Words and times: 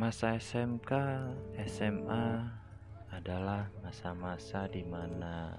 Masa 0.00 0.32
SMK, 0.40 0.96
SMA 1.68 2.40
adalah 3.12 3.68
masa-masa 3.84 4.64
di 4.64 4.80
mana 4.80 5.52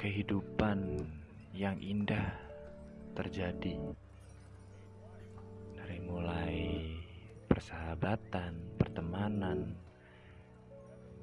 kehidupan 0.00 1.04
yang 1.52 1.76
indah 1.76 2.32
terjadi. 3.12 3.92
Dari 5.76 5.98
mulai 6.08 6.88
persahabatan, 7.44 8.80
pertemanan, 8.80 9.76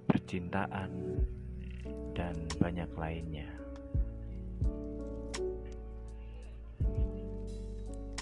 percintaan, 0.05 1.25
dan 2.13 2.37
banyak 2.61 2.91
lainnya. 2.93 3.49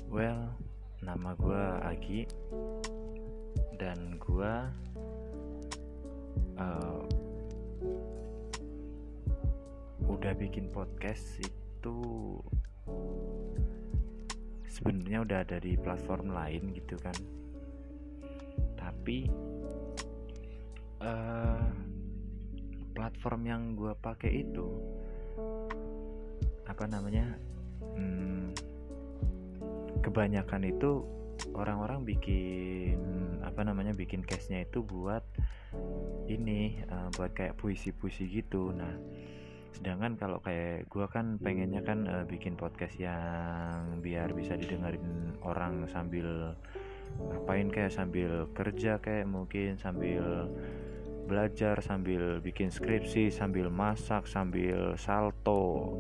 Well, 0.08 0.56
nama 1.04 1.36
gue 1.36 1.64
Agi 1.84 2.22
dan 3.80 4.20
gue 4.22 4.54
uh, 6.60 7.02
udah 10.06 10.34
bikin 10.38 10.70
podcast 10.70 11.42
itu 11.42 11.98
sebenarnya 14.70 15.24
udah 15.26 15.38
ada 15.44 15.58
di 15.62 15.78
platform 15.78 16.34
lain 16.34 16.74
gitu 16.78 16.96
kan. 17.02 17.16
Tapi 18.78 19.30
uh, 21.02 21.70
platform 22.94 23.42
yang 23.50 23.62
gue 23.74 23.94
pakai 23.98 24.46
itu 24.46 24.68
apa 26.70 26.86
namanya 26.88 27.36
hmm, 27.98 28.54
kebanyakan 30.02 30.70
itu 30.70 31.04
orang-orang 31.56 32.08
bikin 32.08 32.98
apa 33.42 33.62
namanya 33.68 33.92
bikin 33.92 34.24
case-nya 34.24 34.64
itu 34.64 34.84
buat 34.86 35.24
ini 36.28 36.84
uh, 36.88 37.12
buat 37.16 37.32
kayak 37.36 37.60
puisi-puisi 37.60 38.28
gitu. 38.32 38.72
Nah 38.72 38.96
sedangkan 39.72 40.20
kalau 40.20 40.44
kayak 40.44 40.92
gue 40.92 41.08
kan 41.08 41.40
pengennya 41.40 41.82
kan 41.82 42.04
uh, 42.04 42.26
bikin 42.28 42.60
podcast 42.60 42.96
yang 43.00 44.04
biar 44.04 44.36
bisa 44.36 44.60
didengarin 44.60 45.36
orang 45.42 45.88
sambil 45.88 46.56
ngapain 47.20 47.68
kayak 47.72 47.92
sambil 47.92 48.48
kerja 48.56 49.00
kayak 49.00 49.28
mungkin 49.28 49.76
sambil 49.80 50.48
belajar 51.28 51.80
sambil 51.80 52.44
bikin 52.44 52.68
skripsi 52.68 53.32
sambil 53.32 53.72
masak 53.72 54.28
sambil 54.28 54.96
salto 55.00 55.96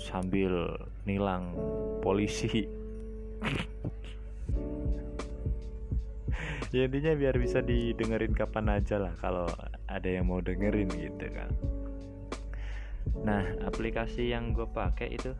sambil 0.00 0.80
nilang 1.04 1.52
polisi 2.00 2.64
ya 6.74 6.90
intinya 6.90 7.14
biar 7.14 7.38
bisa 7.38 7.62
didengerin 7.62 8.34
kapan 8.34 8.66
aja 8.66 8.98
lah 8.98 9.14
kalau 9.22 9.46
ada 9.86 10.08
yang 10.10 10.26
mau 10.26 10.42
dengerin 10.42 10.90
gitu 10.90 11.30
kan. 11.30 11.50
Nah 13.22 13.46
aplikasi 13.62 14.34
yang 14.34 14.50
gue 14.50 14.66
pakai 14.66 15.14
itu 15.14 15.30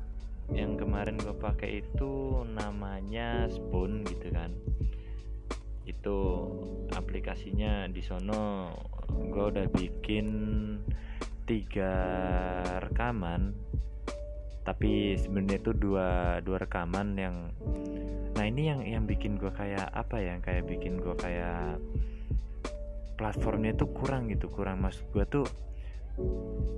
yang 0.55 0.79
kemarin 0.79 1.19
gue 1.19 1.35
pakai 1.35 1.83
itu 1.83 2.47
namanya 2.55 3.51
Spoon 3.51 4.07
gitu 4.07 4.31
kan. 4.31 4.55
Itu 5.83 6.19
aplikasinya 6.95 7.91
di 7.91 7.99
sono. 7.99 8.71
Gue 9.11 9.51
udah 9.51 9.67
bikin 9.75 10.31
tiga 11.51 11.93
rekaman 12.79 13.59
tapi 14.65 15.21
sebenarnya 15.21 15.61
itu 15.61 15.73
dua 15.77 16.41
dua 16.41 16.57
rekaman 16.65 17.15
yang 17.21 17.37
nah 18.35 18.45
ini 18.49 18.67
yang 18.67 18.81
yang 18.83 19.05
bikin 19.07 19.39
gue 19.39 19.53
kayak 19.53 19.87
apa 19.95 20.19
ya 20.19 20.35
yang 20.35 20.43
kayak 20.43 20.67
bikin 20.67 20.99
gue 20.99 21.15
kayak 21.21 21.79
platformnya 23.15 23.73
tuh 23.75 23.91
kurang 23.95 24.29
gitu 24.31 24.51
kurang. 24.51 24.83
Mas 24.83 24.99
gue 25.15 25.25
tuh 25.27 25.47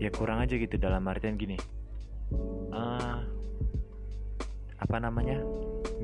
ya 0.01 0.13
kurang 0.13 0.45
aja 0.45 0.57
gitu 0.57 0.77
dalam 0.77 1.05
artian 1.09 1.41
gini. 1.41 1.57
Uh, 2.73 3.25
apa 4.77 4.97
namanya? 5.01 5.41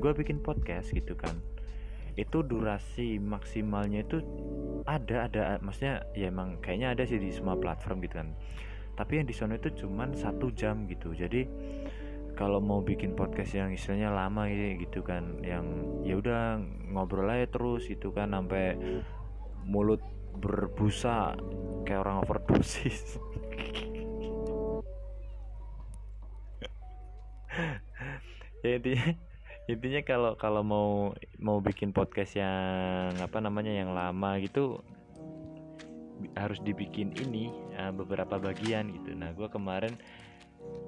Gue 0.01 0.11
bikin 0.17 0.41
podcast 0.41 0.91
gitu 0.91 1.13
kan. 1.13 1.37
Itu 2.17 2.45
durasi 2.45 3.17
maksimalnya 3.17 4.05
itu 4.05 4.21
ada 4.85 5.29
ada 5.29 5.41
maksudnya 5.63 6.05
ya 6.13 6.29
emang 6.29 6.59
kayaknya 6.61 6.93
ada 6.93 7.03
sih 7.07 7.17
di 7.17 7.31
semua 7.31 7.55
platform 7.55 8.03
gitu 8.03 8.19
kan 8.19 8.29
tapi 8.93 9.21
yang 9.21 9.27
di 9.27 9.35
sana 9.35 9.57
itu 9.57 9.73
cuman 9.85 10.13
satu 10.13 10.53
jam 10.53 10.85
gitu. 10.85 11.13
Jadi 11.13 11.45
kalau 12.33 12.57
mau 12.57 12.81
bikin 12.81 13.13
podcast 13.13 13.53
yang 13.53 13.69
istilahnya 13.69 14.09
lama 14.09 14.49
gitu 14.49 15.05
kan 15.05 15.41
yang 15.45 15.65
ya 16.01 16.17
udah 16.17 16.57
ngobrol 16.89 17.29
aja 17.29 17.45
terus 17.45 17.85
itu 17.89 18.09
kan 18.09 18.33
sampai 18.33 18.73
mulut 19.65 20.01
berbusa 20.37 21.37
kayak 21.85 22.01
orang 22.01 22.25
overdosis. 22.25 23.17
Ya 28.63 28.79
intinya 28.79 29.11
intinya 29.67 30.01
kalau 30.07 30.31
kalau 30.39 30.63
mau 30.63 30.89
mau 31.35 31.59
bikin 31.59 31.91
podcast 31.91 32.39
yang 32.39 33.11
apa 33.19 33.43
namanya 33.43 33.75
yang 33.75 33.91
lama 33.91 34.39
gitu 34.39 34.79
harus 36.37 36.59
dibikin 36.61 37.11
ini 37.19 37.51
uh, 37.79 37.91
beberapa 37.91 38.39
bagian 38.39 38.91
gitu. 38.93 39.13
Nah 39.17 39.31
gue 39.35 39.47
kemarin 39.51 39.95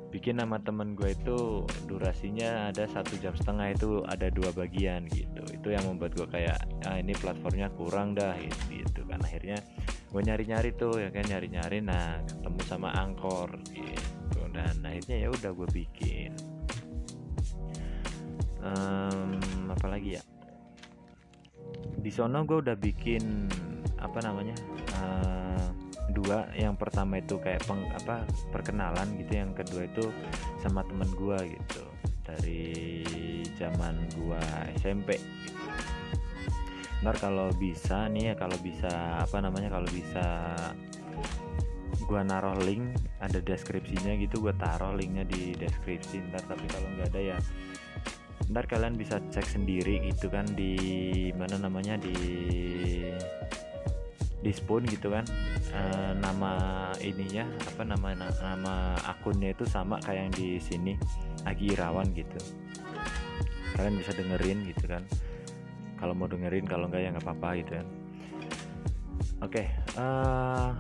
bikin 0.07 0.39
nama 0.39 0.55
temen 0.63 0.95
gue 0.95 1.11
itu 1.11 1.67
durasinya 1.91 2.71
ada 2.71 2.87
satu 2.87 3.19
jam 3.19 3.35
setengah 3.35 3.75
itu 3.75 3.99
ada 4.07 4.31
dua 4.31 4.55
bagian 4.55 5.03
gitu. 5.11 5.43
Itu 5.51 5.75
yang 5.75 5.83
membuat 5.83 6.15
gue 6.15 6.27
kayak 6.31 6.59
ah 6.87 6.95
ini 6.95 7.11
platformnya 7.11 7.67
kurang 7.75 8.15
dah 8.15 8.39
gitu, 8.71 9.03
kan. 9.03 9.19
Akhirnya 9.19 9.59
gue 10.15 10.21
nyari-nyari 10.23 10.71
tuh 10.79 10.95
ya 11.03 11.11
kan 11.11 11.27
nyari-nyari. 11.27 11.83
Nah 11.83 12.23
ketemu 12.23 12.61
sama 12.63 12.95
angkor 12.95 13.51
gitu. 13.75 14.39
Dan 14.55 14.79
akhirnya 14.87 15.27
ya 15.27 15.27
udah 15.27 15.51
gue 15.51 15.67
bikin. 15.75 16.31
Um, 18.63 19.37
apalagi 19.69 20.17
ya? 20.17 20.23
Di 21.99 22.09
sono 22.13 22.47
gue 22.47 22.63
udah 22.63 22.77
bikin 22.79 23.51
apa 23.99 24.21
namanya 24.23 24.53
uh, 25.01 25.65
dua 26.15 26.47
yang 26.55 26.79
pertama 26.79 27.19
itu 27.19 27.35
kayak 27.41 27.65
peng, 27.67 27.83
apa 27.91 28.23
perkenalan 28.53 29.19
gitu 29.19 29.35
yang 29.35 29.51
kedua 29.51 29.85
itu 29.89 30.05
sama 30.63 30.85
temen 30.87 31.09
gua 31.17 31.41
gitu 31.43 31.83
dari 32.25 33.03
zaman 33.59 34.07
gua 34.17 34.41
SMP 34.79 35.19
gitu. 35.19 35.61
ntar 37.03 37.15
kalau 37.21 37.53
bisa 37.59 38.09
nih 38.09 38.31
ya 38.31 38.33
kalau 38.33 38.57
bisa 38.63 39.21
apa 39.21 39.37
namanya 39.43 39.69
kalau 39.69 39.89
bisa 39.91 40.25
gua 42.05 42.21
naruh 42.21 42.57
link 42.61 42.85
ada 43.21 43.41
deskripsinya 43.41 44.15
gitu 44.17 44.41
gua 44.41 44.53
taruh 44.57 44.93
linknya 44.93 45.25
di 45.25 45.53
deskripsi 45.57 46.21
ntar 46.33 46.41
tapi 46.45 46.65
kalau 46.69 46.87
nggak 46.97 47.13
ada 47.13 47.21
ya 47.35 47.37
ntar 48.49 48.69
kalian 48.69 48.93
bisa 48.93 49.17
cek 49.33 49.45
sendiri 49.45 50.05
gitu 50.05 50.29
kan 50.29 50.45
di 50.53 50.77
mana 51.33 51.57
namanya 51.57 51.97
di 51.97 52.13
di 54.45 54.53
spoon 54.53 54.85
gitu 54.85 55.09
kan. 55.09 55.25
E, 55.73 55.81
nama 56.21 56.53
ininya 57.01 57.49
apa 57.73 57.81
nama 57.81 58.13
nama 58.13 58.93
akunnya 59.09 59.57
itu 59.57 59.65
sama 59.65 59.97
kayak 60.05 60.29
yang 60.29 60.33
di 60.37 60.47
sini 60.61 60.93
Agi 61.49 61.73
Irawan 61.73 62.13
gitu. 62.13 62.37
Kalian 63.73 63.97
bisa 63.97 64.13
dengerin 64.13 64.69
gitu 64.69 64.85
kan. 64.85 65.01
Kalau 65.97 66.13
mau 66.13 66.29
dengerin 66.29 66.69
kalau 66.69 66.85
enggak 66.85 67.01
ya 67.01 67.09
nggak 67.09 67.25
apa-apa 67.25 67.49
gitu 67.65 67.71
kan. 67.81 67.87
Oke 69.41 69.65
okay, 69.65 69.67
uh, 69.97 70.71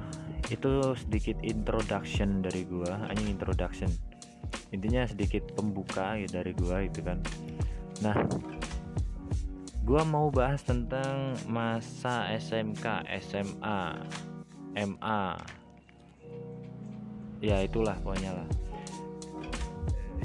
eh, 0.45 0.53
itu 0.53 0.93
sedikit 0.95 1.37
introduction 1.41 2.45
dari 2.45 2.69
gua 2.69 3.09
hanya 3.09 3.25
introduction. 3.25 3.89
Intinya 4.69 5.09
sedikit 5.09 5.49
pembuka 5.57 6.13
gitu 6.21 6.37
dari 6.37 6.53
gua 6.53 6.85
itu 6.85 7.01
kan. 7.01 7.17
Nah 8.05 8.15
gua 9.85 10.01
mau 10.01 10.33
bahas 10.33 10.65
tentang 10.65 11.37
masa 11.45 12.25
SMK, 12.33 13.05
SMA, 13.21 14.01
MA. 14.73 15.37
Ya 17.37 17.61
itulah 17.61 17.93
pokoknya 18.01 18.33
lah. 18.33 18.49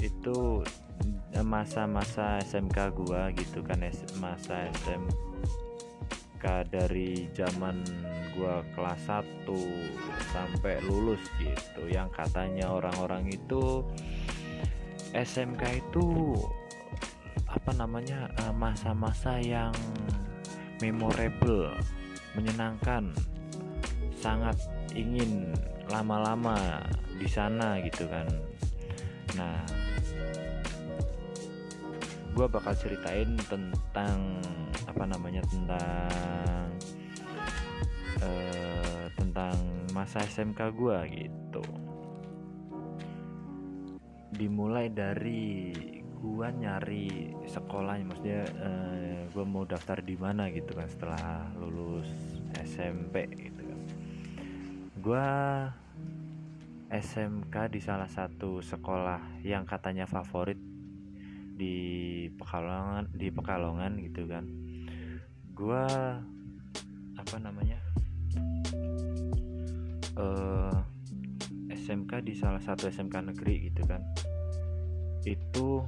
Itu 0.01 0.65
masa-masa 1.45 2.41
SMK 2.41 2.89
gua 2.97 3.29
gitu 3.37 3.61
kan 3.61 3.85
masa 4.17 4.65
SMK 4.81 6.43
dari 6.73 7.29
zaman 7.37 7.85
gua 8.33 8.65
kelas 8.73 9.01
1 9.45 9.45
sampai 10.33 10.81
lulus 10.89 11.21
gitu 11.37 11.85
yang 11.85 12.09
katanya 12.09 12.65
orang-orang 12.73 13.29
itu 13.29 13.85
SMK 15.13 15.85
itu 15.85 16.33
apa 17.51 17.71
namanya 17.75 18.31
eh, 18.39 18.53
masa-masa 18.55 19.37
yang 19.41 19.75
memorable 20.81 21.69
menyenangkan 22.33 23.11
sangat 24.17 24.55
ingin 24.95 25.51
lama-lama 25.91 26.81
di 27.19 27.27
sana 27.27 27.77
gitu 27.83 28.07
kan. 28.07 28.27
Nah 29.35 29.61
gue 32.31 32.47
bakal 32.47 32.71
ceritain 32.79 33.35
tentang 33.51 34.39
apa 34.87 35.03
namanya 35.03 35.43
tentang 35.51 36.67
uh, 38.23 39.05
tentang 39.19 39.55
masa 39.91 40.23
SMK 40.23 40.59
gue 40.71 40.97
gitu. 41.11 41.63
Dimulai 44.31 44.87
dari 44.87 46.00
gue 46.21 46.47
nyari 46.53 47.33
sekolah 47.49 47.97
maksudnya 48.05 48.45
uh, 48.61 49.25
gue 49.33 49.45
mau 49.45 49.65
daftar 49.65 50.05
di 50.05 50.13
mana 50.13 50.53
gitu 50.53 50.77
kan 50.77 50.85
setelah 50.85 51.49
lulus 51.57 52.07
SMP 52.61 53.25
gitu 53.33 53.61
kan. 53.65 53.79
Gue 55.01 55.27
SMK 56.93 57.55
di 57.73 57.79
salah 57.81 58.05
satu 58.05 58.61
sekolah 58.61 59.41
yang 59.41 59.65
katanya 59.65 60.05
favorit 60.05 60.59
di 61.57 62.27
Pekalongan 62.37 63.09
di 63.15 63.27
Pekalongan 63.33 63.91
gitu 64.05 64.29
kan. 64.29 64.45
Gua 65.55 65.85
apa 67.15 67.37
namanya 67.37 67.79
eh, 70.19 70.77
SMK 71.71 72.11
di 72.25 72.33
salah 72.35 72.59
satu 72.59 72.89
SMK 72.91 73.31
negeri 73.31 73.71
gitu 73.71 73.87
kan 73.87 74.01
itu 75.25 75.85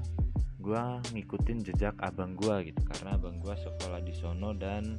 gua 0.64 1.04
ngikutin 1.12 1.66
jejak 1.66 2.00
abang 2.00 2.36
gua 2.40 2.64
gitu 2.64 2.80
karena 2.88 3.20
abang 3.20 3.38
gua 3.44 3.58
sekolah 3.60 4.00
di 4.00 4.14
sono 4.16 4.56
dan 4.56 4.96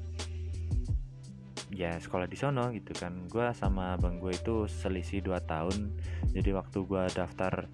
ya 1.75 1.99
sekolah 1.99 2.31
di 2.31 2.39
sono 2.39 2.71
gitu 2.71 2.95
kan. 2.95 3.27
Gue 3.27 3.51
sama 3.53 3.99
abang 3.99 4.23
gue 4.23 4.33
itu 4.33 4.71
selisih 4.71 5.27
2 5.27 5.43
tahun. 5.45 5.91
Jadi 6.31 6.51
waktu 6.55 6.79
gue 6.87 7.03
daftar 7.13 7.67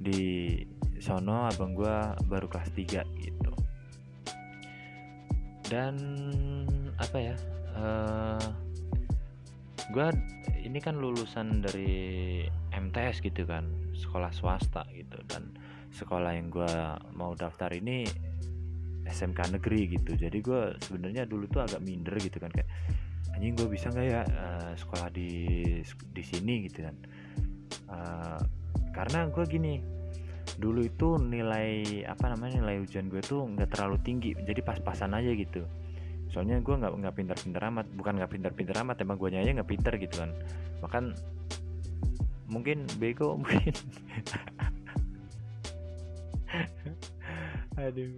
di 0.00 0.54
sono 1.00 1.48
abang 1.48 1.72
gue 1.72 1.96
baru 2.28 2.46
kelas 2.46 2.70
3 2.76 3.00
gitu. 3.24 3.52
Dan 5.72 5.94
apa 7.00 7.16
ya 7.16 7.34
uh, 7.80 8.36
eh, 8.36 8.46
gue 9.90 10.06
ini 10.60 10.78
kan 10.78 11.00
lulusan 11.00 11.64
dari 11.64 12.44
MTS 12.70 13.24
gitu 13.24 13.48
kan 13.48 13.64
sekolah 13.96 14.30
swasta 14.36 14.84
gitu. 14.92 15.16
Dan 15.24 15.56
sekolah 15.90 16.32
yang 16.38 16.48
gue 16.48 16.72
mau 17.18 17.34
daftar 17.34 17.70
ini 17.74 18.06
SMK 19.06 19.58
negeri 19.58 19.98
gitu. 19.98 20.14
Jadi 20.14 20.38
gue 20.38 20.74
sebenarnya 20.78 21.26
dulu 21.26 21.50
tuh 21.50 21.66
agak 21.66 21.82
minder 21.82 22.14
gitu 22.22 22.38
kan 22.38 22.50
kayak 22.54 22.68
anjing 23.34 23.54
gue 23.54 23.68
bisa 23.70 23.90
nggak 23.90 24.06
ya 24.06 24.22
uh, 24.26 24.72
sekolah 24.78 25.08
di 25.10 25.30
di 25.90 26.22
sini? 26.22 26.54
Gitu 26.70 26.78
kan. 26.86 26.96
Uh, 27.90 28.40
karena 28.94 29.26
gue 29.30 29.44
gini 29.46 29.82
dulu 30.58 30.82
itu 30.82 31.16
nilai 31.16 32.02
apa 32.04 32.34
namanya 32.34 32.60
nilai 32.60 32.82
ujian 32.82 33.06
gue 33.08 33.22
tuh 33.22 33.46
nggak 33.48 33.70
terlalu 33.72 33.96
tinggi 34.02 34.30
jadi 34.34 34.60
pas-pasan 34.62 35.14
aja 35.14 35.30
gitu. 35.34 35.66
Soalnya 36.30 36.62
gue 36.62 36.74
nggak 36.74 36.92
nggak 36.94 37.14
pintar-pintar 37.18 37.62
amat 37.74 37.86
bukan 37.90 38.22
nggak 38.22 38.30
pintar-pintar 38.30 38.76
amat 38.86 39.02
emang 39.02 39.18
gue 39.18 39.34
aja 39.34 39.50
nggak 39.50 39.70
pintar 39.70 39.98
gitu 39.98 40.14
kan. 40.22 40.30
Bahkan 40.78 41.04
mungkin 42.50 42.86
bego 42.98 43.34
mungkin 43.40 43.74
aduh. 47.80 48.14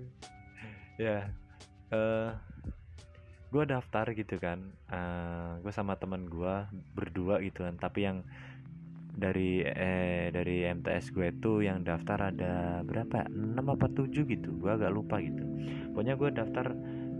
Ya 1.01 1.29
uh, 1.93 1.97
eh, 1.97 2.31
gue 3.53 3.65
daftar 3.69 4.09
gitu 4.17 4.41
kan 4.41 4.65
uh, 4.89 4.97
eh, 4.97 5.51
gue 5.61 5.73
sama 5.73 5.97
teman 6.01 6.29
gue 6.29 6.55
berdua 6.97 7.41
gitu 7.45 7.65
kan. 7.65 7.77
Tapi 7.77 8.01
yang 8.05 8.25
dari 9.13 9.61
eh 9.61 10.33
dari 10.33 10.65
MTS 10.65 11.13
gue 11.13 11.37
tuh 11.45 11.61
yang 11.61 11.85
daftar 11.85 12.33
ada 12.33 12.81
berapa? 12.81 13.29
6 13.29 13.61
apa 13.61 13.87
7 13.93 14.09
gitu. 14.09 14.51
Gue 14.57 14.71
agak 14.73 14.93
lupa 14.93 15.21
gitu. 15.21 15.45
Pokoknya 15.93 16.15
gue 16.17 16.31
daftar 16.33 16.67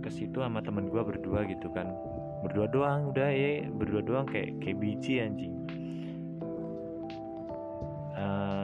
ke 0.03 0.09
situ 0.09 0.41
sama 0.41 0.59
temen 0.65 0.89
gue 0.89 1.01
berdua 1.05 1.45
gitu 1.45 1.69
kan. 1.69 1.93
Berdua 2.41 2.65
doang 2.67 3.13
udah 3.13 3.29
ya. 3.29 3.69
Berdua 3.69 4.01
doang 4.01 4.25
kayak 4.25 4.57
kayak 4.59 4.77
biji 4.81 5.21
anjing. 5.21 5.53
Uh, 8.13 8.62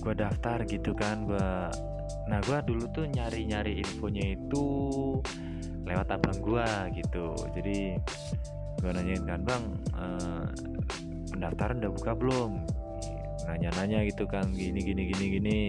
gue 0.00 0.14
daftar 0.16 0.64
gitu 0.64 0.96
kan 0.96 1.28
gue 1.28 1.50
nah 2.26 2.38
gue 2.42 2.58
dulu 2.66 2.84
tuh 2.90 3.04
nyari 3.10 3.46
nyari 3.46 3.82
infonya 3.82 4.34
itu 4.34 4.66
lewat 5.90 6.08
abang 6.14 6.38
gue 6.38 6.68
gitu. 7.02 7.34
Jadi 7.58 7.78
gue 8.80 8.90
nanyain 8.94 9.24
kan 9.26 9.40
bang 9.42 9.64
uh, 9.98 10.46
pendaftaran 11.34 11.82
udah 11.82 11.92
buka 11.92 12.12
belum? 12.14 12.50
Nanya-nanya 13.50 14.06
gitu 14.06 14.30
kan 14.30 14.46
gini 14.54 14.78
gini 14.78 15.10
gini 15.10 15.24
gini. 15.38 15.60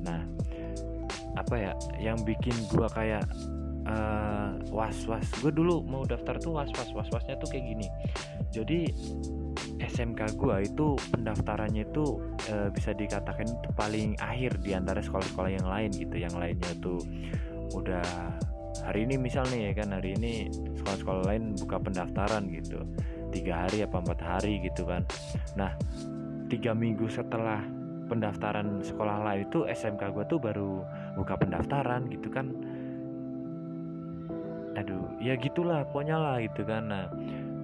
Nah 0.00 0.24
apa 1.36 1.54
ya 1.58 1.72
yang 2.00 2.18
bikin 2.22 2.54
gue 2.70 2.88
kayak 2.94 3.26
uh, 3.84 3.92
eh, 3.92 4.50
was 4.72 5.04
was 5.04 5.26
gue 5.42 5.50
dulu 5.50 5.82
mau 5.84 6.06
daftar 6.06 6.38
tuh 6.38 6.56
was 6.56 6.70
was 6.78 6.90
was 6.96 7.08
wasnya 7.12 7.36
tuh 7.36 7.52
kayak 7.52 7.68
gini. 7.76 7.86
Jadi 8.54 8.88
SMK 9.94 10.34
gue 10.34 10.56
itu 10.66 10.98
pendaftarannya 11.14 11.86
itu 11.86 12.18
uh, 12.50 12.66
bisa 12.74 12.90
dikatakan 12.90 13.46
itu 13.46 13.70
paling 13.78 14.18
akhir 14.18 14.58
di 14.58 14.74
antara 14.74 14.98
sekolah-sekolah 14.98 15.50
yang 15.54 15.68
lain 15.70 15.94
gitu. 15.94 16.18
Yang 16.18 16.34
lainnya 16.34 16.72
tuh 16.82 16.98
udah 17.78 18.02
hari 18.82 19.06
ini 19.06 19.14
misal 19.14 19.46
nih 19.54 19.70
ya 19.70 19.72
kan 19.86 19.94
hari 19.94 20.18
ini 20.18 20.50
sekolah-sekolah 20.50 21.22
lain 21.30 21.54
buka 21.54 21.78
pendaftaran 21.78 22.50
gitu. 22.50 22.82
Tiga 23.30 23.70
hari 23.70 23.86
apa 23.86 24.02
empat 24.02 24.18
hari 24.18 24.66
gitu 24.66 24.82
kan. 24.82 25.06
Nah 25.54 25.70
tiga 26.50 26.74
minggu 26.74 27.06
setelah 27.06 27.62
pendaftaran 28.10 28.82
sekolah 28.82 29.22
lain 29.22 29.46
itu 29.46 29.62
SMK 29.70 30.10
gue 30.10 30.24
tuh 30.26 30.42
baru 30.42 30.82
buka 31.14 31.38
pendaftaran 31.38 32.10
gitu 32.10 32.34
kan. 32.34 32.50
Aduh 34.74 35.06
ya 35.22 35.38
gitulah 35.38 35.86
pokoknya 35.86 36.18
lah 36.18 36.36
gitu 36.42 36.66
kan. 36.66 36.90
Nah 36.90 37.06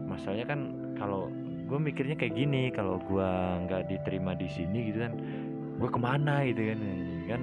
masalahnya 0.06 0.46
kan 0.46 0.60
kalau 0.94 1.26
gue 1.70 1.78
mikirnya 1.78 2.18
kayak 2.18 2.34
gini 2.34 2.74
kalau 2.74 2.98
gue 3.06 3.30
nggak 3.66 3.86
diterima 3.86 4.34
di 4.34 4.50
sini 4.50 4.90
gitu 4.90 5.06
kan 5.06 5.14
gue 5.78 5.88
ke 5.88 6.00
mana 6.02 6.42
gitu 6.50 6.74
kan. 6.74 6.78
Kan 7.30 7.42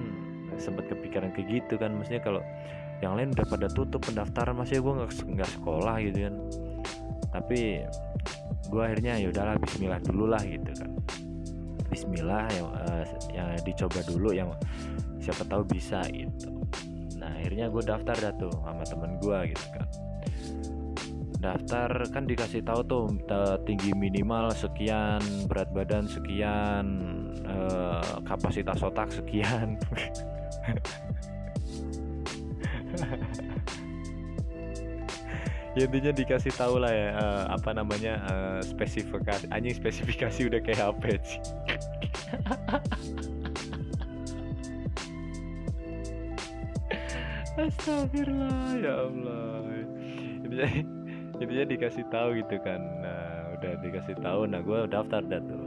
sempat 0.59 0.91
kepikiran 0.91 1.31
kayak 1.31 1.47
gitu 1.47 1.79
kan 1.79 1.95
maksudnya 1.95 2.19
kalau 2.19 2.41
yang 3.00 3.15
lain 3.15 3.31
udah 3.31 3.45
pada 3.47 3.68
tutup 3.71 4.03
pendaftaran 4.03 4.57
masih 4.57 4.83
gue 4.83 4.94
nggak 5.00 5.12
nggak 5.15 5.51
sekolah 5.56 5.95
gitu 6.03 6.19
kan. 6.27 6.35
Tapi 7.31 7.88
gue 8.68 8.81
akhirnya 8.83 9.15
ya 9.15 9.31
udahlah 9.31 9.56
Bismillah 9.63 10.00
dulu 10.03 10.25
lah 10.27 10.44
gitu 10.44 10.71
kan. 10.75 10.91
Bismillah 11.88 12.45
yang 12.51 12.68
uh, 12.68 13.06
yang 13.31 13.47
dicoba 13.63 14.03
dulu 14.03 14.35
yang 14.35 14.51
siapa 15.24 15.47
tahu 15.47 15.63
bisa 15.71 16.03
gitu. 16.12 16.51
Nah 17.15 17.31
akhirnya 17.31 17.72
gue 17.72 17.84
daftar 17.86 18.15
dah 18.19 18.34
tuh 18.36 18.51
sama 18.60 18.84
temen 18.84 19.15
gue 19.24 19.39
gitu 19.55 19.67
kan 19.72 20.07
daftar 21.38 22.10
kan 22.10 22.25
dikasih 22.25 22.65
tahu 22.65 22.82
tuh 22.86 23.08
tinggi 23.65 23.94
minimal 23.94 24.51
sekian 24.53 25.22
berat 25.46 25.70
badan 25.70 26.08
sekian 26.10 26.86
uh, 27.46 28.22
kapasitas 28.25 28.82
otak 28.82 29.13
sekian. 29.13 29.77
Ya 35.77 35.86
intinya 35.86 36.10
dikasih 36.10 36.50
tahu 36.58 36.82
lah 36.82 36.89
ya 36.89 37.13
uh, 37.22 37.53
apa 37.53 37.70
namanya 37.70 38.17
spesifikasi 38.65 39.46
anjing 39.53 39.77
spesifikasi 39.77 40.50
udah 40.50 40.58
kayak 40.65 40.82
HP 40.82 41.22
sih. 41.22 41.38
Astagfirullah 47.62 48.74
ya 48.82 49.06
Allah. 49.06 49.86
Intinya 50.41 50.97
intinya 51.38 51.65
dikasih 51.70 52.06
tahu 52.10 52.41
gitu 52.41 52.58
kan. 52.62 52.82
Nah, 53.01 53.58
udah 53.58 53.74
dikasih 53.82 54.15
tahu 54.22 54.50
nah 54.50 54.62
gue 54.62 54.79
daftar 54.89 55.22
dah 55.22 55.41
tuh. 55.41 55.65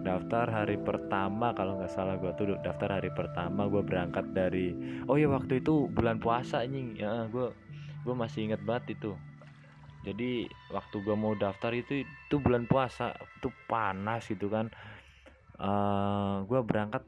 Daftar 0.00 0.46
hari 0.48 0.80
pertama 0.80 1.52
kalau 1.52 1.76
nggak 1.76 1.92
salah 1.92 2.16
gue 2.16 2.32
tuh 2.40 2.56
daftar 2.64 3.00
hari 3.00 3.12
pertama 3.12 3.68
gue 3.68 3.84
berangkat 3.84 4.32
dari 4.32 4.72
oh 5.04 5.20
ya 5.20 5.28
waktu 5.28 5.60
itu 5.60 5.88
bulan 5.92 6.16
puasa 6.16 6.64
anjing. 6.64 6.96
Ya 6.96 7.28
gue 7.28 7.52
gue 8.04 8.14
masih 8.16 8.48
inget 8.52 8.62
banget 8.64 8.96
itu. 8.96 9.12
Jadi 10.00 10.48
waktu 10.72 10.96
gue 11.04 11.16
mau 11.16 11.36
daftar 11.36 11.76
itu 11.76 12.08
itu 12.08 12.36
bulan 12.40 12.64
puasa 12.64 13.12
itu 13.40 13.52
panas 13.68 14.24
gitu 14.24 14.48
kan. 14.48 14.72
Uh, 15.60 15.68
eh, 15.68 16.36
gue 16.48 16.60
berangkat 16.64 17.04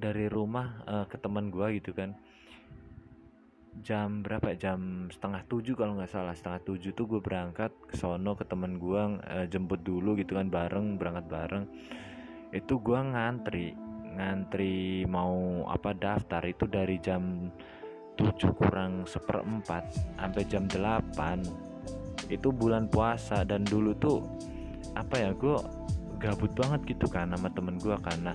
dari 0.00 0.28
rumah 0.28 0.84
uh, 0.84 1.04
ke 1.08 1.16
teman 1.16 1.48
gue 1.48 1.80
gitu 1.80 1.96
kan 1.96 2.12
jam 3.78 4.26
berapa 4.26 4.52
ya? 4.54 4.70
jam 4.70 5.06
setengah 5.08 5.46
tujuh 5.46 5.78
kalau 5.78 5.94
nggak 5.96 6.10
salah. 6.10 6.34
Setengah 6.34 6.60
tujuh 6.66 6.90
tuh 6.92 7.06
gue 7.06 7.20
berangkat 7.22 7.70
ke 7.86 7.94
sono 7.94 8.34
ke 8.34 8.42
teman 8.42 8.76
gue 8.82 9.02
uh, 9.22 9.46
jemput 9.46 9.80
dulu 9.86 10.18
gitu 10.18 10.34
kan 10.34 10.50
bareng 10.50 10.98
berangkat 10.98 11.26
bareng. 11.30 11.64
Itu 12.50 12.82
gua 12.82 13.06
ngantri 13.06 13.78
ngantri 14.10 15.06
mau 15.06 15.62
apa 15.70 15.94
daftar 15.94 16.42
itu 16.42 16.66
dari 16.66 16.98
jam 16.98 17.46
7 18.18 18.58
kurang 18.58 19.06
seperempat 19.06 19.86
sampai 20.18 20.42
jam 20.50 20.66
8 20.66 22.26
itu 22.26 22.50
bulan 22.50 22.90
puasa 22.90 23.46
dan 23.46 23.62
dulu 23.62 23.94
tuh 23.96 24.26
apa 24.98 25.14
ya 25.14 25.30
gue 25.30 25.56
gabut 26.18 26.50
banget 26.58 26.94
gitu 26.94 27.06
kan 27.06 27.30
sama 27.30 27.48
temen 27.54 27.78
gue 27.78 27.94
karena 28.02 28.34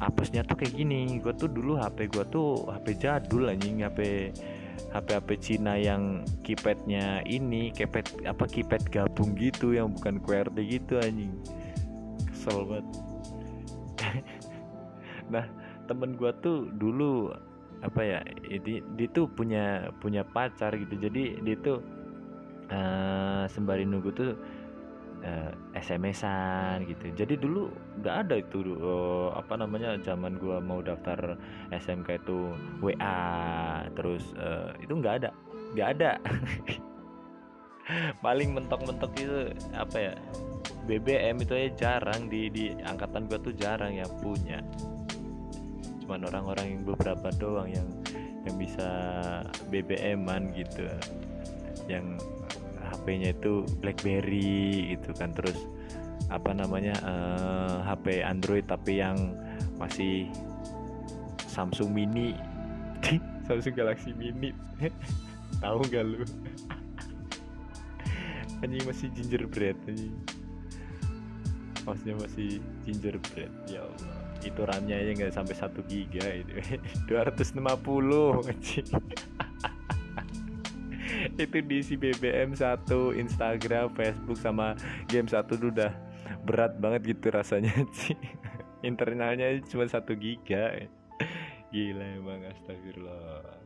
apesnya 0.00 0.44
tuh 0.44 0.56
kayak 0.60 0.76
gini. 0.76 1.18
Gue 1.20 1.32
tuh 1.32 1.48
dulu 1.48 1.80
HP 1.80 2.12
gue 2.12 2.24
tuh 2.28 2.68
HP 2.68 3.00
jadul 3.00 3.48
anjing 3.48 3.84
HP 3.84 4.30
HP 4.92 5.08
HP 5.16 5.28
Cina 5.40 5.74
yang 5.76 6.24
keypadnya 6.46 7.20
ini 7.26 7.74
keypad 7.74 8.26
apa 8.28 8.44
keypad 8.48 8.82
gabung 8.88 9.36
gitu 9.36 9.76
yang 9.76 9.92
bukan 9.92 10.20
QWERTY 10.22 10.80
gitu 10.80 11.00
anjing. 11.00 11.32
Kesel 12.30 12.58
banget. 12.66 12.86
Nah 15.26 15.42
temen 15.90 16.14
gue 16.14 16.30
tuh 16.38 16.70
dulu 16.78 17.34
apa 17.82 17.98
ya 17.98 18.18
dia, 18.62 18.78
dia 18.94 19.08
tuh 19.10 19.26
punya 19.26 19.90
punya 19.98 20.22
pacar 20.22 20.70
gitu. 20.78 20.94
Jadi 20.94 21.42
dia 21.42 21.56
tuh 21.58 21.82
uh, 22.70 23.44
sembari 23.50 23.82
nunggu 23.82 24.10
tuh 24.14 24.38
uh, 25.22 25.52
eh, 25.72 25.80
SMS-an 25.80 26.84
gitu. 26.84 27.12
Jadi 27.14 27.40
dulu 27.40 27.72
nggak 28.02 28.16
ada 28.26 28.34
itu 28.40 28.76
uh, 28.76 29.32
apa 29.36 29.56
namanya 29.56 29.96
zaman 30.02 30.36
gua 30.36 30.60
mau 30.60 30.84
daftar 30.84 31.38
SMK 31.72 32.26
itu 32.26 32.52
WA 32.84 33.86
terus 33.96 34.34
uh, 34.36 34.74
itu 34.82 34.92
nggak 34.92 35.24
ada, 35.24 35.30
nggak 35.76 35.88
ada. 35.96 36.10
Paling 38.24 38.52
mentok-mentok 38.52 39.12
itu 39.16 39.38
apa 39.72 40.12
ya? 40.12 40.14
BBM 40.86 41.42
itu 41.42 41.54
aja 41.54 41.70
jarang 41.74 42.30
di 42.30 42.50
di 42.50 42.64
angkatan 42.82 43.26
gua 43.26 43.38
tuh 43.42 43.54
jarang 43.54 43.94
yang 43.94 44.10
punya. 44.22 44.62
Cuman 46.02 46.22
orang-orang 46.30 46.78
yang 46.78 46.82
beberapa 46.86 47.34
doang 47.34 47.70
yang 47.70 47.86
yang 48.46 48.54
bisa 48.54 48.86
BBM-an 49.74 50.54
gitu. 50.54 50.86
Yang 51.90 52.22
HP-nya 53.06 53.38
itu 53.38 53.62
BlackBerry 53.78 54.98
gitu 54.98 55.14
kan. 55.14 55.30
Terus 55.30 55.54
apa 56.26 56.50
namanya 56.50 56.98
uh, 57.06 57.06
eh, 57.06 57.78
HP 57.86 58.26
Android 58.26 58.66
tapi 58.66 58.98
yang 58.98 59.38
masih 59.78 60.26
Samsung 61.46 61.94
Mini. 61.94 62.34
Samsung 63.46 63.78
Galaxy 63.78 64.10
Mini. 64.10 64.50
Tahu 65.62 65.86
nggak 65.86 66.02
lu? 66.02 66.26
Anjing 68.66 68.82
masih 68.90 69.06
gingerbread 69.14 69.78
anjing. 69.86 70.18
Maksudnya 71.86 72.18
masih 72.18 72.58
gingerbread 72.82 73.54
ya 73.70 73.86
Allah. 73.86 74.18
Itu 74.42 74.66
RAM-nya 74.66 74.98
aja 74.98 75.14
nggak 75.14 75.30
sampai 75.30 75.54
satu 75.54 75.78
giga 75.86 76.42
itu. 76.42 76.58
250 77.06 77.62
anjing 78.50 78.90
itu 81.36 81.60
diisi 81.60 81.94
BBM 82.00 82.56
satu 82.56 83.12
Instagram 83.12 83.92
Facebook 83.92 84.40
sama 84.40 84.72
game 85.08 85.28
satu 85.28 85.60
udah 85.60 85.92
berat 86.48 86.78
banget 86.80 87.16
gitu 87.16 87.30
rasanya 87.30 87.72
sih 87.98 88.16
internalnya 88.86 89.58
cuma 89.66 89.86
satu 89.90 90.14
giga. 90.14 90.86
Gila 91.74 92.06
emang 92.22 92.46
astagfirullah. 92.46 93.58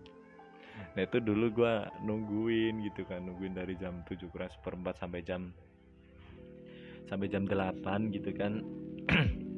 Nah 0.97 1.03
itu 1.05 1.19
dulu 1.21 1.47
gue 1.53 1.75
nungguin 2.03 2.83
gitu 2.89 3.05
kan 3.05 3.23
nungguin 3.23 3.55
dari 3.55 3.77
jam 3.77 4.01
7 4.09 4.17
kurang 4.33 4.51
seperempat 4.51 4.97
sampai 4.99 5.21
jam 5.23 5.53
sampai 7.07 7.29
jam 7.29 7.45
8 7.45 8.15
gitu 8.17 8.31
kan. 8.35 8.65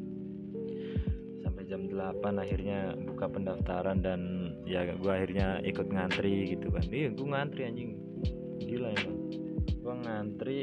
Jam 1.72 1.88
8 1.88 2.20
akhirnya 2.36 2.92
buka 3.00 3.32
pendaftaran 3.32 4.04
dan 4.04 4.20
ya 4.68 4.84
gue 4.92 5.08
akhirnya 5.08 5.56
ikut 5.64 5.88
ngantri 5.88 6.52
gitu 6.52 6.68
kan. 6.68 6.84
Iya 6.84 7.16
gue 7.16 7.24
ngantri 7.24 7.64
anjing 7.64 7.96
gila 8.66 8.88
emang 8.94 9.18
gue 9.82 9.94
ngantri 10.06 10.58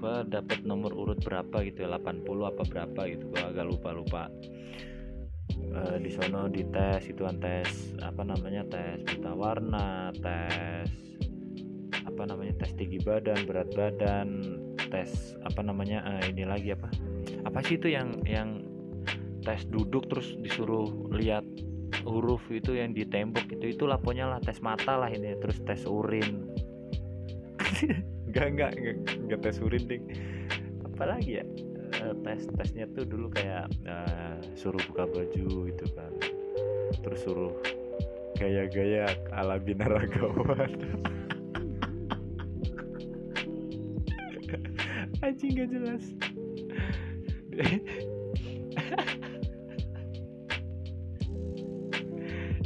gue 0.00 0.14
dapet 0.32 0.64
nomor 0.64 0.96
urut 0.96 1.20
berapa 1.20 1.60
gitu 1.60 1.84
ya 1.84 1.92
80 1.92 2.24
apa 2.24 2.62
berapa 2.64 3.00
gitu. 3.12 3.24
Gue 3.28 3.42
agak 3.44 3.66
lupa 3.68 3.90
lupa 3.92 4.22
uh, 5.76 5.96
di 6.00 6.10
sono 6.10 6.48
di 6.48 6.64
tes 6.72 7.04
itu 7.04 7.20
kan 7.20 7.36
tes 7.36 7.94
apa 8.00 8.24
namanya 8.24 8.64
tes 8.64 9.04
pita 9.04 9.36
warna 9.36 10.08
tes 10.16 10.88
apa 12.08 12.22
namanya 12.24 12.64
tes 12.64 12.72
tinggi 12.80 12.96
badan 13.04 13.44
berat 13.44 13.68
badan 13.76 14.28
tes 14.88 15.36
apa 15.44 15.60
namanya 15.60 16.00
uh, 16.08 16.24
ini 16.32 16.48
lagi 16.48 16.72
apa? 16.72 16.88
Apa 17.44 17.60
sih 17.60 17.76
itu 17.76 17.92
yang 17.92 18.24
yang 18.24 18.64
tes 19.44 19.68
duduk 19.68 20.08
terus 20.08 20.36
disuruh 20.40 20.88
lihat 21.12 21.44
huruf 22.08 22.40
itu 22.48 22.76
yang 22.76 22.96
di 22.96 23.04
tembok 23.04 23.44
itu 23.52 23.76
itu 23.76 23.84
laponya 23.84 24.32
lah 24.32 24.40
tes 24.40 24.64
mata 24.64 24.96
lah 24.96 25.12
ini 25.12 25.36
terus 25.40 25.60
tes 25.68 25.84
urin 25.84 26.48
enggak 28.30 28.46
enggak 28.54 28.72
enggak, 29.16 29.38
tes 29.42 29.58
urin 29.62 29.84
ding 29.86 30.04
apalagi 30.86 31.42
ya? 31.42 31.44
Uh, 32.00 32.14
tes 32.22 32.46
tesnya 32.54 32.86
tuh 32.94 33.02
dulu 33.02 33.28
kayak 33.34 33.66
uh, 33.84 34.38
suruh 34.54 34.80
buka 34.88 35.04
baju 35.10 35.68
itu 35.68 35.86
kan. 35.96 36.12
Terus 37.02 37.20
suruh 37.26 37.54
gaya-gaya 38.38 39.10
ala 39.34 39.58
binaragawan. 39.58 40.70
Anjing 45.20 45.52
gak 45.52 45.68
jelas 45.68 46.04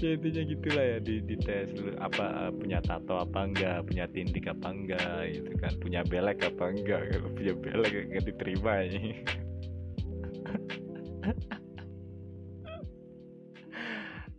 ya 0.05 0.21
intinya 0.21 0.45
gitulah 0.45 0.85
ya 0.85 1.01
di, 1.01 1.25
di 1.25 1.37
tes 1.41 1.73
lu 1.73 1.97
apa 1.97 2.53
punya 2.53 2.85
tato 2.85 3.17
apa 3.17 3.49
enggak 3.49 3.89
punya 3.89 4.05
tindik 4.13 4.45
apa 4.45 4.69
enggak 4.69 5.33
gitu 5.33 5.57
kan. 5.57 5.73
Punya 5.81 6.05
belek 6.05 6.45
apa 6.45 6.77
enggak 6.77 7.17
kalau 7.17 7.33
punya 7.33 7.57
belek 7.57 8.13
enggak 8.13 8.29
diterima 8.29 8.85
ini. 8.85 9.25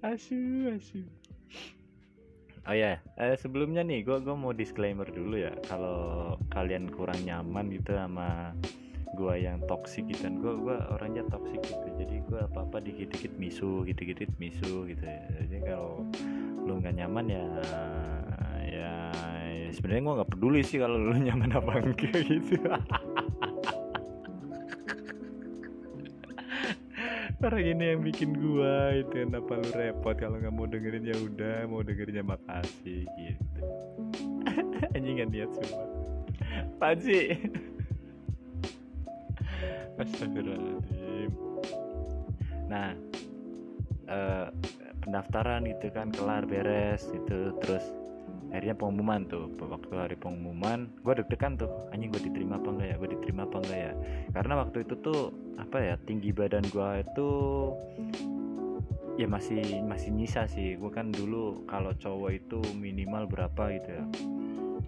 Asu 0.05 0.69
asu. 0.69 1.01
Oh 2.69 2.77
ya, 2.77 3.01
eh, 3.17 3.34
sebelumnya 3.38 3.81
nih, 3.81 4.05
gue 4.05 4.22
gue 4.22 4.36
mau 4.38 4.53
disclaimer 4.53 5.10
dulu 5.10 5.38
ya. 5.38 5.53
Kalau 5.65 6.38
kalian 6.53 6.93
kurang 6.93 7.17
nyaman 7.25 7.74
gitu 7.74 7.98
sama 7.98 8.53
gue 9.13 9.33
yang 9.38 9.62
toksik 9.69 10.09
gitu 10.09 10.25
kan. 10.25 10.41
Gue 10.41 10.57
gue 10.57 10.75
orangnya 10.89 11.24
toksik 11.29 11.62
gitu. 11.62 11.88
Jadi 12.00 12.25
gue 12.25 12.39
apa 12.41 12.65
apa 12.65 12.77
dikit 12.81 13.13
dikit 13.13 13.33
misu 13.38 13.85
gitu 13.85 14.01
gitu 14.03 14.25
misu 14.41 14.89
gitu 14.89 15.05
jadi 15.47 15.57
kalau 15.63 16.03
lu 16.65 16.81
nggak 16.81 16.97
nyaman 16.97 17.25
ya 17.29 17.45
ya, 18.65 18.93
ya 19.47 19.69
sebenarnya 19.71 20.01
gue 20.01 20.17
nggak 20.19 20.31
peduli 20.33 20.62
sih 20.65 20.81
kalau 20.81 20.97
lu 20.97 21.13
nyaman 21.13 21.53
apa 21.53 21.71
enggak 21.79 22.15
gitu. 22.27 22.57
Orang 27.45 27.62
ini 27.62 27.93
yang 27.93 28.01
bikin 28.01 28.33
gua 28.41 28.89
itu 28.97 29.21
kenapa 29.21 29.62
lu 29.62 29.69
repot 29.77 30.17
kalau 30.17 30.41
nggak 30.41 30.50
mau 30.50 30.65
dengerin 30.65 31.05
ya 31.05 31.13
udah 31.13 31.57
mau 31.69 31.85
dengerin 31.85 32.17
ya 32.17 32.25
makasih 32.25 33.05
gitu. 33.05 33.62
Anjing 34.97 35.21
niat 35.29 35.53
semua. 35.53 35.85
Panji 36.81 37.38
Astagfirullahaladzim. 39.95 41.31
Nah 42.69 42.97
eh, 44.09 44.47
Pendaftaran 45.05 45.69
gitu 45.69 45.93
kan 45.93 46.09
Kelar 46.09 46.49
beres 46.49 47.05
itu 47.13 47.53
Terus 47.61 47.85
akhirnya 48.49 48.73
pengumuman 48.73 49.21
tuh 49.29 49.53
Waktu 49.61 49.93
hari 49.93 50.17
pengumuman 50.17 50.89
Gue 51.05 51.13
deg-degan 51.21 51.61
tuh 51.61 51.69
Anjing 51.93 52.09
gue 52.09 52.25
diterima 52.25 52.57
apa 52.57 52.73
enggak 52.73 52.87
ya 52.89 52.95
Gue 52.97 53.09
diterima 53.13 53.41
apa 53.45 53.57
enggak 53.61 53.79
ya. 53.79 53.93
Karena 54.33 54.53
waktu 54.65 54.77
itu 54.81 54.93
tuh 55.05 55.19
Apa 55.61 55.77
ya 55.77 55.95
Tinggi 56.01 56.33
badan 56.33 56.65
gue 56.67 56.89
itu 57.05 57.29
ya 59.15 59.31
masih 59.31 59.79
masih 59.87 60.11
nyisa 60.11 60.43
sih. 60.43 60.75
Gue 60.75 60.91
kan 60.91 61.07
dulu 61.07 61.63
kalau 61.71 61.95
cowok 61.95 62.35
itu 62.35 62.59
minimal 62.75 63.31
berapa 63.31 63.71
gitu 63.71 63.89
ya 63.95 64.03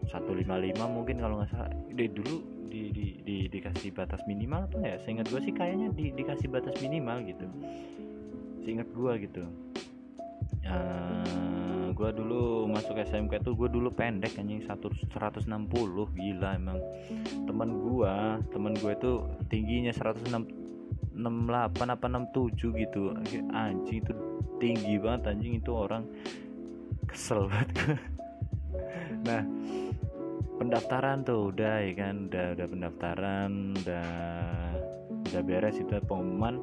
155 0.10 0.76
mungkin 0.88 1.16
kalau 1.20 1.42
nggak 1.42 1.52
salah. 1.52 1.72
Dari 1.92 2.10
dulu 2.12 2.36
di, 2.68 2.92
di, 2.92 3.06
di 3.24 3.38
dikasih 3.52 3.92
batas 3.96 4.24
minimal 4.28 4.68
apa 4.72 4.78
ya? 4.84 4.96
Seingat 5.04 5.28
gue 5.32 5.42
sih 5.44 5.54
kayaknya 5.54 5.92
di, 5.94 6.12
dikasih 6.16 6.48
batas 6.52 6.76
minimal 6.80 7.24
gitu. 7.28 7.48
Seingat 8.64 8.88
gue 8.92 9.12
gitu. 9.28 9.44
Uh, 10.68 10.72
eh, 10.72 11.88
gue 11.96 12.10
dulu 12.12 12.68
masuk 12.68 13.00
SMK 13.00 13.40
tuh 13.40 13.56
gue 13.56 13.72
dulu 13.72 13.92
pendek 13.92 14.36
anjing 14.36 14.64
satu 14.64 14.92
160 14.92 15.48
gila 16.16 16.50
emang. 16.56 16.80
Teman 17.48 17.70
gue 17.84 18.16
teman 18.52 18.74
gue 18.76 18.92
itu 18.96 19.12
tingginya 19.48 19.92
168 19.92 21.20
apa 21.76 22.06
67 22.08 22.84
gitu. 22.84 23.16
Anjing 23.52 24.04
itu 24.04 24.14
tinggi 24.58 24.98
banget 24.98 25.34
anjing 25.34 25.58
itu 25.58 25.72
orang 25.74 26.04
kesel 27.08 27.48
banget 27.48 27.98
nah 29.26 29.42
pendaftaran 30.58 31.22
tuh 31.22 31.54
udah 31.54 31.86
ya 31.86 31.94
kan? 31.94 32.28
Udah 32.28 32.46
udah 32.58 32.68
pendaftaran 32.68 33.52
udah 33.86 34.10
udah 35.30 35.42
beres 35.46 35.78
itu 35.78 35.94
pengumuman. 36.04 36.58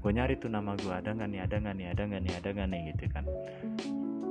Gue 0.00 0.16
nyari 0.16 0.38
tuh 0.40 0.48
nama 0.48 0.72
gue 0.80 0.94
ada 0.94 1.12
nggak 1.12 1.28
nih 1.28 1.40
ada 1.44 1.56
nggak 1.60 1.76
nih 1.76 1.86
ada 1.92 2.02
nggak 2.08 2.22
nih 2.24 2.34
ada 2.38 2.48
nggak 2.56 2.68
nih 2.72 2.80
gitu 2.94 3.04
kan. 3.12 3.24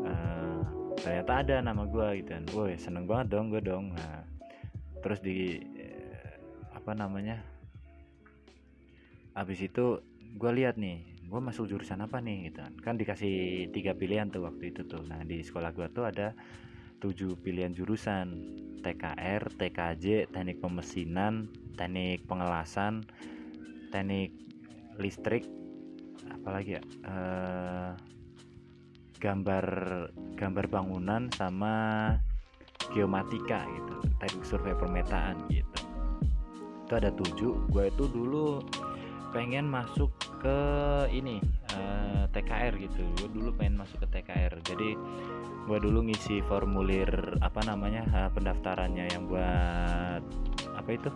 Uh, 0.01 0.59
ternyata 0.98 1.31
ada 1.45 1.55
nama 1.62 1.83
gue 1.86 2.07
gitu 2.24 2.29
kan. 2.33 2.43
Woi 2.55 2.74
seneng 2.79 3.05
banget 3.05 3.38
dong 3.38 3.53
gue 3.53 3.62
dong. 3.62 3.93
Nah, 3.93 4.25
terus 5.05 5.21
di 5.21 5.62
uh, 5.62 6.33
apa 6.74 6.91
namanya 6.98 7.38
habis 9.38 9.62
itu 9.62 10.01
gue 10.39 10.51
lihat 10.57 10.81
nih 10.81 11.05
gue 11.29 11.38
masuk 11.38 11.69
jurusan 11.69 12.01
apa 12.01 12.17
nih 12.17 12.50
gitu 12.50 12.65
kan. 12.65 12.74
Kan 12.81 12.95
dikasih 12.98 13.69
tiga 13.69 13.93
pilihan 13.93 14.33
tuh 14.33 14.50
waktu 14.50 14.74
itu 14.74 14.81
tuh. 14.89 15.05
Nah 15.05 15.21
di 15.21 15.45
sekolah 15.45 15.69
gue 15.69 15.86
tuh 15.93 16.09
ada 16.09 16.33
tujuh 17.00 17.39
pilihan 17.39 17.72
jurusan 17.72 18.56
TKR, 18.79 19.44
TKJ, 19.60 20.32
teknik 20.32 20.60
pemesinan, 20.63 21.51
teknik 21.75 22.24
pengelasan, 22.27 23.03
teknik 23.91 24.36
listrik, 25.00 25.48
apalagi 26.32 26.79
ya, 26.79 26.84
uh, 27.08 27.91
gambar 29.20 29.65
gambar 30.39 30.65
bangunan 30.72 31.27
sama 31.36 31.75
geomatika 32.96 33.68
gitu, 33.68 33.96
teknik 34.20 34.44
survei 34.48 34.75
permetaan 34.75 35.36
gitu. 35.51 35.79
Itu 36.88 36.94
ada 36.96 37.12
tujuh. 37.12 37.70
Gue 37.70 37.91
itu 37.91 38.08
dulu 38.08 38.63
pengen 39.29 39.69
masuk 39.69 40.09
ke 40.41 40.59
ini 41.13 41.41
uh, 41.74 41.77
eh, 41.77 42.24
TKR 42.33 42.74
gitu. 42.81 43.01
Gue 43.21 43.29
dulu 43.29 43.50
pengen 43.55 43.81
masuk 43.81 44.01
ke 44.05 44.19
TKR 44.19 44.53
jadi 44.65 44.98
gue 45.69 45.77
dulu 45.77 46.01
ngisi 46.09 46.41
formulir 46.50 47.38
apa 47.45 47.62
namanya 47.69 48.01
uh, 48.09 48.29
pendaftarannya 48.33 49.05
yang 49.13 49.29
buat 49.29 50.21
apa 50.75 50.89
itu? 50.89 51.09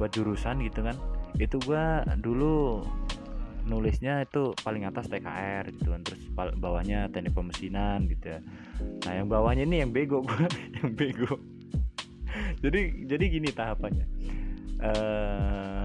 Buat 0.00 0.10
jurusan 0.16 0.64
gitu 0.64 0.80
kan. 0.84 0.96
Itu 1.36 1.60
gue 1.62 1.84
dulu 2.24 2.80
nulisnya 3.66 4.22
itu 4.22 4.54
paling 4.62 4.86
atas 4.88 5.10
TKR 5.12 5.68
gitu 5.76 5.92
kan. 5.92 6.00
Terus 6.06 6.22
bawahnya 6.34 7.12
teknik 7.12 7.36
pemesinan 7.36 8.08
gitu 8.08 8.38
ya. 8.38 8.40
Nah 9.04 9.12
yang 9.12 9.28
bawahnya 9.28 9.68
ini 9.68 9.84
yang 9.84 9.92
bego 9.92 10.24
gue 10.28 10.48
yang 10.80 10.96
bego. 10.96 11.36
Jadi 12.64 13.08
jadi 13.08 13.24
gini 13.28 13.48
tahapannya. 13.52 14.06
Uh, 14.76 15.75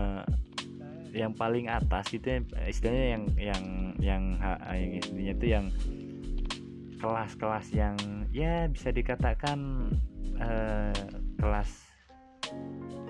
yang 1.11 1.35
paling 1.35 1.67
atas 1.67 2.11
ya, 2.55 2.67
istilahnya 2.67 3.07
yang 3.19 3.23
yang 3.35 3.63
yang 3.99 4.23
yang 4.71 4.89
istilahnya 5.03 5.31
itu 5.35 5.45
yang 5.45 5.65
kelas-kelas 7.01 7.67
yang 7.75 7.95
ya 8.31 8.69
bisa 8.71 8.93
dikatakan 8.93 9.89
uh, 10.39 10.95
kelas 11.41 11.69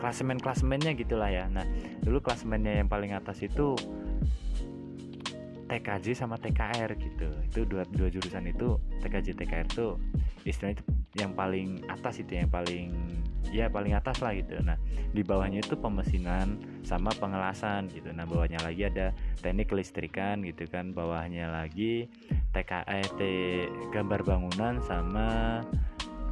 klasemen 0.02 0.42
klasemennya 0.42 0.98
gitulah 0.98 1.30
ya. 1.30 1.46
Nah 1.46 1.66
dulu 2.02 2.26
klasemennya 2.26 2.82
yang 2.82 2.90
paling 2.90 3.14
atas 3.14 3.46
itu 3.46 3.78
TKJ 5.72 6.20
sama 6.20 6.36
TKR 6.36 6.92
gitu. 7.00 7.32
Itu 7.48 7.64
dua 7.64 7.88
dua 7.88 8.12
jurusan 8.12 8.44
itu 8.52 8.76
TKJ 9.00 9.40
TKR 9.40 9.68
tuh 9.72 9.96
istilahnya 10.44 10.84
itu 10.84 10.84
yang 11.16 11.32
paling 11.32 11.80
atas 11.88 12.20
itu 12.20 12.36
yang 12.36 12.52
paling 12.52 12.92
ya 13.56 13.72
paling 13.72 13.96
atas 13.96 14.20
lah 14.20 14.36
gitu. 14.36 14.60
Nah 14.60 14.76
di 15.16 15.24
bawahnya 15.24 15.64
itu 15.64 15.80
pemesinan 15.80 16.60
sama 16.84 17.16
pengelasan 17.16 17.88
gitu. 17.88 18.12
Nah 18.12 18.28
bawahnya 18.28 18.60
lagi 18.60 18.92
ada 18.92 19.16
teknik 19.40 19.72
listrikan 19.72 20.44
gitu 20.44 20.68
kan. 20.68 20.92
Bawahnya 20.92 21.48
lagi 21.48 22.12
TKET 22.52 23.16
eh, 23.24 23.72
gambar 23.96 24.28
bangunan 24.28 24.84
sama 24.84 25.60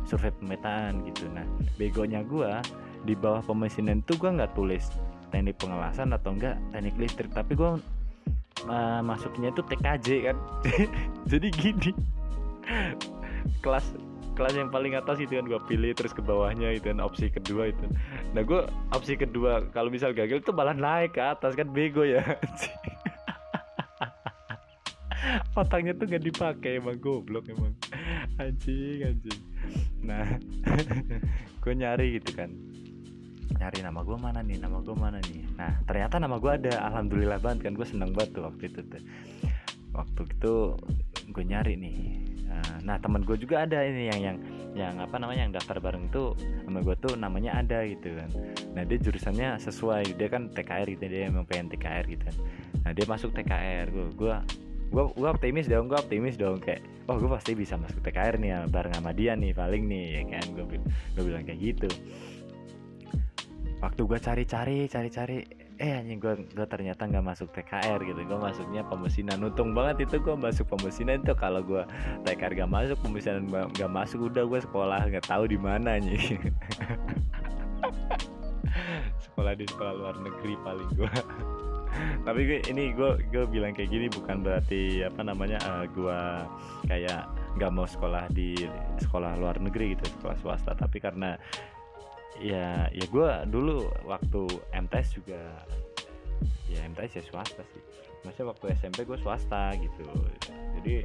survei 0.03 0.35
pemetaan 0.35 1.07
gitu. 1.07 1.31
Nah 1.31 1.47
begonya 1.79 2.27
gua 2.27 2.59
di 3.07 3.15
bawah 3.15 3.39
pemesinan 3.39 4.03
itu 4.03 4.19
gua 4.19 4.35
nggak 4.35 4.51
tulis 4.51 4.91
teknik 5.31 5.55
pengelasan 5.63 6.11
atau 6.11 6.35
enggak 6.35 6.59
teknik 6.75 6.95
listrik. 6.99 7.31
Tapi 7.31 7.55
gua 7.55 7.79
uh, 8.67 8.99
masuknya 9.05 9.53
itu 9.53 9.61
TKJ 9.63 10.07
kan. 10.31 10.37
Jadi 11.31 11.47
gini. 11.53 11.91
Kelas 13.63 13.85
kelas 14.39 14.55
yang 14.55 14.71
paling 14.71 14.95
atas 14.95 15.19
itu 15.19 15.35
kan 15.35 15.43
gue 15.43 15.59
pilih 15.67 15.91
terus 15.91 16.15
ke 16.15 16.23
bawahnya 16.23 16.71
itu 16.71 16.87
kan 16.95 17.03
opsi 17.03 17.27
kedua 17.27 17.75
itu. 17.75 17.85
Nah 18.31 18.39
gue 18.39 18.63
opsi 18.95 19.19
kedua 19.19 19.67
kalau 19.75 19.91
misal 19.91 20.15
gagal 20.15 20.39
itu 20.39 20.55
malah 20.55 20.71
naik 20.71 21.19
ke 21.19 21.21
atas 21.23 21.59
kan 21.59 21.67
bego 21.67 22.07
ya. 22.07 22.23
Otaknya 25.59 25.91
tuh 25.91 26.07
gak 26.07 26.23
dipakai 26.23 26.79
emang 26.79 26.95
goblok 27.03 27.51
emang. 27.51 27.75
Anjing 28.39 29.03
anjing. 29.03 29.41
Nah 30.07 30.39
gue 31.61 31.73
nyari 31.75 32.15
gitu 32.23 32.31
kan 32.39 32.68
nyari 33.57 33.79
nama 33.81 34.05
gue 34.05 34.17
mana 34.19 34.39
nih 34.45 34.57
nama 34.61 34.77
gue 34.83 34.95
mana 34.95 35.17
nih. 35.25 35.41
Nah 35.57 35.71
ternyata 35.89 36.21
nama 36.21 36.37
gue 36.37 36.51
ada. 36.51 36.73
Alhamdulillah 36.91 37.39
banget 37.41 37.65
kan 37.69 37.73
gue 37.73 37.87
seneng 37.87 38.13
banget 38.13 38.37
tuh 38.37 38.43
waktu 38.45 38.63
itu 38.69 38.81
tuh. 38.85 39.01
Waktu 39.95 40.21
itu 40.29 40.53
gue 41.33 41.43
nyari 41.43 41.73
nih. 41.79 41.97
Eh, 42.49 42.77
nah 42.85 42.97
teman 43.01 43.25
gue 43.25 43.37
juga 43.37 43.65
ada 43.65 43.81
ini 43.85 44.09
yang 44.09 44.19
yang 44.21 44.37
yang 44.77 44.95
apa 45.01 45.17
namanya 45.17 45.49
yang 45.49 45.53
daftar 45.53 45.81
bareng 45.81 46.09
itu 46.09 46.37
sama 46.65 46.79
gue 46.85 46.95
tuh 47.01 47.13
namanya 47.17 47.57
ada 47.57 47.81
gitu 47.89 48.13
kan. 48.13 48.29
Nah 48.77 48.83
dia 48.85 48.97
jurusannya 49.01 49.57
sesuai. 49.57 50.17
Dia 50.17 50.27
kan 50.29 50.53
TKR 50.53 50.85
gitu 50.85 51.05
dia 51.09 51.29
emang 51.29 51.49
pengen 51.49 51.73
TKR 51.73 52.05
gitu 52.05 52.21
kan. 52.21 52.37
Nah 52.85 52.91
dia 52.93 53.05
masuk 53.09 53.33
TKR 53.33 53.89
gue 53.89 54.05
gue 54.13 54.35
gue 54.89 55.03
gue 55.13 55.29
optimis 55.29 55.65
dong 55.65 55.89
gue 55.89 55.97
optimis 55.97 56.37
dong. 56.37 56.61
Kayak 56.61 56.85
oh 57.09 57.17
gue 57.17 57.29
pasti 57.33 57.57
bisa 57.57 57.77
masuk 57.81 58.01
TKR 58.05 58.37
nih 58.37 58.69
bareng 58.69 58.93
sama 58.93 59.09
dia 59.13 59.33
nih 59.33 59.53
paling 59.57 59.89
nih 59.89 60.05
ya 60.21 60.23
kan. 60.37 60.45
Gue 60.53 61.23
bilang 61.25 61.45
kayak 61.45 61.59
gitu 61.61 61.89
waktu 63.79 64.01
gue 64.03 64.19
cari-cari 64.19 64.77
cari-cari 64.91 65.37
eh 65.79 65.95
anjing 65.95 66.19
gue 66.19 66.33
gue 66.51 66.67
ternyata 66.67 67.07
nggak 67.07 67.23
masuk 67.23 67.47
TKR 67.55 67.99
gitu. 68.03 68.19
Gue 68.27 68.39
masuknya 68.39 68.83
pemesinan. 68.83 69.39
Untung 69.39 69.71
banget 69.71 70.11
itu 70.11 70.19
gue 70.19 70.35
masuk 70.35 70.67
pemesinan 70.75 71.23
itu 71.23 71.31
kalau 71.39 71.63
gue 71.63 71.83
TKR 72.27 72.67
gak 72.67 72.71
masuk 72.71 72.97
pemesinan 72.99 73.47
gak 73.71 73.91
masuk 73.91 74.27
udah 74.27 74.43
gue 74.43 74.59
sekolah. 74.59 74.99
Nggak 75.07 75.25
tahu 75.31 75.47
di 75.47 75.55
mana 75.55 75.95
nih 75.95 76.19
sekolah 79.23 79.55
di 79.55 79.65
sekolah 79.71 79.93
luar 79.95 80.15
negeri 80.19 80.53
paling 80.67 80.89
gue 80.99 81.11
tapi 82.23 82.45
gue 82.45 82.59
ini 82.69 82.93
gue 82.93 83.17
gue 83.33 83.43
bilang 83.49 83.73
kayak 83.73 83.89
gini 83.89 84.07
bukan 84.13 84.45
berarti 84.45 85.03
apa 85.03 85.21
namanya 85.25 85.57
uh, 85.65 85.85
gue 85.89 86.19
kayak 86.85 87.25
nggak 87.57 87.71
mau 87.73 87.87
sekolah 87.89 88.29
di 88.29 88.53
sekolah 89.01 89.35
luar 89.41 89.57
negeri 89.57 89.97
gitu 89.97 90.05
sekolah 90.19 90.37
swasta. 90.39 90.71
Tapi 90.77 91.01
karena 91.01 91.35
ya 92.39 92.87
ya 92.89 93.05
gue 93.05 93.29
dulu 93.51 93.91
waktu 94.07 94.47
MTS 94.71 95.19
juga 95.19 95.39
ya 96.71 96.79
MTS 96.87 97.19
ya 97.19 97.23
swasta 97.27 97.63
sih. 97.75 97.83
Maksudnya 98.23 98.47
waktu 98.51 98.65
SMP 98.79 99.03
gue 99.03 99.19
swasta 99.19 99.75
gitu. 99.75 100.03
Jadi 100.79 101.03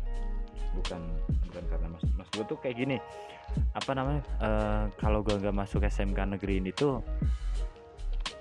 bukan 0.75 1.03
bukan 1.51 1.65
karena 1.71 1.87
mas 1.91 2.05
mas 2.15 2.29
gue 2.31 2.45
tuh 2.47 2.59
kayak 2.59 2.77
gini. 2.79 2.97
Apa 3.75 3.95
namanya 3.95 4.23
uh, 4.43 4.85
kalau 4.99 5.23
gue 5.27 5.35
nggak 5.35 5.55
masuk 5.55 5.83
SMK 5.83 6.39
negeri 6.39 6.63
ini 6.63 6.71
tuh 6.75 7.03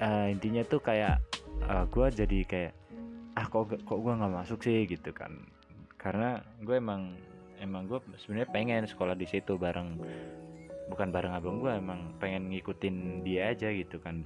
uh, 0.01 0.27
intinya 0.29 0.61
tuh 0.65 0.81
kayak 0.81 1.21
uh, 1.65 1.85
gue 1.89 2.07
jadi 2.13 2.39
kayak 2.45 2.73
ah 3.33 3.45
kok 3.49 3.73
kok 3.73 3.99
gue 3.99 4.13
nggak 4.13 4.33
masuk 4.33 4.59
sih? 4.61 4.85
Gitu 4.85 5.09
kan. 5.13 5.33
Karena 5.97 6.41
gue 6.61 6.77
emang 6.77 7.17
emang 7.63 7.87
gue 7.87 7.99
sebenarnya 8.19 8.49
pengen 8.51 8.83
sekolah 8.85 9.15
di 9.15 9.23
situ 9.23 9.55
bareng 9.55 9.95
bukan 10.91 11.11
bareng 11.13 11.33
abang 11.35 11.59
gue 11.63 11.71
emang 11.71 12.15
pengen 12.19 12.51
ngikutin 12.51 13.23
dia 13.23 13.51
aja 13.51 13.71
gitu 13.71 13.99
kan. 14.01 14.23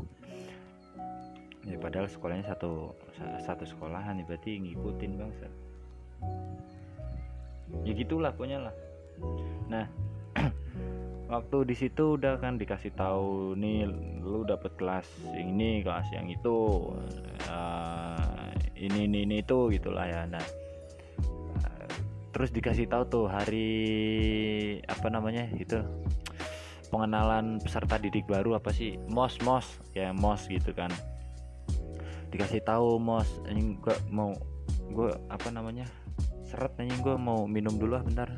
Ya 1.67 1.76
padahal 1.78 2.08
sekolahnya 2.08 2.48
satu 2.48 2.96
satu 3.43 3.67
sekolahan 3.67 4.22
ya 4.22 4.26
berarti 4.26 4.56
ngikutin 4.62 5.13
bangsa 5.20 5.48
ya 7.84 7.91
gitulah 7.96 8.32
pokoknya 8.34 8.70
lah. 8.70 8.76
Nah 9.67 9.86
waktu 11.34 11.58
di 11.67 11.76
situ 11.76 12.15
udah 12.15 12.39
kan 12.39 12.56
dikasih 12.56 12.93
tahu 12.96 13.58
nih 13.60 13.88
lu 14.24 14.48
dapet 14.48 14.72
kelas 14.80 15.08
yang 15.36 15.58
ini 15.58 15.84
kelas 15.84 16.08
yang 16.15 16.28
itu 16.32 16.58
uh, 17.52 18.48
ini 18.78 19.10
ini 19.10 19.28
ini 19.28 19.36
itu 19.43 19.72
gitulah 19.74 20.08
ya. 20.08 20.24
Nah 20.30 20.43
terus 22.32 22.54
dikasih 22.54 22.86
tahu 22.86 23.04
tuh 23.10 23.26
hari 23.26 23.72
apa 24.86 25.10
namanya 25.10 25.50
itu 25.58 25.82
pengenalan 26.89 27.60
peserta 27.60 28.00
didik 28.00 28.26
baru 28.28 28.58
apa 28.58 28.71
sih? 28.71 29.00
Mos 29.12 29.38
mos. 29.43 29.80
Ya 29.91 30.12
mos 30.12 30.47
gitu 30.47 30.71
kan. 30.71 30.91
Dikasih 32.34 32.63
tahu 32.63 33.00
mos 33.00 33.28
ini 33.47 33.80
gue 33.80 33.95
mau 34.12 34.36
gue 34.88 35.12
apa 35.28 35.52
namanya 35.52 35.88
seret 36.47 36.71
nanya 36.80 36.95
gue 37.04 37.15
mau 37.19 37.43
minum 37.43 37.76
dulu 37.76 38.00
ah 38.00 38.04
bentar 38.04 38.32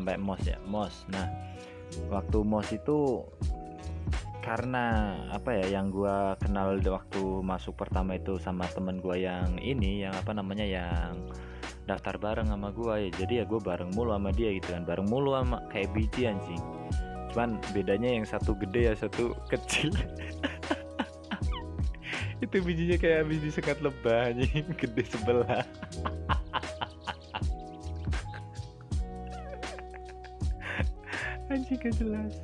sampai 0.00 0.16
mos 0.16 0.42
ya, 0.42 0.56
mos. 0.64 1.04
Nah, 1.12 1.28
waktu 2.08 2.40
mos 2.40 2.68
itu 2.72 3.20
karena 4.40 5.14
apa 5.28 5.52
ya 5.52 5.78
yang 5.78 5.92
gua 5.92 6.32
kenal 6.40 6.80
waktu 6.80 7.22
masuk 7.44 7.76
pertama 7.76 8.16
itu 8.16 8.40
sama 8.40 8.64
temen 8.72 8.96
gua 9.04 9.14
yang 9.20 9.60
ini 9.60 10.08
yang 10.08 10.16
apa 10.16 10.32
namanya 10.32 10.64
yang 10.64 11.12
daftar 11.84 12.16
bareng 12.16 12.48
sama 12.48 12.72
gua 12.72 12.96
ya. 12.96 13.12
Jadi 13.12 13.42
ya 13.42 13.44
gue 13.44 13.60
bareng 13.60 13.92
mulu 13.92 14.14
sama 14.14 14.30
dia 14.32 14.54
gitu 14.56 14.72
kan 14.72 14.86
bareng 14.86 15.08
mulu 15.10 15.36
sama 15.36 15.60
kayak 15.68 15.92
biji 15.92 16.30
anjing. 16.30 16.62
Cuman 17.34 17.58
bedanya 17.76 18.10
yang 18.16 18.26
satu 18.26 18.56
gede 18.56 18.90
ya 18.90 18.94
satu 18.96 19.36
kecil. 19.52 19.92
Itu 22.40 22.56
bijinya 22.64 22.96
kayak 22.96 23.28
habis 23.28 23.44
disekat 23.44 23.84
lebah 23.84 24.32
anjing 24.32 24.64
gede 24.80 25.04
sebelah 25.04 25.60
anjing 31.70 31.86
gak 31.86 31.94
jelas. 32.02 32.34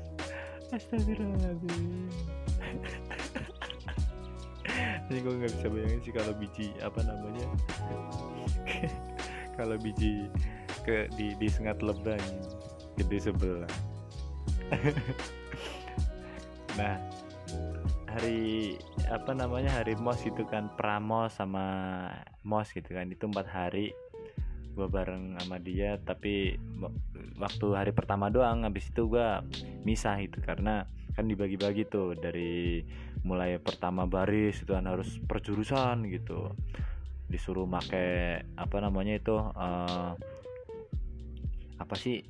Astagfirullahaladzim. 0.71 2.07
Ini 5.11 5.19
gue 5.19 5.35
nggak 5.35 5.51
bisa 5.51 5.67
bayangin 5.67 6.01
sih 6.07 6.15
kalau 6.15 6.31
biji 6.39 6.71
apa 6.79 7.03
namanya? 7.03 7.47
Kalau 9.59 9.81
biji 9.81 10.29
ke 10.87 11.09
di 11.17 11.35
disengat 11.43 11.83
lebah 11.83 12.23
gede 12.95 13.19
sebelah. 13.19 13.75
Nah 16.77 17.01
hari 18.12 18.77
apa 19.09 19.33
namanya 19.33 19.81
hari 19.81 19.97
mos 19.97 20.21
itu 20.29 20.45
kan 20.45 20.69
pramos 20.77 21.41
sama 21.41 21.65
mos 22.45 22.69
gitu 22.69 22.93
kan 22.93 23.09
itu 23.09 23.25
empat 23.25 23.49
hari 23.49 23.97
gue 24.77 24.87
bareng 24.93 25.41
sama 25.41 25.57
dia 25.57 25.97
tapi 26.05 26.61
waktu 27.41 27.67
hari 27.73 27.93
pertama 27.97 28.29
doang 28.29 28.69
habis 28.69 28.93
itu 28.93 29.09
gue 29.09 29.29
misah 29.89 30.21
itu 30.21 30.37
karena 30.45 30.85
kan 31.17 31.25
dibagi-bagi 31.25 31.89
tuh 31.89 32.12
dari 32.12 32.85
mulai 33.25 33.57
pertama 33.57 34.05
baris 34.05 34.61
itu 34.61 34.77
kan 34.77 34.85
harus 34.85 35.17
perjurusan 35.25 36.05
gitu. 36.12 36.53
Disuruh 37.27 37.65
make 37.65 38.45
apa 38.55 38.77
namanya 38.85 39.17
itu 39.17 39.35
uh, 39.35 40.12
apa 41.81 41.95
sih 41.97 42.21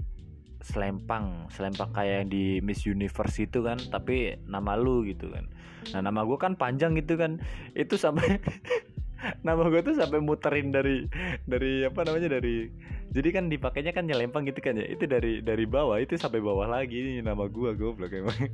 selempang 0.63 1.51
selempang 1.51 1.91
kayak 1.91 2.15
yang 2.25 2.29
di 2.31 2.45
Miss 2.63 2.87
Universe 2.87 3.43
itu 3.43 3.67
kan 3.67 3.77
tapi 3.91 4.39
nama 4.47 4.79
lu 4.79 5.03
gitu 5.03 5.35
kan. 5.35 5.51
Nah 5.91 6.01
nama 6.07 6.23
gue 6.23 6.39
kan 6.39 6.55
panjang 6.55 6.95
gitu 6.95 7.19
kan. 7.19 7.43
Itu 7.75 7.99
sampai 7.99 8.39
nama 9.47 9.69
gue 9.69 9.83
tuh 9.83 9.95
sampai 9.97 10.21
muterin 10.21 10.73
dari 10.73 11.09
dari 11.49 11.85
apa 11.85 12.05
namanya 12.05 12.29
dari 12.39 12.71
jadi 13.17 13.33
kan 13.33 13.49
dipakainya 13.49 13.97
kan 13.97 14.05
nyelempang 14.05 14.45
gitu 14.45 14.61
kan 14.61 14.77
ya. 14.77 14.85
Itu 14.93 15.09
dari 15.09 15.41
dari 15.41 15.65
bawah 15.65 15.97
itu 15.97 16.21
sampai 16.21 16.45
bawah 16.45 16.69
lagi 16.69 17.25
nama 17.25 17.49
gue 17.49 17.73
goblok 17.73 18.13
emang. 18.13 18.37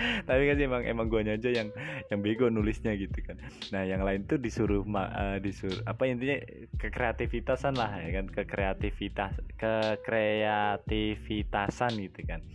Tapi 0.00 0.48
kan 0.48 0.56
emang 0.56 0.80
emang 0.86 1.12
gue 1.12 1.20
aja 1.26 1.50
yang 1.50 1.74
yang 2.08 2.22
bego 2.22 2.48
nulisnya 2.48 2.96
gitu 2.96 3.20
kan. 3.26 3.36
Nah 3.74 3.82
yang 3.82 4.06
lain 4.06 4.22
tuh 4.30 4.38
disuruh 4.38 4.86
uh, 4.86 5.42
disuruh 5.42 5.82
apa 5.90 6.06
intinya 6.06 6.38
kekreativitasan 6.78 7.74
lah 7.74 7.98
ya 7.98 8.22
kan 8.22 8.30
kekreativitas 8.30 9.34
kekreativitasan 9.58 11.92
gitu 11.98 12.22
kan 12.30 12.46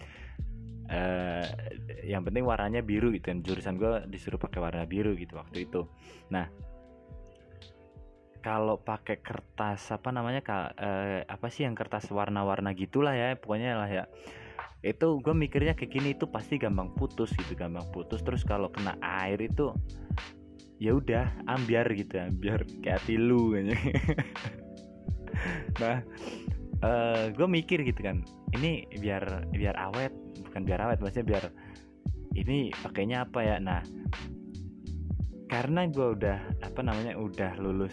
uh, 0.89 1.45
yang 2.05 2.21
penting 2.25 2.45
warnanya 2.45 2.85
biru 2.85 3.09
gitu 3.13 3.33
kan 3.33 3.39
jurusan 3.41 3.75
gue 3.77 4.05
disuruh 4.09 4.37
pakai 4.37 4.59
warna 4.61 4.83
biru 4.85 5.13
gitu 5.17 5.37
waktu 5.37 5.65
itu. 5.65 5.85
Nah 6.29 6.49
kalau 8.45 8.77
pakai 8.77 9.25
kertas 9.25 9.89
apa 9.89 10.13
namanya 10.13 10.45
uh, 10.77 11.25
apa 11.25 11.47
sih 11.49 11.65
yang 11.65 11.73
kertas 11.73 12.05
warna-warna 12.13 12.77
gitulah 12.77 13.13
ya 13.17 13.33
pokoknya 13.37 13.71
lah 13.77 13.89
ya. 13.89 14.03
Itu 14.85 15.17
gue 15.17 15.33
mikirnya 15.33 15.73
kayak 15.73 15.91
gini 15.91 16.13
itu 16.13 16.29
pasti 16.29 16.61
gampang 16.61 16.93
putus 16.93 17.33
gitu 17.33 17.57
gampang 17.57 17.89
putus. 17.89 18.21
Terus 18.21 18.45
kalau 18.45 18.69
kena 18.69 18.93
air 19.01 19.41
itu 19.41 19.73
ya 20.77 20.91
udah 20.93 21.31
ambiar 21.49 21.87
gitu 21.95 22.19
ambiar 22.19 22.67
kayak 22.85 23.01
hati 23.01 23.17
lu 23.17 23.53
kayaknya. 23.53 23.77
Nah 25.75 25.99
uh, 26.81 26.87
eh, 26.87 27.23
gue 27.33 27.47
mikir 27.47 27.83
gitu 27.85 28.01
kan 28.01 28.23
ini 28.55 28.87
biar 28.99 29.49
biar 29.51 29.75
awet 29.77 30.13
bukan 30.55 30.71
biar 30.71 30.87
awet 30.87 31.03
maksudnya 31.03 31.27
biar 31.35 31.43
ini 32.39 32.71
pakainya 32.79 33.27
apa 33.27 33.43
ya? 33.43 33.59
Nah 33.59 33.83
karena 35.51 35.83
gue 35.91 36.15
udah 36.15 36.39
apa 36.63 36.79
namanya 36.79 37.19
udah 37.19 37.59
lulus 37.59 37.91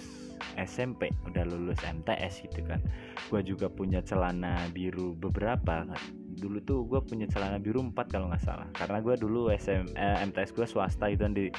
SMP 0.54 1.10
udah 1.26 1.42
lulus 1.42 1.82
MTS 1.82 2.46
gitu 2.46 2.62
kan. 2.62 2.78
Gue 3.26 3.42
juga 3.42 3.66
punya 3.66 3.98
celana 3.98 4.70
biru 4.70 5.18
beberapa. 5.18 5.90
Dulu 6.38 6.62
tuh 6.62 6.86
gue 6.86 7.02
punya 7.02 7.26
celana 7.26 7.58
biru 7.58 7.82
4 7.82 7.98
kalau 8.06 8.30
nggak 8.30 8.46
salah. 8.46 8.70
Karena 8.78 9.02
gue 9.02 9.18
dulu 9.18 9.50
SM 9.50 9.98
eh, 9.98 10.22
MTS 10.22 10.54
gue 10.54 10.66
swasta 10.70 11.10
itu 11.10 11.26
kan 11.26 11.34
di 11.34 11.50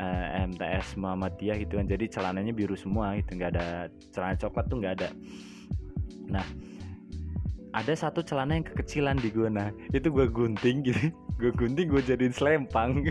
eh, 0.00 0.48
MTS 0.48 0.96
Muhammadiyah 0.96 1.60
gitu 1.60 1.76
kan. 1.76 1.84
Jadi 1.84 2.08
celananya 2.08 2.56
biru 2.56 2.72
semua 2.72 3.20
gitu. 3.20 3.36
Nggak 3.36 3.52
ada 3.52 3.92
celana 4.16 4.32
coklat 4.40 4.64
tuh 4.64 4.80
nggak 4.80 4.94
ada. 4.96 5.08
Nah 6.32 6.67
ada 7.78 7.94
satu 7.94 8.26
celana 8.26 8.58
yang 8.58 8.66
kekecilan 8.66 9.22
di 9.22 9.30
gue 9.30 9.46
nah 9.46 9.70
itu 9.94 10.10
gue 10.10 10.26
gunting 10.26 10.82
gitu. 10.82 11.14
Gue 11.38 11.54
gunting 11.54 11.86
gue 11.86 12.02
jadiin 12.02 12.34
selempang. 12.34 12.98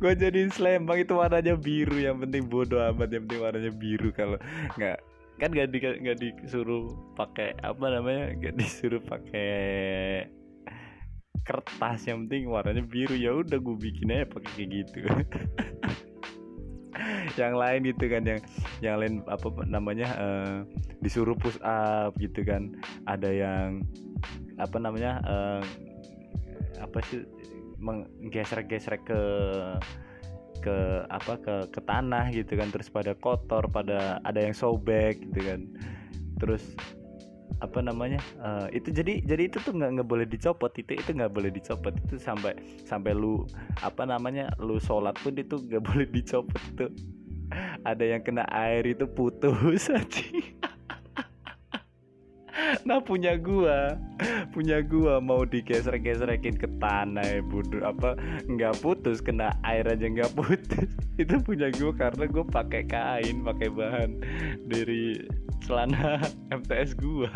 Gue 0.00 0.12
jadiin 0.16 0.52
selempang 0.52 1.00
itu 1.00 1.12
warnanya 1.16 1.56
biru. 1.56 1.96
Yang 1.96 2.26
penting 2.26 2.42
bodoh 2.48 2.80
amat 2.92 3.08
yang 3.12 3.24
penting 3.28 3.40
warnanya 3.42 3.72
biru. 3.72 4.08
Kalau 4.12 4.38
nggak 4.76 4.98
kan 5.34 5.50
gak, 5.50 5.68
di, 5.74 5.78
gak 5.82 6.18
disuruh 6.22 6.94
pakai 7.18 7.58
apa 7.58 7.84
namanya 7.90 8.38
gak 8.38 8.54
disuruh 8.54 9.02
pakai 9.02 9.50
kertas. 11.42 12.06
Yang 12.06 12.28
penting 12.28 12.42
warnanya 12.48 12.84
biru. 12.84 13.16
Ya 13.16 13.32
udah 13.34 13.56
gue 13.56 13.76
bikin 13.76 14.12
aja 14.12 14.28
pakai 14.28 14.50
kayak 14.52 14.68
gitu 14.70 14.98
yang 17.42 17.54
lain 17.58 17.82
itu 17.86 18.04
kan 18.06 18.22
yang 18.24 18.40
yang 18.80 18.96
lain 19.00 19.14
apa 19.26 19.48
namanya 19.66 20.08
uh, 20.16 20.56
disuruh 21.02 21.36
push 21.36 21.58
up 21.64 22.14
gitu 22.18 22.44
kan. 22.46 22.74
Ada 23.04 23.30
yang 23.30 23.68
apa 24.58 24.76
namanya 24.78 25.20
uh, 25.26 25.62
apa 26.80 26.98
sih 27.10 27.26
menggeser-geser 27.78 28.96
ke 29.04 29.20
ke 30.64 30.76
apa 31.12 31.36
ke 31.42 31.54
ke 31.68 31.80
tanah 31.84 32.32
gitu 32.32 32.56
kan. 32.56 32.72
Terus 32.72 32.88
pada 32.88 33.12
kotor 33.18 33.68
pada 33.68 34.22
ada 34.24 34.40
yang 34.40 34.56
sobek 34.56 35.20
gitu 35.20 35.40
kan. 35.44 35.60
Terus 36.40 36.74
apa 37.62 37.78
namanya 37.78 38.18
uh, 38.42 38.66
itu 38.74 38.90
jadi 38.90 39.22
jadi 39.22 39.46
itu 39.46 39.62
tuh 39.62 39.76
nggak 39.76 40.00
nggak 40.00 40.08
boleh 40.08 40.26
dicopot. 40.26 40.72
Itu 40.74 40.96
itu 40.96 41.10
nggak 41.12 41.32
boleh 41.32 41.50
dicopot. 41.52 41.92
Itu 42.08 42.16
sampai 42.16 42.56
sampai 42.88 43.12
lu 43.12 43.44
apa 43.84 44.08
namanya 44.08 44.48
lu 44.56 44.80
sholat 44.80 45.14
pun 45.20 45.36
itu 45.36 45.60
nggak 45.60 45.84
boleh 45.92 46.06
dicopot 46.08 46.62
itu 46.72 46.86
ada 47.84 48.04
yang 48.04 48.22
kena 48.24 48.44
air 48.52 48.84
itu 48.86 49.04
putus 49.08 49.90
aja 49.98 50.24
nah 52.84 53.00
punya 53.00 53.34
gua. 53.38 53.96
Punya 54.52 54.84
gua 54.84 55.18
mau 55.18 55.42
digeser-geserekin 55.42 56.54
ke 56.58 56.68
tanah 56.78 57.24
ya 57.24 57.40
bodoh 57.42 57.82
apa 57.82 58.14
nggak 58.46 58.78
putus 58.84 59.18
kena 59.24 59.54
air 59.66 59.84
aja 59.88 60.06
nggak 60.06 60.32
putus. 60.36 60.88
Itu 61.22 61.40
punya 61.42 61.72
gua 61.74 61.92
karena 61.94 62.24
gua 62.28 62.44
pakai 62.46 62.82
kain 62.86 63.42
pakai 63.42 63.68
bahan 63.72 64.10
dari 64.68 65.22
celana 65.64 66.22
MTS 66.58 66.98
gua. 66.98 67.32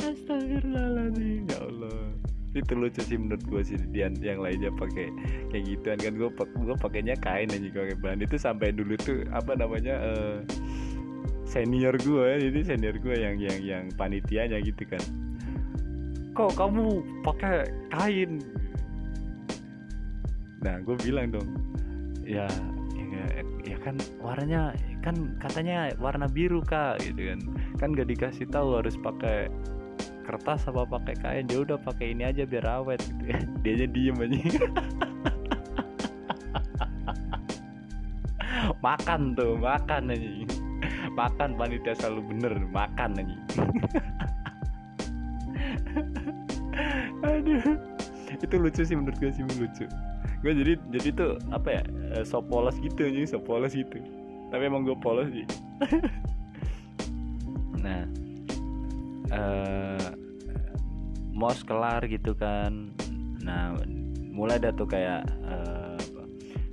Astagfirullahaladzim 0.00 1.44
ya 1.46 1.58
Allah 1.60 2.29
itu 2.50 2.72
lucu 2.74 2.98
sih 2.98 3.14
menurut 3.14 3.42
gue 3.46 3.62
sih 3.62 3.78
dia 3.94 4.10
yang 4.18 4.42
lainnya 4.42 4.74
pakai 4.74 5.14
kayak 5.54 5.64
gituan. 5.70 5.98
Kan 6.02 6.14
gue 6.18 6.30
gue 6.34 6.76
pakainya 6.82 7.14
kain 7.22 7.50
aja 7.50 7.68
pakai 7.70 7.96
bahan. 8.02 8.20
Itu 8.26 8.36
sampai 8.38 8.74
dulu 8.74 8.98
tuh 8.98 9.22
apa 9.30 9.54
namanya 9.54 9.94
uh, 10.02 10.38
senior 11.46 11.94
gue 11.98 12.28
jadi 12.50 12.74
senior 12.74 12.96
gue 12.98 13.14
yang 13.14 13.38
yang 13.38 13.58
yang 13.62 13.84
panitianya 13.94 14.58
gitu 14.62 14.82
kan. 14.86 15.02
Kok 16.34 16.54
kamu 16.58 17.02
pakai 17.22 17.70
kain? 17.94 18.42
Nah 20.62 20.78
gue 20.82 20.96
bilang 21.02 21.34
dong 21.34 21.48
ya, 22.26 22.46
ya 22.94 23.24
ya 23.66 23.76
kan 23.82 23.98
warnanya 24.22 24.70
kan 25.02 25.16
katanya 25.42 25.90
warna 26.02 26.26
biru 26.26 26.62
kak 26.66 26.98
gitu 27.02 27.34
kan. 27.34 27.40
Kan 27.78 27.88
gak 27.94 28.10
dikasih 28.10 28.46
tahu 28.50 28.78
harus 28.78 28.98
pakai 28.98 29.50
kertas 30.24 30.68
apa 30.68 30.84
pakai 30.86 31.14
kain 31.18 31.44
dia 31.48 31.60
udah 31.64 31.78
pakai 31.80 32.12
ini 32.14 32.24
aja 32.28 32.46
biar 32.46 32.64
awet 32.68 33.00
gitu 33.02 33.24
ya. 33.28 33.38
Dia 33.64 33.72
aja 33.76 33.86
diem 33.90 34.16
aja. 34.20 34.38
Makan 38.80 39.36
tuh 39.36 39.60
makan 39.60 40.08
aja. 40.08 40.30
Makan 41.12 41.58
panitia 41.60 41.92
selalu 42.00 42.32
bener 42.32 42.54
makan 42.72 43.10
aja. 43.20 43.36
Aduh. 47.28 47.76
Itu 48.40 48.56
lucu 48.56 48.80
sih 48.80 48.96
menurut 48.96 49.20
gue 49.20 49.28
sih 49.36 49.44
lucu. 49.44 49.84
Gue 50.40 50.52
jadi 50.56 50.80
jadi 50.88 51.08
tuh 51.12 51.36
apa 51.52 51.68
ya 51.80 51.82
eh, 52.16 52.24
so 52.24 52.40
polos 52.40 52.80
gitu 52.80 53.04
aja 53.04 53.36
so 53.36 53.38
polos 53.40 53.76
gitu. 53.76 54.00
Tapi 54.48 54.64
emang 54.64 54.88
gue 54.88 54.96
polos 54.96 55.28
sih. 55.28 55.44
Nah 57.84 58.08
uh, 59.32 59.99
mos 61.40 61.64
kelar 61.64 62.04
gitu 62.04 62.36
kan. 62.36 62.92
Nah 63.40 63.72
mulai 64.28 64.60
ada 64.60 64.76
tuh 64.76 64.84
kayak 64.84 65.24
uh, 65.48 65.96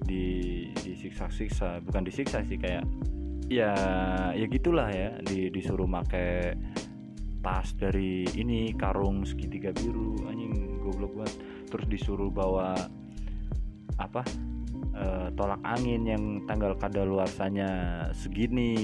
di 0.04 0.68
disiksa-siksa. 0.84 1.80
Bukan 1.88 2.04
disiksa 2.04 2.44
sih 2.44 2.60
kayak 2.60 2.84
ya 3.48 3.72
ya 4.36 4.46
gitulah 4.52 4.92
ya. 4.92 5.16
Di, 5.24 5.48
disuruh 5.48 5.88
make 5.88 6.60
tas 7.40 7.72
dari 7.80 8.28
ini 8.36 8.76
karung 8.76 9.24
segitiga 9.24 9.72
biru. 9.72 10.20
Anjing 10.28 10.84
goblok 10.84 11.16
banget. 11.16 11.36
Terus 11.72 11.86
disuruh 11.88 12.28
bawa 12.28 12.76
apa 13.96 14.22
uh, 15.00 15.32
tolak 15.32 15.64
angin 15.64 16.04
yang 16.04 16.24
tanggal 16.44 16.76
kadaluarsanya 16.76 17.72
segini. 18.12 18.76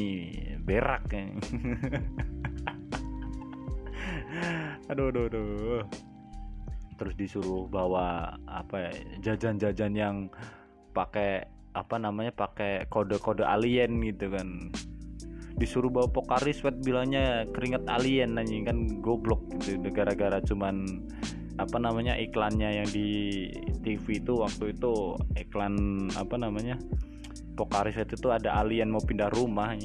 Berak 0.63 1.11
ya. 1.11 1.27
aduh 4.91 5.11
aduh 5.11 5.25
aduh. 5.31 5.83
Terus 6.99 7.13
disuruh 7.17 7.65
bawa 7.67 8.37
apa 8.45 8.89
ya 8.89 8.91
jajan-jajan 9.33 9.93
yang 9.97 10.15
pakai 10.93 11.47
apa 11.73 11.95
namanya 11.97 12.29
pakai 12.29 12.85
kode-kode 12.87 13.43
alien 13.43 13.97
gitu 14.03 14.29
kan. 14.29 14.69
Disuruh 15.57 15.89
bawa 15.89 16.09
Pokari 16.09 16.53
sweat 16.53 16.81
bilangnya 16.81 17.45
keringet 17.53 17.85
alien 17.89 18.37
anjing 18.37 18.65
kan 18.65 18.77
goblok 19.01 19.41
gitu. 19.61 19.89
Gara-gara 19.89 20.37
cuman 20.43 20.85
apa 21.61 21.77
namanya 21.77 22.17
iklannya 22.17 22.81
yang 22.81 22.89
di 22.89 23.49
TV 23.85 24.17
itu 24.17 24.41
waktu 24.41 24.73
itu 24.73 25.17
iklan 25.37 26.09
apa 26.17 26.35
namanya 26.37 26.77
Pokari 27.53 27.93
sweat 27.93 28.13
itu 28.13 28.29
ada 28.33 28.57
alien 28.57 28.89
mau 28.89 29.01
pindah 29.01 29.29
rumah 29.33 29.77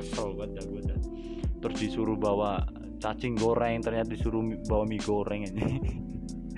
kesel 0.00 0.32
banget 0.32 0.64
gue 0.64 0.82
terus 1.60 1.76
disuruh 1.76 2.16
bawa 2.16 2.64
cacing 3.00 3.34
goreng 3.40 3.80
ternyata 3.80 4.12
disuruh 4.12 4.44
bawa 4.68 4.84
mie 4.84 5.00
goreng 5.00 5.48
anjing 5.48 5.80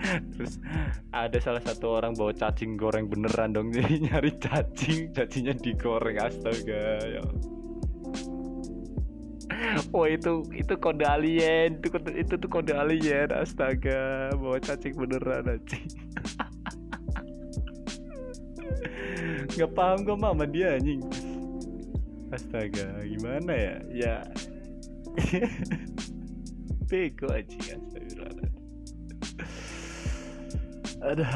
terus 0.35 0.59
ada 1.15 1.39
salah 1.39 1.63
satu 1.63 2.03
orang 2.03 2.19
bawa 2.19 2.35
cacing 2.35 2.75
goreng 2.75 3.07
beneran 3.07 3.55
dong 3.55 3.71
jadi 3.77 4.11
nyari 4.11 4.35
cacing 4.43 5.15
cacingnya 5.15 5.55
digoreng 5.55 6.19
astaga 6.19 6.99
ya. 7.07 7.23
Wah 9.95 10.09
itu 10.11 10.43
itu 10.51 10.75
kode 10.75 11.07
alien 11.07 11.79
itu 11.79 11.89
kode, 11.93 12.11
itu 12.19 12.35
tuh 12.35 12.51
kode 12.51 12.75
alien 12.75 13.31
astaga 13.31 14.35
bawa 14.35 14.59
cacing 14.59 14.99
beneran 14.99 15.47
aja. 15.47 15.79
Nggak 19.55 19.71
paham 19.77 19.99
gue 20.03 20.17
mama 20.19 20.45
dia 20.51 20.75
anjing. 20.75 20.99
Astaga 22.33 23.05
gimana 23.07 23.53
ya? 23.53 23.77
Ya 23.93 24.17
bego 26.93 27.33
aja 27.33 27.57
astaga 27.73 28.53
aduh. 31.03 31.33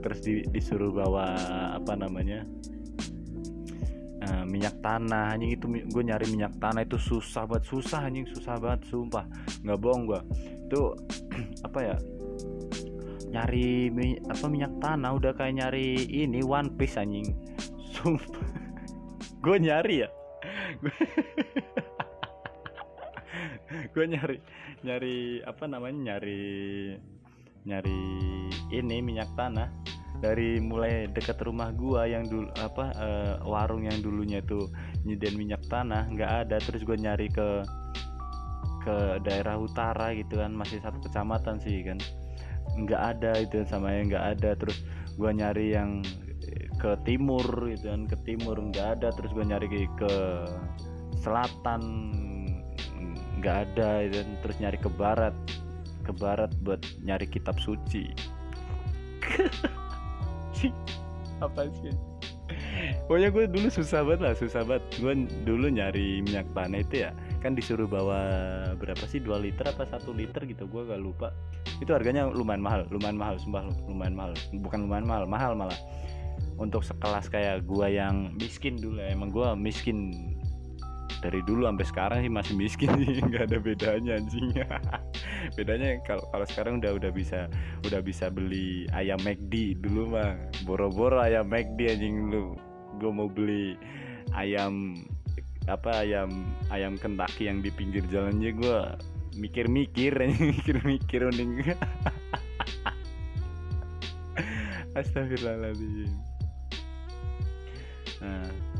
Terus 0.00 0.18
di, 0.24 0.32
disuruh 0.48 0.92
bawa 0.92 1.36
apa 1.76 1.92
namanya 1.92 2.46
uh, 4.24 4.44
minyak 4.48 4.76
tanah 4.80 5.36
anjing 5.36 5.52
itu 5.56 5.66
gue 5.68 6.02
nyari 6.04 6.26
minyak 6.32 6.56
tanah 6.56 6.84
itu 6.84 6.96
susah 6.96 7.44
banget 7.44 7.68
susah 7.68 8.00
anjing 8.08 8.26
susah 8.28 8.56
banget 8.56 8.80
sumpah. 8.88 9.24
Nggak 9.64 9.78
bohong 9.80 10.02
gue 10.08 10.20
itu 10.70 10.82
apa 11.66 11.78
ya 11.84 11.96
nyari 13.30 13.92
mi, 13.94 14.18
apa 14.26 14.46
minyak 14.50 14.72
tanah 14.82 15.10
udah 15.14 15.32
kayak 15.36 15.60
nyari 15.60 16.06
ini 16.08 16.40
one 16.42 16.72
piece 16.74 16.98
anjing. 16.98 17.30
Sumpah. 17.94 18.48
Gue 19.44 19.56
nyari 19.56 20.04
ya 20.04 20.08
gue 23.94 24.04
nyari 24.06 24.36
nyari 24.82 25.42
apa 25.46 25.64
namanya 25.70 26.18
nyari 26.18 26.42
nyari 27.68 28.00
ini 28.72 28.96
minyak 29.04 29.28
tanah 29.36 29.68
dari 30.20 30.60
mulai 30.60 31.08
dekat 31.08 31.40
rumah 31.40 31.72
gua 31.72 32.04
yang 32.04 32.28
dulu 32.28 32.52
apa 32.60 32.92
uh, 32.92 33.34
warung 33.48 33.88
yang 33.88 34.04
dulunya 34.04 34.44
tuh 34.44 34.68
nyediain 35.08 35.34
minyak 35.34 35.64
tanah 35.72 36.06
nggak 36.12 36.30
ada. 36.46 36.56
Terus 36.60 36.84
gua 36.84 37.00
nyari 37.00 37.32
ke 37.32 37.64
ke 38.84 38.96
daerah 39.24 39.60
utara 39.60 40.12
gitu 40.12 40.40
kan 40.40 40.52
masih 40.52 40.76
satu 40.84 41.00
kecamatan 41.00 41.56
sih 41.64 41.80
kan. 41.80 41.96
Nggak 42.76 43.02
ada 43.16 43.32
itu 43.40 43.64
sama 43.64 43.96
yang 43.96 44.12
nggak 44.12 44.26
ada. 44.38 44.50
Terus 44.60 44.84
gua 45.16 45.32
nyari 45.32 45.72
yang 45.72 46.04
ke 46.80 46.96
timur 47.08 47.44
gitu 47.72 47.88
kan 47.88 48.04
ke 48.04 48.16
timur 48.28 48.60
nggak 48.60 49.00
ada. 49.00 49.08
Terus 49.16 49.32
gua 49.32 49.48
nyari 49.48 49.88
ke 49.96 50.12
selatan 51.16 51.80
nggak 53.40 53.56
ada 53.72 54.04
gitu. 54.06 54.16
Kan. 54.20 54.28
terus 54.44 54.56
nyari 54.60 54.78
ke 54.78 54.90
barat 54.92 55.34
ke 56.04 56.12
barat 56.16 56.50
buat 56.64 56.80
nyari 57.04 57.26
kitab 57.28 57.56
suci. 57.60 58.12
Apa 61.44 61.64
sih? 61.80 61.94
Pokoknya 63.06 63.28
gue 63.30 63.44
dulu 63.50 63.68
susah 63.70 64.02
banget 64.04 64.20
lah 64.20 64.34
susah 64.36 64.62
banget. 64.66 64.84
Gue 64.98 65.14
dulu 65.46 65.66
nyari 65.70 66.22
minyak 66.24 66.46
tanah 66.52 66.80
itu 66.82 67.06
ya 67.08 67.10
kan 67.40 67.56
disuruh 67.56 67.88
bawa 67.88 68.20
berapa 68.76 69.00
sih 69.08 69.16
2 69.16 69.32
liter 69.40 69.64
apa 69.64 69.88
satu 69.88 70.12
liter 70.12 70.44
gitu 70.44 70.68
gue 70.68 70.82
gak 70.84 71.00
lupa. 71.00 71.32
Itu 71.80 71.96
harganya 71.96 72.28
lumayan 72.28 72.60
mahal 72.60 72.84
lumayan 72.92 73.16
mahal 73.16 73.36
sumpah 73.40 73.64
lumayan 73.88 74.14
mahal. 74.16 74.32
Bukan 74.52 74.88
lumayan 74.88 75.06
mahal 75.08 75.24
mahal 75.24 75.52
malah. 75.56 75.78
Untuk 76.60 76.84
sekelas 76.84 77.32
kayak 77.32 77.64
gue 77.64 77.86
yang 77.88 78.36
miskin 78.36 78.76
dulu 78.76 79.00
ya. 79.00 79.16
emang 79.16 79.32
gue 79.32 79.48
miskin 79.56 80.12
dari 81.18 81.42
dulu 81.42 81.66
sampai 81.66 81.86
sekarang 81.86 82.18
sih 82.22 82.32
masih 82.32 82.54
miskin 82.54 82.90
sih 83.02 83.18
nggak 83.28 83.50
ada 83.50 83.58
bedanya 83.58 84.12
anjing. 84.16 84.54
Bedanya 85.58 85.98
kalau 86.06 86.22
kalau 86.30 86.46
sekarang 86.46 86.78
udah 86.78 86.94
udah 86.96 87.10
bisa 87.10 87.50
udah 87.82 88.00
bisa 88.00 88.30
beli 88.30 88.86
ayam 88.94 89.18
McD 89.26 89.82
dulu 89.82 90.14
mah. 90.14 90.38
Boro-boro 90.62 91.18
ayam 91.18 91.50
McD 91.50 91.90
anjing 91.90 92.30
lu. 92.30 92.54
Gue 93.02 93.10
mau 93.10 93.26
beli 93.26 93.74
ayam 94.32 94.94
apa 95.68 96.06
ayam 96.06 96.30
ayam 96.72 96.96
Kentucky 96.96 97.50
yang 97.50 97.60
di 97.60 97.68
pinggir 97.74 98.06
jalannya 98.08 98.54
gue 98.56 98.80
mikir-mikir 99.36 100.14
mikir-mikir 100.54 101.20
mending. 101.28 101.74
Astagfirullahaladzim. 104.94 106.10
Nah 108.20 108.79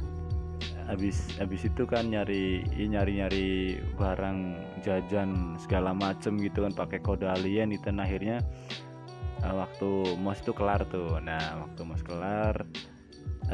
habis 0.91 1.23
habis 1.39 1.63
itu 1.63 1.87
kan 1.87 2.11
nyari 2.11 2.67
nyari 2.75 3.13
nyari 3.23 3.49
barang 3.95 4.39
jajan 4.83 5.55
segala 5.63 5.95
macem 5.95 6.35
gitu 6.43 6.67
kan 6.67 6.75
pakai 6.75 6.99
kode 6.99 7.31
alien 7.31 7.71
itu. 7.71 7.95
Nah 7.95 8.03
akhirnya 8.03 8.43
uh, 9.47 9.55
waktu 9.63 10.19
mos 10.19 10.43
itu 10.43 10.51
kelar 10.51 10.83
tuh. 10.91 11.23
Nah 11.23 11.63
waktu 11.63 11.81
mos 11.87 12.03
kelar 12.03 12.67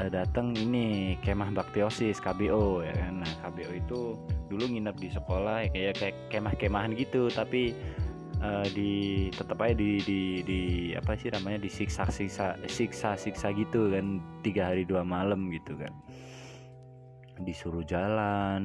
uh, 0.00 0.08
datang 0.08 0.56
ini 0.56 1.20
kemah 1.20 1.52
baktiosis 1.52 2.18
KBO 2.24 2.80
ya 2.80 2.96
kan. 2.96 3.20
Nah 3.20 3.32
KBO 3.44 3.72
itu 3.76 4.00
dulu 4.48 4.64
nginep 4.64 4.96
di 4.96 5.08
sekolah 5.12 5.68
kayak 5.76 6.00
kayak 6.00 6.16
kemah-kemahan 6.32 6.96
gitu. 6.96 7.28
Tapi 7.28 7.76
uh, 8.40 8.66
di 8.72 9.28
tetap 9.28 9.60
aja 9.60 9.76
di, 9.76 10.00
di 10.00 10.20
di 10.40 10.60
apa 10.96 11.16
sih 11.20 11.28
namanya 11.32 11.68
disiksa 11.68 12.08
siksa 12.08 12.56
siksa 12.64 13.16
siksa 13.16 13.52
gitu 13.52 13.92
kan 13.92 14.24
tiga 14.40 14.72
hari 14.72 14.88
dua 14.88 15.04
malam 15.04 15.48
gitu 15.52 15.76
kan 15.76 15.92
disuruh 17.42 17.84
jalan 17.84 18.64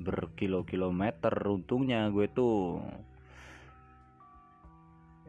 berkilo-kilometer 0.00 1.32
untungnya 1.44 2.08
gue 2.08 2.26
tuh 2.32 2.80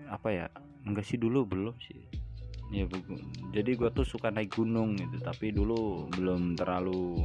apa 0.07 0.27
ya 0.31 0.45
enggak 0.85 1.05
sih 1.07 1.17
dulu 1.17 1.43
belum 1.43 1.75
sih. 1.81 2.01
Ya 2.73 2.89
jadi 3.53 3.77
gue 3.77 3.89
tuh 3.93 4.07
suka 4.07 4.33
naik 4.33 4.57
gunung 4.57 4.97
gitu 4.97 5.21
tapi 5.21 5.53
dulu 5.53 6.09
belum 6.17 6.57
terlalu 6.57 7.21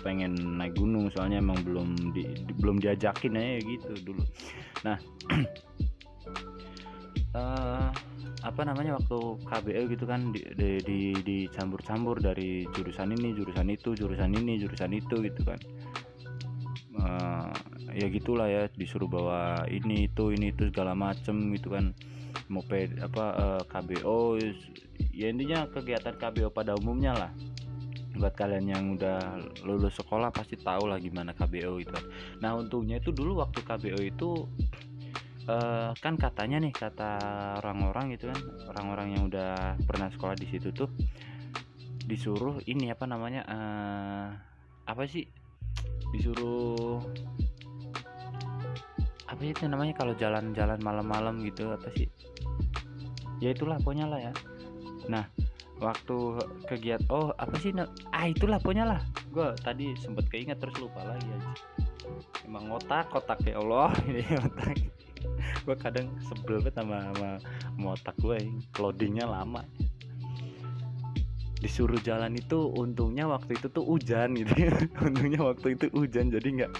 pengen 0.00 0.56
naik 0.56 0.80
gunung 0.80 1.12
soalnya 1.12 1.44
emang 1.44 1.60
belum 1.60 2.14
di, 2.16 2.24
di 2.24 2.52
belum 2.56 2.80
diajakin 2.80 3.36
aja 3.36 3.58
gitu 3.60 3.92
dulu. 4.00 4.22
Nah 4.86 4.96
uh, 7.36 7.92
apa 8.46 8.62
namanya 8.62 8.94
waktu 8.94 9.18
KBL 9.42 9.84
gitu 9.90 10.04
kan 10.06 10.30
di 10.30 10.46
di, 10.54 10.70
di, 10.82 11.00
di 11.26 11.38
campur-campur 11.50 12.22
dari 12.22 12.62
jurusan 12.70 13.10
ini 13.10 13.34
jurusan 13.34 13.66
itu 13.66 13.98
jurusan 13.98 14.30
ini 14.30 14.62
jurusan 14.62 14.94
itu 14.94 15.16
gitu 15.26 15.42
kan. 15.42 15.58
Uh, 16.98 17.50
ya 17.94 18.10
gitulah 18.10 18.50
ya 18.50 18.66
disuruh 18.74 19.06
bawa 19.06 19.66
ini 19.70 20.10
itu 20.10 20.34
ini 20.34 20.54
itu 20.54 20.70
segala 20.70 20.94
macem 20.94 21.50
gitu 21.54 21.74
kan. 21.74 21.90
Mau 22.46 22.62
apa 22.62 23.24
uh, 23.34 23.58
eh, 23.58 23.62
KBO 23.66 24.20
ya 25.12 25.26
intinya 25.28 25.66
kegiatan 25.66 26.14
KBO 26.14 26.54
pada 26.54 26.78
umumnya 26.78 27.18
lah. 27.18 27.32
Buat 28.18 28.34
kalian 28.34 28.66
yang 28.66 28.84
udah 28.98 29.38
lulus 29.62 29.98
sekolah 29.98 30.30
pasti 30.34 30.58
tahu 30.58 30.90
lah 30.90 30.98
gimana 30.98 31.30
KBO 31.38 31.78
itu 31.78 31.94
nah 32.42 32.58
untungnya 32.58 32.98
itu 32.98 33.14
dulu 33.14 33.38
waktu 33.38 33.62
KBO 33.62 34.02
itu 34.02 34.30
uh, 35.48 35.90
kan 35.98 36.14
katanya 36.14 36.60
nih 36.60 36.72
kata 36.72 37.18
orang-orang 37.64 38.14
gitu 38.14 38.30
kan 38.30 38.40
orang-orang 38.70 39.16
yang 39.16 39.22
udah 39.26 39.74
pernah 39.88 40.12
sekolah 40.12 40.36
di 40.36 40.46
situ 40.46 40.70
tuh 40.70 40.88
disuruh 42.08 42.60
ini 42.68 42.92
apa 42.92 43.04
namanya 43.04 43.42
uh, 43.48 44.28
apa 44.88 45.02
sih 45.08 45.24
disuruh 46.12 47.00
apa 49.28 49.42
itu 49.44 49.68
namanya 49.68 49.92
kalau 49.92 50.16
jalan-jalan 50.16 50.80
malam-malam 50.80 51.44
gitu 51.44 51.68
apa 51.68 51.92
sih 51.92 52.08
ya 53.44 53.52
itulah 53.52 53.76
pokoknya 53.78 54.08
lah 54.08 54.20
ya. 54.24 54.32
Nah 55.06 55.28
waktu 55.78 56.16
kegiatan 56.66 57.06
oh 57.12 57.30
apa 57.36 57.54
sih 57.60 57.70
ah 58.10 58.24
itulah 58.24 58.56
pokoknya 58.56 58.88
lah. 58.88 59.00
Gue 59.28 59.52
tadi 59.60 59.92
sempet 60.00 60.32
keinget 60.32 60.56
terus 60.58 60.74
lupa 60.80 61.04
lagi 61.04 61.28
aja 61.28 61.52
emang 62.48 62.72
otak 62.72 63.12
otak 63.12 63.44
ya 63.44 63.60
Allah 63.60 63.92
ini 64.08 64.24
otak 64.40 64.76
gue 65.68 65.76
kadang 65.76 66.08
sebel 66.24 66.64
banget 66.64 66.80
sama, 66.80 66.96
sama, 67.12 67.30
sama 67.44 67.88
otak 67.92 68.16
gue 68.24 68.40
yang 68.40 68.56
loadingnya 68.80 69.28
lama. 69.28 69.60
Disuruh 71.60 72.00
jalan 72.00 72.32
itu 72.40 72.72
untungnya 72.72 73.28
waktu 73.28 73.60
itu 73.60 73.68
tuh 73.68 73.84
hujan 73.84 74.32
gitu. 74.32 74.48
Untungnya 75.04 75.44
waktu 75.44 75.76
itu 75.76 75.92
hujan 75.92 76.32
jadi 76.32 76.48
nggak 76.48 76.72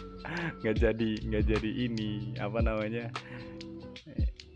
nggak 0.64 0.76
jadi 0.80 1.10
nggak 1.28 1.44
jadi 1.44 1.70
ini 1.84 2.32
apa 2.40 2.64
namanya 2.64 3.12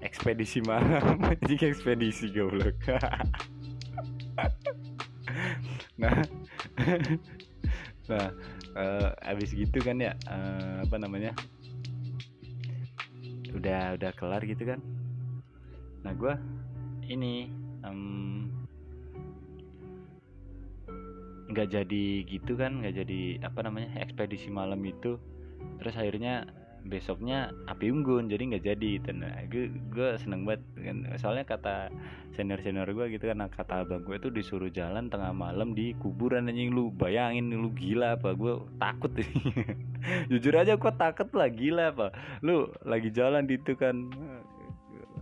ekspedisi 0.01 0.65
malam. 0.65 1.21
Jadi 1.45 1.69
ekspedisi 1.69 2.33
goblok. 2.33 2.75
Nah 6.01 6.19
nah 8.11 8.27
uh, 8.75 9.09
abis 9.23 9.55
gitu 9.55 9.79
kan 9.81 10.03
ya 10.03 10.19
uh, 10.27 10.83
apa 10.83 10.97
namanya 10.99 11.31
udah 13.53 13.97
udah 14.01 14.11
kelar 14.17 14.43
gitu 14.45 14.65
kan? 14.69 14.81
Nah 16.03 16.13
gue 16.17 16.35
ini 17.09 17.51
nggak 21.53 21.69
jadi 21.69 22.05
gitu 22.25 22.57
kan 22.57 22.81
nggak 22.81 23.05
jadi 23.05 23.45
apa 23.45 23.61
namanya 23.69 23.93
ekspedisi 24.01 24.49
malam 24.49 24.81
itu. 24.89 25.21
Terus 25.79 25.95
akhirnya 25.95 26.49
besoknya 26.83 27.55
api 27.71 27.95
unggun 27.95 28.27
jadi 28.27 28.43
nggak 28.43 28.65
jadi 28.67 28.93
dan 29.07 29.23
nah, 29.23 29.39
gue 29.47 29.71
gue 29.95 30.09
seneng 30.19 30.43
banget 30.43 30.63
kan. 30.83 30.97
Soalnya 31.19 31.45
kata 31.47 31.77
senior 32.35 32.59
senior 32.59 32.89
gue 32.91 33.07
gitu 33.15 33.31
kan 33.31 33.47
kata 33.47 33.87
abang 33.87 34.03
gue 34.03 34.19
tuh 34.19 34.35
disuruh 34.35 34.69
jalan 34.69 35.07
tengah 35.07 35.31
malam 35.31 35.79
di 35.79 35.95
kuburan 36.03 36.51
anjing. 36.51 36.75
Lu 36.75 36.91
bayangin 36.91 37.55
lu 37.55 37.71
gila 37.71 38.19
apa? 38.19 38.35
Gue 38.35 38.67
takut. 38.83 39.15
Jujur 40.31 40.55
aja 40.59 40.75
gue 40.75 40.93
takut 40.99 41.29
lah 41.33 41.49
gila 41.49 41.95
apa? 41.95 42.07
Lu 42.43 42.67
lagi 42.83 43.15
jalan 43.15 43.47
di 43.47 43.57
itu 43.63 43.79
kan 43.79 44.11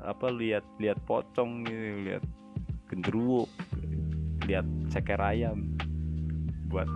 apa 0.01 0.33
lihat 0.33 0.65
lihat 0.81 0.97
pocong 1.05 1.69
gitu 1.69 2.09
lihat 2.09 2.25
genderuwo 2.89 3.45
lihat 4.49 4.65
ceker 4.89 5.21
ayam 5.21 5.77
buat 6.73 6.89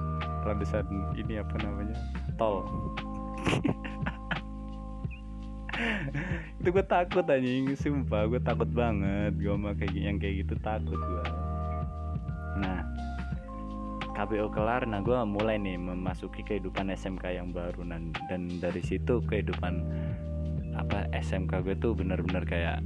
landasan 0.49 0.89
ini 1.21 1.37
apa 1.37 1.57
namanya? 1.61 1.97
Tol 2.41 2.65
itu 6.61 6.69
gue 6.71 6.85
takut 6.85 7.25
anjing. 7.27 7.73
Sumpah 7.77 8.29
gue 8.29 8.41
takut 8.41 8.69
banget. 8.71 9.33
Gue 9.37 9.55
mah 9.57 9.75
kayak 9.77 9.95
yang 9.95 10.17
kayak 10.17 10.47
gitu 10.47 10.55
takut 10.61 10.99
gue 10.99 11.25
nah 12.55 12.87
KBO 14.15 14.47
kelar. 14.55 14.87
Nah 14.87 15.03
gue 15.03 15.17
mulai 15.27 15.59
nih 15.59 15.75
memasuki 15.75 16.47
kehidupan 16.47 16.95
SMK 16.95 17.35
yang 17.35 17.51
baru. 17.51 17.83
Dan 17.83 18.15
dan 18.31 18.47
dari 18.63 18.79
situ 18.79 19.19
kehidupan 19.27 19.83
apa 20.75 21.07
SMK 21.15 21.63
gue 21.67 21.75
tuh 21.79 21.95
bener-bener 21.95 22.43
kayak 22.47 22.83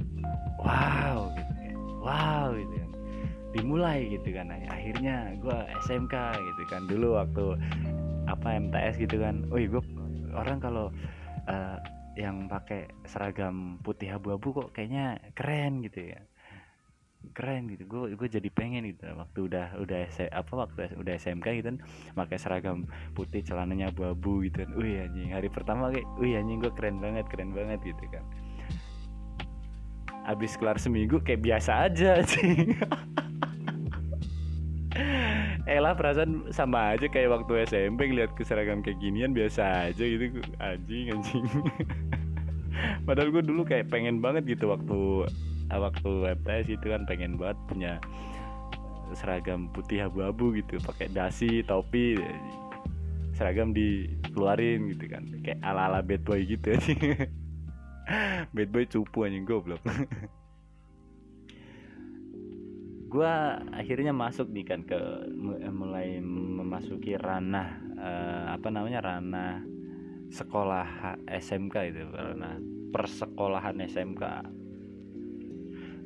wow 0.61 1.29
gitu 1.33 1.53
wow 2.01 2.49
gitu 2.57 2.73
kan. 2.81 2.91
Dimulai 3.53 4.09
gitu 4.09 4.29
kan. 4.33 4.49
Akhirnya 4.49 5.37
gue 5.37 5.57
SMK 5.85 6.15
gitu 6.33 6.63
kan. 6.65 6.81
Dulu 6.89 7.21
waktu 7.21 7.45
apa 8.25 8.57
MTS 8.57 8.97
gitu 8.97 9.21
kan. 9.21 9.45
Oh 9.53 9.57
gue 9.61 9.83
orang 10.33 10.57
kalau 10.61 10.89
uh, 11.49 11.77
yang 12.17 12.49
pakai 12.49 12.89
seragam 13.05 13.77
putih 13.85 14.13
abu-abu 14.15 14.53
kok 14.53 14.69
kayaknya 14.73 15.19
keren 15.37 15.83
gitu 15.85 16.13
ya. 16.15 16.21
Keren 17.35 17.67
gitu. 17.67 17.83
Gue 17.85 18.15
gue 18.15 18.27
jadi 18.31 18.49
pengen 18.49 18.87
gitu. 18.89 19.05
Waktu 19.13 19.39
udah 19.51 19.77
udah 19.81 19.99
apa 20.31 20.53
waktu 20.55 20.95
udah 20.97 21.13
SMK 21.19 21.47
gitu 21.61 21.67
kan 21.75 21.77
pakai 22.15 22.37
seragam 22.39 22.87
putih 23.13 23.43
celananya 23.43 23.91
abu-abu 23.93 24.41
gitu 24.47 24.65
kan. 24.65 24.71
Wih 24.79 25.05
anjing. 25.05 25.35
Hari 25.35 25.49
pertama 25.51 25.91
kayak 25.93 26.07
wih 26.17 26.39
anjing 26.39 26.63
gue 26.63 26.73
keren 26.73 26.97
banget 27.03 27.25
keren 27.29 27.51
banget 27.53 27.79
gitu 27.83 28.05
kan. 28.09 28.23
Habis 30.25 30.57
kelar 30.61 30.77
seminggu 30.77 31.21
kayak 31.25 31.41
biasa 31.41 31.89
aja 31.89 32.21
sih 32.21 32.77
Elah 35.69 35.93
perasaan 35.93 36.49
sama 36.49 36.97
aja 36.97 37.05
kayak 37.05 37.29
waktu 37.29 37.69
SMP 37.69 38.09
ngeliat 38.09 38.33
ke 38.33 38.41
seragam 38.41 38.81
kayak 38.81 38.97
ginian 38.97 39.37
biasa 39.37 39.93
aja 39.93 40.01
gitu. 40.01 40.41
Anjing 40.57 41.13
anjing. 41.13 41.45
Padahal 43.05 43.29
gue 43.29 43.45
dulu 43.45 43.61
kayak 43.69 43.93
pengen 43.93 44.17
banget 44.17 44.49
gitu 44.49 44.73
waktu 44.73 45.29
waktu 45.69 46.11
MTS 46.41 46.73
itu 46.73 46.85
kan 46.89 47.05
pengen 47.05 47.37
banget 47.37 47.61
punya 47.69 47.93
seragam 49.13 49.69
putih 49.69 50.09
abu-abu 50.09 50.57
gitu. 50.57 50.81
Pakai 50.81 51.13
dasi 51.13 51.61
topi 51.61 52.17
seragam 53.37 53.69
dikeluarin 53.69 54.89
gitu 54.97 55.05
kan. 55.05 55.21
Kayak 55.45 55.61
ala-ala 55.61 56.01
bad 56.01 56.25
boy 56.25 56.41
gitu. 56.49 56.73
Bad 58.57 58.73
boy 58.73 58.89
cupu 58.89 59.29
anjing 59.29 59.45
goblok 59.45 59.85
gue 63.09 63.33
akhirnya 63.73 64.13
masuk 64.13 64.53
nih 64.53 64.65
kan 64.69 64.85
ke 64.85 64.99
mulai 65.73 66.21
memasuki 66.21 67.17
ranah 67.17 67.81
uh, 67.97 68.45
apa 68.53 68.69
namanya 68.69 69.01
ranah 69.01 69.65
sekolah 70.29 71.17
SMK 71.25 71.75
itu 71.89 72.05
ranah 72.05 72.61
persekolahan 72.93 73.81
SMK 73.81 74.23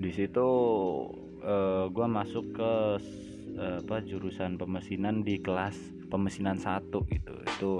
di 0.03 0.11
situ 0.11 0.47
uh, 1.43 1.47
eh, 1.47 1.85
gue 1.87 2.07
masuk 2.07 2.45
ke 2.55 2.73
uh, 3.55 3.79
apa 3.79 4.03
jurusan 4.03 4.59
pemesinan 4.59 5.23
di 5.23 5.39
kelas 5.39 5.79
pemesinan 6.11 6.59
satu 6.59 7.07
gitu. 7.07 7.33
Itu 7.47 7.71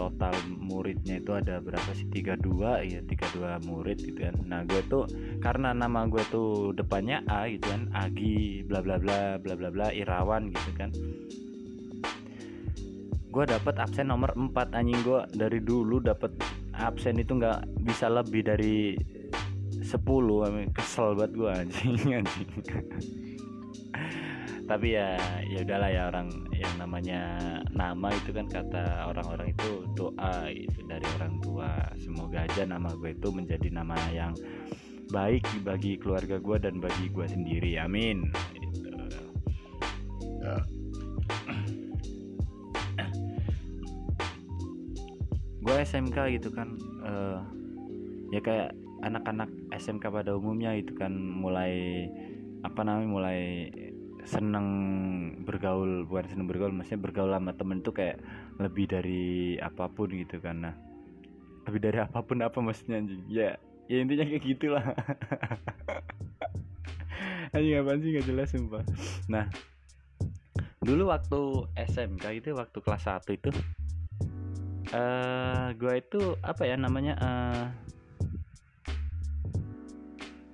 total 0.00 0.32
muridnya 0.56 1.20
itu 1.20 1.36
ada 1.36 1.60
berapa 1.60 1.92
sih? 1.92 2.08
32 2.08 2.40
ya 2.88 3.04
32 3.04 3.68
murid 3.68 4.00
gitu 4.00 4.24
kan. 4.24 4.32
Nah 4.48 4.64
gue 4.64 4.80
tuh 4.88 5.04
karena 5.44 5.76
nama 5.76 6.08
gue 6.08 6.24
tuh 6.32 6.72
depannya 6.72 7.20
A 7.28 7.44
gitu 7.52 7.68
kan 7.68 7.92
Agi 7.92 8.64
bla 8.64 8.80
bla 8.80 8.96
bla 8.96 9.36
bla 9.36 9.52
bla 9.52 9.68
bla 9.68 9.92
Irawan 9.92 10.48
gitu 10.48 10.70
kan. 10.72 10.88
Gue 13.28 13.44
dapat 13.44 13.76
absen 13.76 14.08
nomor 14.08 14.32
4 14.32 14.72
anjing. 14.72 15.04
Gue 15.04 15.20
dari 15.36 15.60
dulu 15.60 16.00
dapat 16.00 16.32
absen 16.72 17.20
itu 17.20 17.36
nggak 17.36 17.84
bisa 17.84 18.08
lebih 18.08 18.48
dari 18.48 18.96
10 19.84 20.00
kesel 20.72 21.12
banget 21.18 21.32
gue 21.36 21.50
anjing 21.50 22.24
anjing 22.24 22.48
tapi 24.70 24.94
ya 24.94 25.18
ya 25.50 25.66
udahlah 25.66 25.90
ya 25.90 26.02
orang 26.14 26.30
yang 26.54 26.74
namanya 26.78 27.22
nama 27.74 28.14
itu 28.14 28.30
kan 28.30 28.46
kata 28.46 29.10
orang-orang 29.10 29.50
itu 29.50 29.82
doa 29.98 30.46
itu 30.46 30.86
dari 30.86 31.02
orang 31.18 31.42
tua. 31.42 31.74
Semoga 31.98 32.46
aja 32.46 32.62
nama 32.70 32.94
gue 32.94 33.10
itu 33.10 33.34
menjadi 33.34 33.66
nama 33.74 33.98
yang 34.14 34.30
baik 35.10 35.42
bagi 35.66 35.98
keluarga 35.98 36.38
gue 36.38 36.56
dan 36.62 36.78
bagi 36.78 37.10
gue 37.10 37.26
sendiri. 37.26 37.82
Amin. 37.82 38.30
Gitu. 38.54 38.78
gue 45.60 45.76
SMK 45.86 46.40
gitu 46.40 46.48
kan 46.56 46.72
uh, 47.04 47.44
ya 48.32 48.40
kayak 48.40 48.72
anak-anak 49.04 49.52
SMK 49.76 50.08
pada 50.08 50.32
umumnya 50.32 50.72
itu 50.72 50.96
kan 50.96 51.12
mulai 51.12 52.08
apa 52.64 52.80
namanya 52.80 53.08
mulai 53.12 53.40
seneng 54.26 54.66
bergaul 55.44 56.04
bukan 56.08 56.26
seneng 56.28 56.46
bergaul 56.48 56.72
maksudnya 56.72 57.00
bergaul 57.00 57.32
sama 57.32 57.52
temen 57.56 57.80
tuh 57.80 57.94
kayak 57.94 58.20
lebih 58.60 58.90
dari 58.90 59.56
apa 59.60 59.88
pun 59.88 60.12
gitu 60.12 60.40
nah 60.52 60.74
lebih 61.68 61.80
dari 61.80 61.98
apa 62.00 62.18
pun 62.24 62.40
apa 62.40 62.58
maksudnya 62.58 62.98
anjing? 62.98 63.22
Ya 63.28 63.60
ya 63.86 63.96
intinya 64.00 64.24
kayak 64.24 64.44
gitulah. 64.44 64.82
Anjing 67.54 67.76
apa 67.78 67.90
sih? 68.00 68.08
Nggak 68.14 68.26
jelas 68.26 68.48
sumpah. 68.50 68.84
Nah 69.28 69.46
dulu 70.80 71.12
waktu 71.12 71.40
SMK 71.76 72.24
itu 72.40 72.56
waktu 72.56 72.78
kelas 72.80 73.04
1 73.04 73.36
itu 73.36 73.50
eh 74.90 74.96
uh, 74.96 75.66
gue 75.76 75.94
itu 76.00 76.20
apa 76.40 76.66
ya 76.66 76.74
namanya 76.74 77.14
uh, 77.20 77.64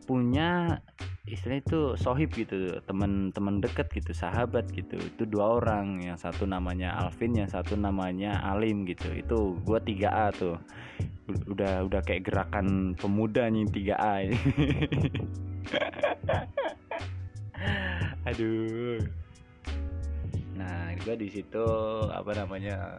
punya 0.04 0.82
istilah 1.26 1.58
itu 1.58 1.80
sohib 1.98 2.30
gitu 2.38 2.78
teman-teman 2.86 3.58
deket 3.58 3.90
gitu 3.90 4.14
sahabat 4.14 4.70
gitu. 4.70 4.94
Itu 4.94 5.26
dua 5.26 5.58
orang 5.58 6.06
yang 6.06 6.14
satu 6.14 6.46
namanya 6.46 6.94
Alvin 7.02 7.34
yang 7.34 7.50
satu 7.50 7.74
namanya 7.74 8.38
Alim 8.46 8.86
gitu. 8.86 9.10
Itu 9.10 9.58
gue 9.66 9.78
3A 9.82 10.30
tuh. 10.38 10.56
Udah 11.50 11.82
udah 11.82 12.00
kayak 12.06 12.30
gerakan 12.30 12.94
pemuda 12.94 13.50
nih 13.50 13.66
3A 13.66 14.12
ini. 14.30 14.38
Aduh. 18.30 19.02
Nah 20.54 20.94
gue 20.94 21.14
di 21.18 21.28
situ 21.28 21.66
apa 22.06 22.30
namanya 22.38 22.94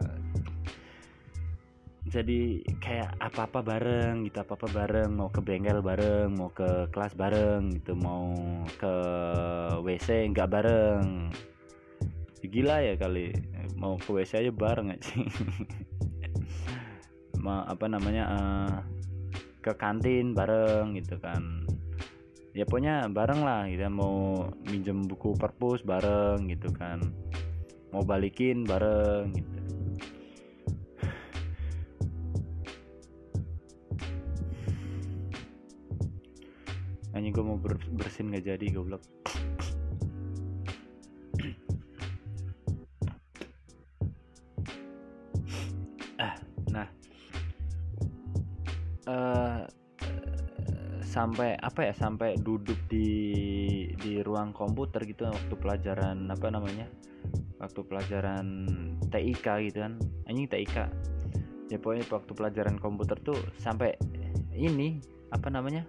jadi 2.07 2.63
kayak 2.79 3.19
apa-apa 3.19 3.59
bareng 3.59 4.23
gitu 4.23 4.39
apa-apa 4.39 4.71
bareng 4.71 5.11
mau 5.11 5.27
ke 5.27 5.43
bengkel 5.43 5.83
bareng 5.83 6.31
mau 6.31 6.47
ke 6.47 6.87
kelas 6.95 7.11
bareng 7.19 7.67
gitu 7.75 7.99
mau 7.99 8.31
ke 8.79 8.93
WC 9.83 10.31
nggak 10.31 10.47
bareng. 10.47 11.27
Gila 12.47 12.79
ya 12.79 12.95
kali 12.95 13.35
mau 13.75 13.99
ke 13.99 14.07
WC 14.07 14.39
aja 14.39 14.51
bareng 14.55 14.95
aja 14.95 15.19
Ma, 17.43 17.67
apa 17.67 17.91
namanya 17.91 18.23
uh, 18.31 18.75
ke 19.59 19.75
kantin 19.75 20.31
bareng 20.31 20.95
gitu 20.95 21.19
kan. 21.19 21.67
Ya 22.55 22.63
pokoknya 22.63 23.11
bareng 23.11 23.43
lah 23.43 23.67
gitu 23.67 23.83
mau 23.91 24.47
minjem 24.65 25.05
buku 25.05 25.35
perpus 25.35 25.83
bareng 25.83 26.47
gitu 26.47 26.71
kan. 26.71 27.03
Mau 27.91 28.07
balikin 28.07 28.63
bareng 28.63 29.35
gitu 29.35 29.56
hanya 37.17 37.33
gue 37.33 37.41
mau 37.41 37.57
ber 37.57 37.81
bersin 37.97 38.29
gak 38.29 38.45
jadi 38.45 38.65
goblok. 38.69 39.01
Ah 46.21 46.37
nah. 46.69 46.87
Uh, 49.09 49.65
sampai 51.01 51.57
apa 51.57 51.89
ya 51.89 51.93
sampai 51.97 52.37
duduk 52.37 52.77
di 52.85 53.09
di 53.97 54.21
ruang 54.21 54.53
komputer 54.53 55.01
gitu 55.09 55.25
waktu 55.25 55.55
pelajaran 55.57 56.29
apa 56.29 56.53
namanya 56.53 56.85
waktu 57.57 57.81
pelajaran 57.81 58.45
TIK 59.09 59.73
gitu 59.73 59.81
kan. 59.81 59.97
Anjing 60.29 60.45
TIK 60.45 60.75
ya 61.67 61.77
pokoknya 61.81 62.05
waktu 62.13 62.31
pelajaran 62.31 62.77
komputer 62.77 63.17
tuh 63.19 63.35
sampai 63.57 63.97
ini 64.55 65.01
apa 65.33 65.51
namanya 65.51 65.83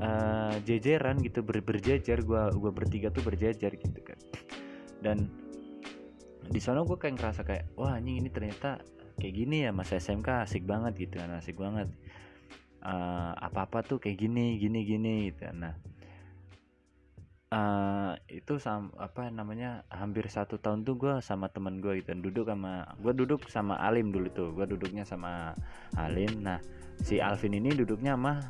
uh, 0.00 0.54
jejeran 0.64 1.20
gitu 1.20 1.40
ber 1.44 1.60
berjejer 1.60 2.24
gua 2.24 2.50
gua 2.52 2.72
bertiga 2.74 3.08
tuh 3.12 3.22
berjejer 3.24 3.76
gitu 3.76 4.00
kan 4.04 4.18
dan 5.04 5.28
di 6.44 6.60
sana 6.60 6.84
gue 6.84 6.96
kayak 6.96 7.16
ngerasa 7.16 7.40
kayak 7.44 7.64
wah 7.76 7.96
anjing 7.96 8.20
ini 8.20 8.28
ternyata 8.28 8.80
kayak 9.16 9.34
gini 9.34 9.64
ya 9.64 9.70
masa 9.72 9.96
SMK 9.96 10.44
asik 10.44 10.68
banget 10.68 11.08
gitu 11.08 11.20
kan 11.20 11.32
asik 11.40 11.56
banget 11.56 11.88
uh, 12.84 13.32
apa-apa 13.38 13.80
tuh 13.84 13.98
kayak 14.02 14.20
gini 14.20 14.60
gini 14.60 14.84
gini 14.84 15.14
gitu 15.32 15.48
kan. 15.48 15.56
nah 15.56 15.74
uh, 17.54 18.12
itu 18.26 18.58
sam 18.58 18.90
apa 18.98 19.30
namanya 19.30 19.86
hampir 19.88 20.26
satu 20.26 20.58
tahun 20.58 20.82
tuh 20.82 20.94
gue 20.98 21.14
sama 21.22 21.46
teman 21.48 21.78
gue 21.78 22.02
gitu 22.02 22.10
duduk 22.18 22.50
sama 22.50 22.82
gue 22.98 23.12
duduk 23.14 23.40
sama 23.46 23.78
Alim 23.78 24.10
dulu 24.10 24.28
tuh 24.34 24.48
gue 24.50 24.66
duduknya 24.66 25.06
sama 25.06 25.54
Alim. 25.94 26.42
Nah 26.42 26.58
si 27.02 27.18
Alvin 27.22 27.58
ini 27.58 27.70
duduknya 27.74 28.18
sama 28.18 28.42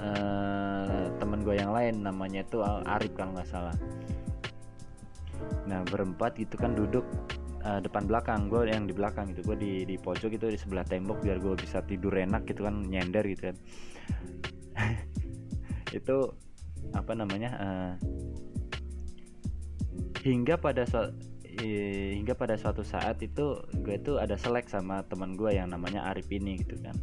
uh, 0.00 1.04
teman 1.20 1.40
gue 1.44 1.54
yang 1.56 1.72
lain 1.72 2.04
namanya 2.04 2.44
tuh 2.48 2.64
Arif 2.64 3.12
kalau 3.12 3.36
nggak 3.36 3.48
salah. 3.48 3.76
Nah 5.68 5.84
berempat 5.84 6.40
gitu 6.40 6.56
kan 6.56 6.72
duduk 6.72 7.04
uh, 7.64 7.80
depan 7.80 8.08
belakang 8.08 8.48
gue 8.48 8.68
yang 8.72 8.88
di 8.88 8.94
belakang 8.96 9.32
gitu 9.32 9.52
gue 9.52 9.56
di 9.60 9.72
di 9.84 9.96
pojok 10.00 10.32
itu 10.32 10.46
di 10.48 10.58
sebelah 10.58 10.84
tembok 10.84 11.20
biar 11.20 11.40
gue 11.40 11.54
bisa 11.60 11.84
tidur 11.84 12.16
enak 12.16 12.48
gitu 12.48 12.64
kan 12.64 12.84
nyender 12.84 13.24
gitu 13.28 13.52
kan. 13.52 13.56
Itu 15.96 16.36
apa 16.92 17.16
namanya 17.16 17.50
uh, 17.56 17.92
hingga 20.26 20.58
pada 20.58 20.82
so 20.82 21.06
hingga 21.56 22.36
pada 22.36 22.58
suatu 22.58 22.84
saat 22.84 23.22
itu 23.24 23.62
gue 23.80 23.96
tuh 24.02 24.20
ada 24.20 24.36
selek 24.36 24.68
sama 24.68 25.00
teman 25.08 25.38
gue 25.38 25.56
yang 25.56 25.72
namanya 25.72 26.04
Arif 26.12 26.28
ini 26.28 26.60
gitu 26.60 26.76
kan. 26.82 26.96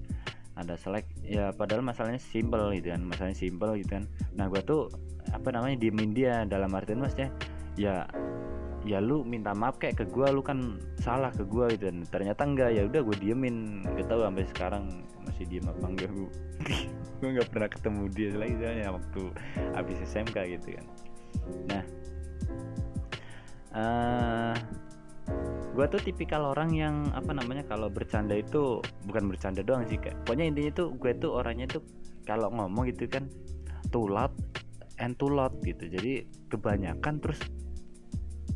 Ada 0.54 0.78
selek 0.78 1.10
ya 1.26 1.50
padahal 1.56 1.82
masalahnya 1.82 2.22
simple 2.22 2.78
gitu 2.78 2.94
kan 2.94 3.02
masalahnya 3.02 3.40
simple 3.40 3.74
gitu 3.82 3.98
kan. 3.98 4.06
Nah 4.38 4.52
gue 4.52 4.62
tuh 4.62 4.92
apa 5.34 5.50
namanya 5.50 5.82
diemin 5.82 6.14
dia 6.14 6.46
dalam 6.46 6.70
artian 6.78 7.02
maksudnya 7.02 7.34
ya 7.74 8.06
ya 8.84 9.00
lu 9.00 9.24
minta 9.24 9.56
maaf 9.56 9.80
kayak 9.80 10.04
ke 10.04 10.06
gue 10.12 10.28
lu 10.30 10.44
kan 10.44 10.78
salah 11.00 11.32
ke 11.32 11.48
gue 11.48 11.74
gitu 11.74 11.90
dan 11.90 12.04
ternyata 12.06 12.44
enggak 12.46 12.70
ya 12.78 12.86
udah 12.86 13.02
gue 13.02 13.18
diemin. 13.18 13.82
Gak 13.98 14.06
tahu 14.12 14.22
sampai 14.22 14.46
sekarang 14.54 14.84
masih 15.26 15.50
diem 15.50 15.66
apa 15.66 15.86
enggak 15.90 16.10
gue 16.14 16.30
gue 17.24 17.30
nggak 17.40 17.50
pernah 17.50 17.70
ketemu 17.72 18.04
dia 18.12 18.30
lagi 18.36 18.54
soalnya 18.60 18.88
waktu 18.94 19.22
habis 19.74 19.98
SMK 20.06 20.38
gitu 20.60 20.78
kan. 20.78 20.86
Nah 21.66 21.84
uh, 23.74 24.56
gue 25.74 25.86
tuh 25.90 26.02
tipikal 26.06 26.54
orang 26.54 26.70
yang 26.74 26.96
apa 27.18 27.34
namanya 27.34 27.66
kalau 27.66 27.90
bercanda 27.90 28.38
itu 28.38 28.78
bukan 29.10 29.26
bercanda 29.26 29.66
doang 29.66 29.90
sih 29.90 29.98
kayak 29.98 30.22
pokoknya 30.22 30.54
intinya 30.54 30.72
tuh 30.78 30.88
gue 30.94 31.12
tuh 31.18 31.32
orangnya 31.34 31.66
tuh 31.66 31.82
kalau 32.24 32.54
ngomong 32.54 32.88
gitu 32.94 33.10
kan 33.10 33.26
tulat 33.90 34.32
and 35.02 35.18
gitu. 35.66 35.84
Jadi 35.90 36.26
kebanyakan 36.50 37.20
terus 37.20 37.42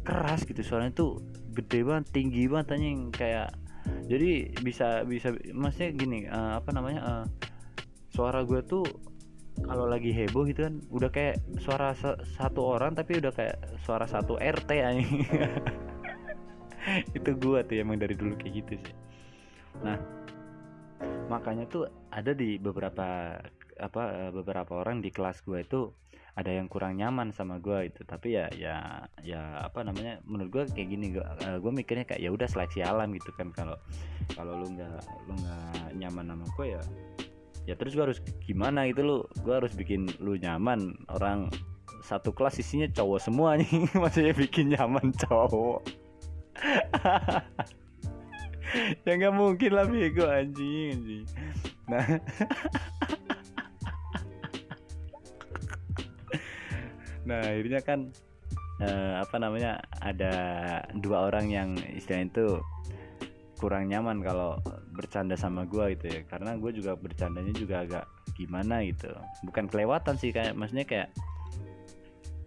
keras 0.05 0.45
gitu. 0.45 0.61
Soalnya 0.61 0.93
tuh 0.93 1.21
gede 1.53 1.81
banget 1.81 2.05
tinggi 2.13 2.45
banget 2.45 2.77
yang 2.77 3.09
kayak 3.09 3.49
jadi 4.05 4.51
bisa 4.61 5.07
bisa 5.07 5.33
maksudnya 5.55 5.89
gini 5.95 6.19
uh, 6.27 6.59
apa 6.59 6.69
namanya 6.75 7.01
uh, 7.01 7.25
suara 8.11 8.43
gue 8.43 8.61
tuh 8.67 8.85
kalau 9.65 9.89
lagi 9.89 10.13
heboh 10.13 10.45
gitu 10.45 10.69
kan 10.69 10.77
udah 10.93 11.09
kayak 11.09 11.41
suara 11.63 11.97
satu 12.37 12.61
orang 12.61 12.93
tapi 12.93 13.17
udah 13.17 13.33
kayak 13.33 13.57
suara 13.81 14.05
satu 14.05 14.37
RT 14.37 14.69
aja 14.69 15.01
itu 17.17 17.29
gue 17.35 17.59
tuh 17.67 17.75
emang 17.75 17.99
dari 17.99 18.15
dulu 18.15 18.35
kayak 18.39 18.53
gitu 18.63 18.73
sih. 18.79 18.95
Nah 19.83 19.97
makanya 21.27 21.67
tuh 21.67 21.83
ada 22.09 22.31
di 22.31 22.55
beberapa 22.57 23.37
apa 23.77 24.01
eh, 24.15 24.31
beberapa 24.31 24.79
orang 24.79 25.03
di 25.03 25.11
kelas 25.11 25.43
gue 25.43 25.61
itu 25.61 25.91
ada 26.37 26.53
yang 26.53 26.69
kurang 26.69 26.95
nyaman 26.95 27.33
sama 27.33 27.59
gue 27.59 27.91
itu. 27.91 28.01
Tapi 28.07 28.37
ya 28.39 28.47
ya 28.55 29.03
ya 29.25 29.67
apa 29.67 29.83
namanya 29.83 30.21
menurut 30.23 30.49
gue 30.53 30.63
kayak 30.71 30.89
gini 30.89 31.05
gue 31.17 31.25
uh, 31.25 31.57
gue 31.59 31.71
mikirnya 31.73 32.05
kayak 32.07 32.21
ya 32.23 32.29
udah 32.31 32.47
seleksi 32.47 32.85
alam 32.85 33.11
gitu 33.11 33.33
kan. 33.35 33.51
Kalau 33.51 33.75
kalau 34.37 34.53
lu 34.63 34.67
nggak 34.77 35.01
lu 35.27 35.33
nggak 35.35 35.97
nyaman 35.97 36.25
sama 36.31 36.45
gue 36.55 36.67
ya 36.77 36.83
ya 37.67 37.75
terus 37.75 37.93
gue 37.93 38.03
harus 38.07 38.19
gimana 38.41 38.87
gitu 38.87 39.03
lu? 39.03 39.17
Gue 39.43 39.59
harus 39.59 39.75
bikin 39.75 40.07
lu 40.23 40.39
nyaman. 40.39 40.95
Orang 41.11 41.51
satu 42.01 42.31
kelas 42.31 42.63
isinya 42.63 42.87
cowok 42.87 43.19
semua 43.19 43.59
nih. 43.59 43.67
Maksudnya 44.01 44.33
bikin 44.33 44.73
nyaman 44.73 45.11
cowok. 45.13 45.83
Ya 49.07 49.15
nggak 49.15 49.31
mungkin 49.31 49.71
lah 49.79 49.87
bego 49.87 50.27
anjing 50.27 50.91
anjing. 50.99 51.25
Nah. 51.87 52.03
Nah 57.27 57.43
akhirnya 57.43 57.83
kan 57.83 58.07
uh, 58.79 59.19
apa 59.19 59.35
namanya 59.35 59.83
ada 59.99 60.33
dua 60.95 61.27
orang 61.27 61.51
yang 61.51 61.69
istilahnya 61.91 62.31
itu 62.31 62.47
kurang 63.59 63.91
nyaman 63.91 64.23
kalau 64.23 64.55
bercanda 64.97 65.37
sama 65.37 65.69
gue 65.69 65.93
gitu 65.93 66.05
ya. 66.09 66.21
Karena 66.25 66.57
gue 66.57 66.71
juga 66.73 66.97
bercandanya 66.97 67.53
juga 67.53 67.85
agak 67.85 68.05
gimana 68.33 68.81
gitu. 68.83 69.13
Bukan 69.45 69.69
kelewatan 69.69 70.17
sih 70.17 70.33
kayak 70.33 70.57
maksudnya 70.57 70.89
kayak 70.89 71.13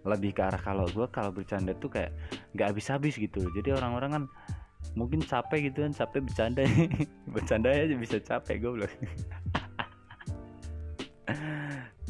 lebih 0.01 0.33
ke 0.33 0.41
arah 0.41 0.59
kalau 0.59 0.89
gue 0.89 1.07
kalau 1.13 1.31
bercanda 1.31 1.71
tuh 1.77 1.87
kayak 1.87 2.11
nggak 2.51 2.67
habis-habis 2.75 3.15
gitu. 3.15 3.47
Jadi 3.55 3.71
orang-orang 3.71 4.11
kan 4.11 4.23
mungkin 4.99 5.23
capek 5.23 5.71
gitu 5.71 5.87
kan 5.87 5.95
capek 5.95 6.19
bercanda. 6.27 6.67
Bercanda 7.33 7.71
aja 7.71 7.95
bisa 7.95 8.19
capek 8.19 8.55
gue 8.59 8.71
belum 8.75 8.91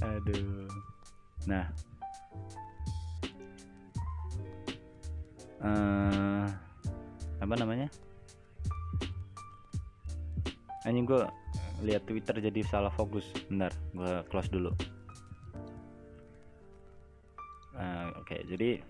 aduh. 0.02 0.66
Nah. 1.46 1.66
Uh, 5.62 6.50
apa 7.38 7.54
namanya 7.54 7.86
anjing 10.86 11.06
gue 11.06 11.22
lihat 11.86 12.06
Twitter 12.06 12.42
jadi 12.42 12.62
salah 12.66 12.94
fokus. 12.94 13.26
Bentar 13.50 13.74
gue 13.94 14.14
close 14.30 14.50
dulu. 14.50 14.72
Uh, 17.72 18.14
oke 18.20 18.28
okay, 18.28 18.44
jadi 18.46 18.84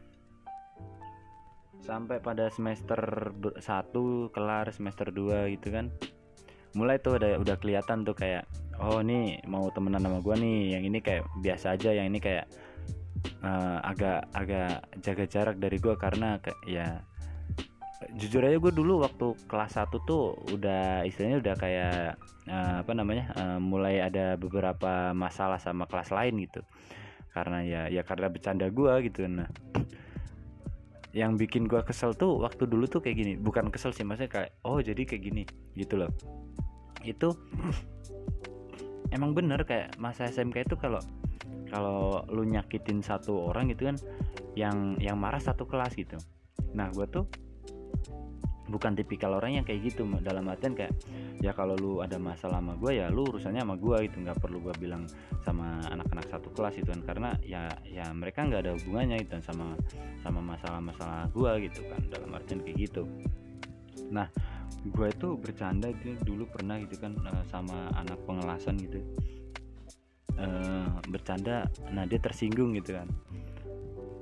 sampai 1.82 2.22
pada 2.22 2.50
semester 2.50 3.32
1 3.58 3.62
kelar 4.34 4.66
semester 4.74 5.08
2 5.10 5.54
gitu 5.58 5.68
kan. 5.72 5.88
Mulai 6.78 7.04
tuh 7.04 7.20
udah 7.20 7.40
udah 7.40 7.56
kelihatan 7.60 8.08
tuh 8.08 8.16
kayak 8.16 8.48
oh 8.80 9.04
nih 9.04 9.44
mau 9.46 9.68
temenan 9.76 10.04
sama 10.04 10.20
gue 10.24 10.36
nih. 10.40 10.60
Yang 10.80 10.84
ini 10.88 11.00
kayak 11.04 11.24
biasa 11.44 11.76
aja 11.76 11.90
yang 11.92 12.08
ini 12.12 12.20
kayak 12.24 12.48
uh, 13.44 13.80
agak 13.84 14.28
agak 14.34 14.82
jaga 15.04 15.26
jarak 15.28 15.58
dari 15.60 15.78
gue 15.78 15.96
karena 16.00 16.40
ke, 16.40 16.52
ya 16.66 17.04
jujur 18.18 18.42
aja 18.42 18.58
gue 18.58 18.74
dulu 18.74 19.06
waktu 19.06 19.38
kelas 19.46 19.78
1 19.78 19.94
tuh 20.10 20.34
udah 20.50 21.06
istilahnya 21.06 21.38
udah 21.42 21.56
kayak 21.56 22.18
uh, 22.50 22.76
apa 22.82 22.92
namanya 22.98 23.30
uh, 23.38 23.60
mulai 23.62 24.02
ada 24.02 24.36
beberapa 24.36 25.14
masalah 25.14 25.62
sama 25.62 25.86
kelas 25.86 26.10
lain 26.10 26.42
gitu. 26.42 26.66
Karena 27.32 27.64
ya 27.64 27.82
ya 27.88 28.02
karena 28.02 28.28
bercanda 28.28 28.68
gue 28.74 28.94
gitu. 29.06 29.30
Nah 29.30 29.48
yang 31.20 31.38
bikin 31.38 31.70
gue 31.70 31.84
kesel 31.86 32.18
tuh 32.18 32.42
waktu 32.42 32.66
dulu 32.66 32.90
tuh 32.90 33.06
kayak 33.06 33.18
gini. 33.22 33.34
Bukan 33.38 33.70
kesel 33.70 33.94
sih 33.94 34.04
maksudnya 34.04 34.32
kayak 34.32 34.50
oh 34.66 34.82
jadi 34.82 35.02
kayak 35.06 35.22
gini 35.22 35.44
gitu 35.78 36.02
loh. 36.02 36.12
Itu 37.06 37.38
emang 39.16 39.38
bener 39.38 39.62
kayak 39.62 39.96
masa 40.02 40.26
SMK 40.26 40.66
itu 40.66 40.76
kalau 40.80 41.02
kalau 41.70 42.28
lu 42.28 42.44
nyakitin 42.44 43.00
satu 43.00 43.48
orang 43.48 43.72
gitu 43.72 43.88
kan 43.88 43.98
yang 44.60 45.00
yang 45.00 45.16
marah 45.16 45.40
satu 45.40 45.64
kelas 45.70 45.96
gitu. 45.96 46.20
Nah 46.76 46.92
gue 46.92 47.08
tuh 47.08 47.26
bukan 48.72 48.96
tipikal 48.96 49.36
orang 49.36 49.60
yang 49.60 49.66
kayak 49.68 49.92
gitu 49.92 50.08
dalam 50.24 50.48
artian 50.48 50.72
kayak 50.72 50.96
ya 51.44 51.52
kalau 51.52 51.76
lu 51.76 52.00
ada 52.00 52.16
masalah 52.16 52.64
sama 52.64 52.80
gue 52.80 53.04
ya 53.04 53.12
lu 53.12 53.28
urusannya 53.28 53.62
sama 53.62 53.76
gue 53.76 53.98
gitu. 54.08 54.18
Nggak 54.24 54.40
perlu 54.40 54.64
gue 54.64 54.74
bilang 54.80 55.04
sama 55.44 55.84
anak-anak 55.92 56.26
satu 56.32 56.50
kelas 56.56 56.80
itu 56.80 56.88
kan. 56.88 57.02
Karena 57.04 57.30
ya 57.44 57.68
ya 57.84 58.08
mereka 58.16 58.48
nggak 58.48 58.64
ada 58.64 58.72
hubungannya 58.80 59.20
itu 59.22 59.30
kan 59.36 59.44
sama 59.44 59.76
sama 60.24 60.40
masalah-masalah 60.40 61.28
gue 61.36 61.52
gitu 61.68 61.84
kan. 61.92 62.02
Dalam 62.08 62.32
artian 62.32 62.64
kayak 62.64 62.78
gitu. 62.80 63.04
Nah 64.10 64.32
gue 64.82 65.08
itu 65.12 65.28
bercanda 65.38 65.92
itu 65.92 66.16
dulu 66.24 66.48
pernah 66.50 66.80
gitu 66.82 66.96
kan 66.98 67.14
uh, 67.28 67.44
sama 67.52 67.92
anak 68.00 68.18
pengelasan 68.24 68.80
gitu. 68.80 69.04
Uh, 70.40 70.88
bercanda. 71.12 71.68
Nah 71.92 72.08
dia 72.08 72.18
tersinggung 72.18 72.72
gitu 72.80 72.96
kan 72.96 73.12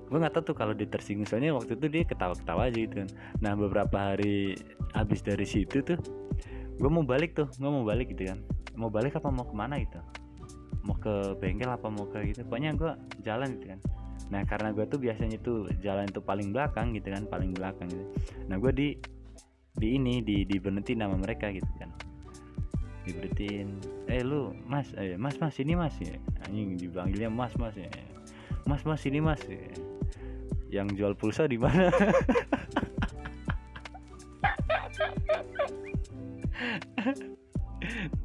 gue 0.10 0.18
nggak 0.18 0.34
tahu 0.34 0.44
tuh 0.52 0.58
kalau 0.58 0.74
dia 0.74 0.90
tersinggung 0.90 1.30
soalnya 1.30 1.54
waktu 1.54 1.78
itu 1.78 1.86
dia 1.86 2.02
ketawa-ketawa 2.02 2.66
aja 2.66 2.80
gitu 2.82 2.96
kan. 3.06 3.10
Nah 3.46 3.54
beberapa 3.54 3.98
hari 4.14 4.58
habis 4.98 5.22
dari 5.22 5.46
situ 5.46 5.86
tuh 5.86 6.02
gue 6.82 6.90
mau 6.90 7.06
balik 7.06 7.38
tuh 7.38 7.46
gue 7.46 7.70
mau 7.70 7.86
balik 7.86 8.18
gitu 8.18 8.34
kan. 8.34 8.42
Mau 8.74 8.90
balik 8.90 9.22
apa 9.22 9.30
mau 9.30 9.46
ke 9.46 9.54
mana 9.54 9.78
gitu? 9.78 10.02
Mau 10.82 10.98
ke 10.98 11.38
bengkel 11.38 11.70
apa 11.70 11.88
mau 11.94 12.10
ke 12.10 12.26
gitu? 12.34 12.42
Pokoknya 12.50 12.74
gue 12.74 12.92
jalan 13.22 13.54
gitu 13.62 13.78
kan. 13.78 13.80
Nah 14.34 14.42
karena 14.50 14.74
gue 14.74 14.86
tuh 14.90 14.98
biasanya 14.98 15.38
tuh 15.46 15.70
jalan 15.78 16.10
itu 16.10 16.22
paling 16.26 16.50
belakang 16.50 16.98
gitu 16.98 17.14
kan 17.14 17.30
paling 17.30 17.54
belakang 17.54 17.86
gitu. 17.94 18.06
Nah 18.50 18.58
gue 18.58 18.72
di 18.74 18.88
di 19.78 19.96
ini 19.96 20.26
di 20.26 20.42
di 20.42 20.58
berhenti 20.58 20.98
nama 20.98 21.14
mereka 21.14 21.54
gitu 21.54 21.70
kan. 21.78 21.94
Diberhentiin 23.06 23.70
eh 24.10 24.26
lu 24.26 24.58
mas 24.66 24.90
eh 24.98 25.14
mas 25.22 25.38
mas 25.38 25.54
ini 25.62 25.78
mas. 25.78 25.94
Ya 26.02 26.18
anjing 26.50 26.82
dipanggilnya 26.82 27.30
mas 27.30 27.54
mas 27.62 27.78
ya. 27.78 27.86
Mas 28.66 28.82
mas 28.86 29.02
ini 29.06 29.22
mas 29.22 29.42
ya 29.46 29.58
yang 30.70 30.88
jual 30.94 31.18
pulsa 31.18 31.50
di 31.50 31.58
mana? 31.58 31.90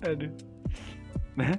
Aduh. 0.05 0.33
Nah 1.35 1.57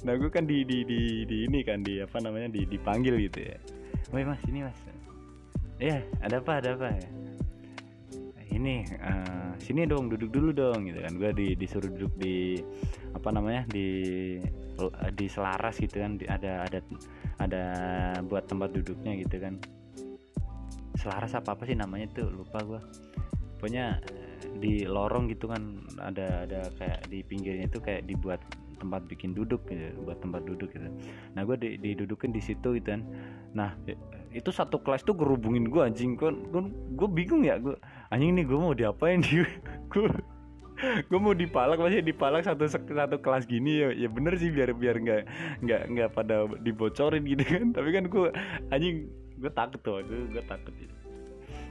nah 0.00 0.16
gue 0.16 0.32
kan 0.32 0.48
di, 0.48 0.64
di 0.64 0.80
di 0.84 1.28
di 1.28 1.44
ini 1.44 1.60
kan 1.60 1.84
di 1.84 2.00
apa 2.00 2.20
namanya 2.24 2.52
di 2.52 2.64
dipanggil 2.68 3.20
gitu 3.28 3.40
ya. 3.40 3.56
Woi 4.12 4.24
mas 4.24 4.40
ini 4.48 4.64
mas. 4.64 4.76
Ya 5.80 6.04
ada 6.20 6.44
apa 6.44 6.60
ada 6.60 6.76
apa? 6.76 6.92
Ya 6.92 7.08
ini 8.50 8.84
uh, 9.00 9.56
sini 9.62 9.86
dong 9.86 10.10
duduk 10.12 10.28
dulu 10.34 10.50
dong 10.52 10.88
gitu 10.88 11.00
kan. 11.00 11.12
Gue 11.16 11.30
di 11.32 11.56
disuruh 11.56 11.88
duduk 11.88 12.12
di 12.20 12.60
apa 13.16 13.32
namanya 13.32 13.64
di 13.72 13.88
di 15.16 15.26
selaras 15.28 15.80
gitu 15.80 16.00
kan. 16.00 16.20
Di, 16.20 16.28
ada 16.28 16.68
ada 16.68 16.78
ada 17.40 17.64
buat 18.28 18.44
tempat 18.44 18.76
duduknya 18.76 19.16
gitu 19.24 19.40
kan. 19.40 19.56
Selaras 21.00 21.32
apa 21.32 21.56
apa 21.56 21.64
sih 21.64 21.74
namanya 21.74 22.12
tuh 22.12 22.28
lupa 22.28 22.60
gue 22.60 22.80
pokoknya 23.60 24.00
eh, 24.08 24.40
di 24.56 24.88
lorong 24.88 25.28
gitu 25.28 25.52
kan 25.52 25.84
ada 26.00 26.48
ada 26.48 26.72
kayak 26.80 27.04
di 27.12 27.20
pinggirnya 27.20 27.68
itu 27.68 27.76
kayak 27.76 28.08
dibuat 28.08 28.40
tempat 28.80 29.04
bikin 29.04 29.36
duduk 29.36 29.60
gitu 29.68 29.92
buat 30.08 30.16
tempat 30.24 30.48
duduk 30.48 30.72
gitu. 30.72 30.88
Nah 31.36 31.44
gue 31.44 31.56
di, 31.60 31.68
didudukin 31.76 32.32
di 32.32 32.40
situ 32.40 32.72
gitu 32.80 32.96
kan. 32.96 33.04
Nah 33.52 33.76
itu 34.32 34.48
satu 34.48 34.80
kelas 34.80 35.04
tuh 35.04 35.12
gerubungin 35.12 35.68
gue 35.68 35.84
anjing. 35.84 36.16
Kan 36.16 36.48
gue 36.72 37.08
bingung 37.12 37.44
ya 37.44 37.60
gue 37.60 37.76
anjing 38.08 38.32
nih 38.32 38.44
gue 38.48 38.56
mau 38.56 38.72
diapain? 38.72 39.20
Di 39.28 39.44
gue 39.92 40.08
gue 40.80 41.20
mau 41.20 41.36
dipalak 41.36 41.76
masih 41.76 42.00
dipalak 42.00 42.42
satu 42.44 42.64
satu 42.68 43.16
kelas 43.20 43.44
gini 43.44 43.84
ya 43.84 43.88
ya 43.92 44.08
bener 44.08 44.36
sih 44.40 44.48
biar 44.48 44.72
biar 44.72 44.96
nggak 45.00 45.22
nggak 45.64 45.82
nggak 45.92 46.08
pada 46.16 46.48
dibocorin 46.60 47.24
gitu 47.28 47.44
kan. 47.44 47.72
Tapi 47.76 47.88
kan 47.92 48.04
gue 48.08 48.28
anjing 48.72 48.96
gue 49.40 49.52
takut 49.52 49.80
tuh 49.80 50.00
gue 50.04 50.30
gue 50.32 50.44
takut 50.48 50.72
gitu. 50.76 50.94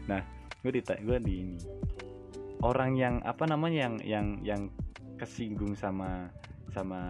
Nah 0.05 0.22
gue 0.62 0.72
di 0.74 0.82
gue 0.82 1.18
di 1.22 1.34
ini. 1.41 1.57
Orang 2.60 2.99
yang 2.99 3.24
apa 3.24 3.47
namanya 3.47 3.88
yang 3.88 3.95
yang 4.03 4.28
yang 4.43 4.62
kesinggung 5.16 5.76
sama 5.76 6.28
sama 6.70 7.01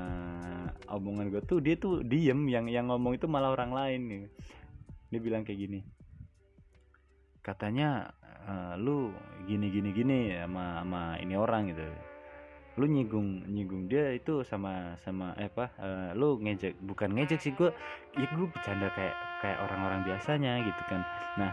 omongan 0.88 1.30
gue 1.34 1.42
tuh 1.44 1.60
dia 1.60 1.76
tuh 1.76 2.00
diem 2.06 2.48
yang 2.48 2.66
yang 2.72 2.88
ngomong 2.88 3.20
itu 3.20 3.28
malah 3.28 3.52
orang 3.52 3.76
lain 3.76 4.02
nih. 4.08 4.24
Dia 5.10 5.20
bilang 5.20 5.44
kayak 5.44 5.60
gini. 5.60 5.80
Katanya 7.42 8.14
uh, 8.48 8.74
lu 8.80 9.12
gini 9.48 9.68
gini 9.74 9.90
gini 9.92 10.18
sama 10.38 10.84
sama 10.84 11.02
ini 11.20 11.34
orang 11.36 11.72
gitu. 11.74 11.84
Lu 12.80 12.86
nyinggung 12.88 13.44
nyinggung 13.50 13.92
dia 13.92 14.16
itu 14.16 14.46
sama 14.48 14.96
sama 15.04 15.36
eh 15.36 15.52
apa 15.52 15.74
uh, 15.82 16.10
lu 16.16 16.40
ngejek 16.40 16.80
bukan 16.86 17.12
ngejek 17.18 17.40
sih 17.42 17.52
gue 17.52 17.74
ya 18.16 18.28
gue 18.30 18.48
bercanda 18.48 18.88
kayak 18.96 19.16
kayak 19.44 19.58
orang-orang 19.68 20.06
biasanya 20.08 20.64
gitu 20.64 20.82
kan. 20.88 21.02
Nah 21.36 21.52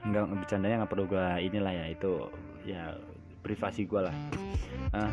nggak 0.00 0.24
bercandanya 0.44 0.84
nggak 0.84 0.92
perlu 0.92 1.04
gue 1.08 1.26
inilah 1.44 1.72
ya 1.72 1.86
itu 1.92 2.12
ya 2.68 2.82
privasi 3.40 3.88
gue 3.88 4.00
lah. 4.04 4.16
Uh, 4.92 5.12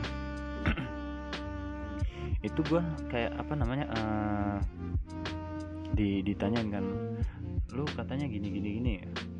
itu 2.47 2.59
gue 2.67 2.81
kayak 3.07 3.31
apa 3.39 3.53
namanya 3.55 3.85
uh, 3.95 4.57
di 5.95 6.23
ditanyain 6.25 6.69
kan 6.71 6.85
lu 7.75 7.83
katanya 7.93 8.25
gini 8.31 8.47
gini 8.47 8.69
gini 8.79 8.93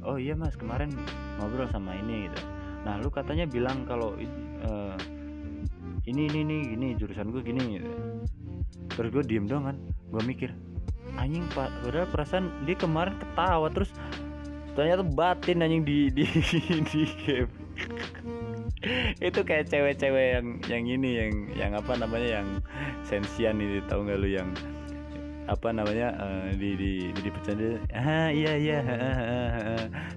oh 0.04 0.16
iya 0.20 0.36
mas 0.36 0.56
kemarin 0.56 0.92
ngobrol 1.40 1.68
sama 1.72 1.96
ini 2.00 2.32
gitu. 2.32 2.40
Nah 2.88 2.96
lu 3.04 3.12
katanya 3.12 3.44
bilang 3.44 3.84
kalau 3.84 4.16
uh, 4.64 4.96
ini 6.08 6.32
ini 6.32 6.40
ini 6.48 6.58
gini 6.76 6.88
jurusan 6.96 7.32
gue 7.36 7.44
gini 7.44 7.80
gitu. 7.80 7.92
Terus 8.96 9.10
gue 9.12 9.24
diem 9.28 9.46
dong 9.48 9.68
kan 9.68 9.78
gue 9.84 10.24
mikir 10.24 10.52
anjing 11.20 11.44
pak 11.52 11.68
udah 11.88 12.08
perasaan 12.08 12.52
dia 12.64 12.78
kemarin 12.78 13.18
ketawa 13.18 13.68
terus 13.74 13.92
ternyata 14.78 15.04
batin 15.04 15.66
anjing 15.66 15.84
di 15.84 16.08
di 16.14 16.24
di 16.92 17.02
game. 17.28 17.52
Itu 19.28 19.42
kayak 19.42 19.74
cewek-cewek 19.74 20.38
yang 20.38 20.48
yang 20.70 20.84
ini 20.86 21.10
yang 21.18 21.32
yang 21.58 21.72
apa 21.74 21.98
namanya 21.98 22.40
yang 22.40 22.48
sensian 23.04 23.58
itu 23.58 23.82
tahu 23.90 24.06
nggak 24.06 24.20
lu 24.22 24.30
yang 24.30 24.54
apa 25.48 25.72
namanya 25.72 26.12
uh, 26.20 26.52
di 26.52 26.76
di 26.76 26.92
di 27.16 27.30
bercanda 27.32 27.80
ah 27.96 28.28
iya 28.28 28.60
iya 28.60 28.80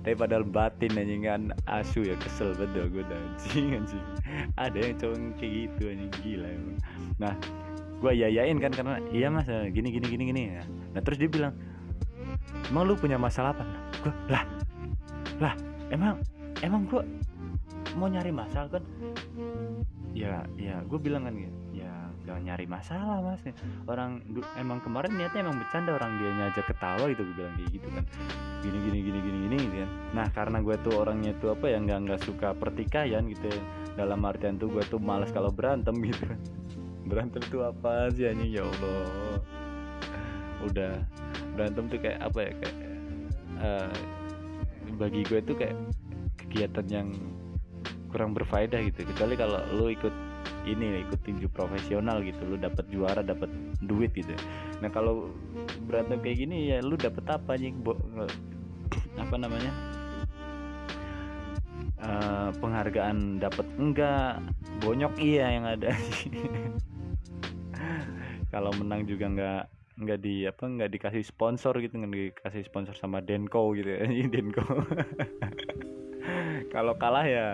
tapi 0.03 0.15
padahal 0.19 0.43
batin 0.43 0.91
anjing 0.99 1.23
kan 1.23 1.55
asu 1.71 2.03
ya 2.03 2.19
kesel 2.19 2.51
betul 2.59 2.91
gue 2.91 3.07
anjing 3.07 3.79
anjing. 3.79 4.05
Ada 4.59 4.79
yang 4.91 4.95
cowok 4.99 5.19
kayak 5.39 5.53
gitu 5.55 5.83
anjing 5.87 6.13
gila 6.25 6.49
emang. 6.51 6.79
Nah 7.23 7.35
gue 8.01 8.13
yayain 8.17 8.59
kan 8.59 8.73
karena 8.75 8.97
iya 9.13 9.29
mas 9.31 9.47
eh, 9.47 9.69
gini 9.71 9.93
gini 9.95 10.07
gini 10.09 10.25
gini 10.35 10.43
ya. 10.57 10.63
Nah 10.97 11.01
terus 11.05 11.21
dia 11.21 11.31
bilang 11.31 11.55
emang 12.73 12.91
lu 12.91 12.99
punya 12.99 13.21
masalah 13.21 13.55
apa? 13.55 13.65
Gue 14.03 14.13
lah 14.33 14.45
lah 15.39 15.55
emang 15.95 16.19
emang 16.65 16.91
gue 16.91 17.03
mau 17.95 18.11
nyari 18.11 18.35
masalah 18.35 18.67
kan? 18.67 18.83
Ya 20.11 20.43
ya 20.59 20.83
gue 20.83 20.99
bilang 20.99 21.29
kan 21.29 21.39
ya 21.39 21.51
jangan 22.31 22.47
nyari 22.47 22.67
masalah 22.71 23.19
mas. 23.19 23.43
Orang 23.91 24.23
emang 24.55 24.79
kemarin 24.87 25.19
niatnya 25.19 25.43
emang 25.43 25.59
bercanda 25.59 25.99
orang 25.99 26.15
dia 26.23 26.31
ngajak 26.31 26.65
ketawa 26.71 27.05
gitu 27.11 27.27
gue 27.27 27.35
bilang 27.43 27.55
kayak 27.59 27.71
gitu 27.75 27.89
kan. 27.91 28.05
Gini 28.63 28.79
gini 28.87 28.99
gini 29.03 29.19
gini 29.19 29.39
gini 29.43 29.57
gitu 29.67 29.77
kan. 29.83 29.91
Nah 30.15 30.27
karena 30.31 30.59
gue 30.63 30.77
tuh 30.87 30.95
orangnya 30.95 31.33
tuh 31.43 31.59
apa 31.59 31.67
ya 31.67 31.79
nggak 31.83 31.99
nggak 32.07 32.21
suka 32.23 32.55
pertikaian 32.55 33.27
gitu 33.27 33.51
ya. 33.51 33.61
dalam 33.99 34.23
artian 34.23 34.55
tuh 34.57 34.71
gue 34.71 34.87
tuh 34.87 35.03
malas 35.03 35.35
kalau 35.35 35.51
berantem 35.51 35.99
gitu. 36.07 36.23
Berantem 37.11 37.43
tuh 37.51 37.67
apa 37.67 38.07
sih 38.15 38.31
hanya 38.31 38.47
ya 38.47 38.63
allah. 38.63 39.43
Udah. 40.63 40.95
Berantem 41.59 41.91
tuh 41.91 41.99
kayak 41.99 42.23
apa 42.23 42.39
ya 42.47 42.53
kayak 42.63 42.77
uh, 43.59 43.93
bagi 44.95 45.27
gue 45.27 45.43
tuh 45.43 45.59
kayak 45.59 45.75
kegiatan 46.39 46.87
yang 46.87 47.09
kurang 48.15 48.39
berfaedah 48.39 48.79
gitu. 48.87 49.03
Kecuali 49.03 49.35
kalau 49.35 49.59
lo 49.75 49.91
ikut 49.91 50.30
ini 50.69 51.05
ikut 51.07 51.21
tinju 51.25 51.49
profesional 51.53 52.21
gitu. 52.25 52.41
Lu 52.45 52.57
dapat 52.61 52.85
juara 52.93 53.25
dapat 53.25 53.49
duit 53.85 54.13
gitu. 54.13 54.33
Nah 54.85 54.93
kalau 54.93 55.33
berantem 55.89 56.21
kayak 56.21 56.39
gini 56.47 56.73
ya 56.73 56.85
lu 56.85 56.97
dapat 56.97 57.25
apa 57.29 57.57
nih 57.57 57.73
apa 59.17 59.35
namanya? 59.37 59.73
Uh, 62.01 62.49
penghargaan 62.59 63.41
dapat 63.41 63.67
enggak? 63.77 64.41
Bonyok 64.81 65.21
iya 65.21 65.53
yang 65.53 65.69
ada. 65.69 65.93
Kalau 68.53 68.73
menang 68.75 69.05
juga 69.05 69.29
enggak 69.29 69.65
nggak 70.01 70.21
di 70.25 70.49
apa 70.49 70.65
nggak 70.65 70.91
dikasih 70.97 71.23
sponsor 71.23 71.77
gitu. 71.85 72.01
Nggak 72.01 72.41
dikasih 72.41 72.65
sponsor 72.65 72.97
sama 72.97 73.21
Denko 73.21 73.77
gitu 73.77 73.93
ya. 73.93 74.09
Denko. 74.33 74.65
Kalau 76.75 76.95
kalah 76.97 77.27
ya 77.27 77.47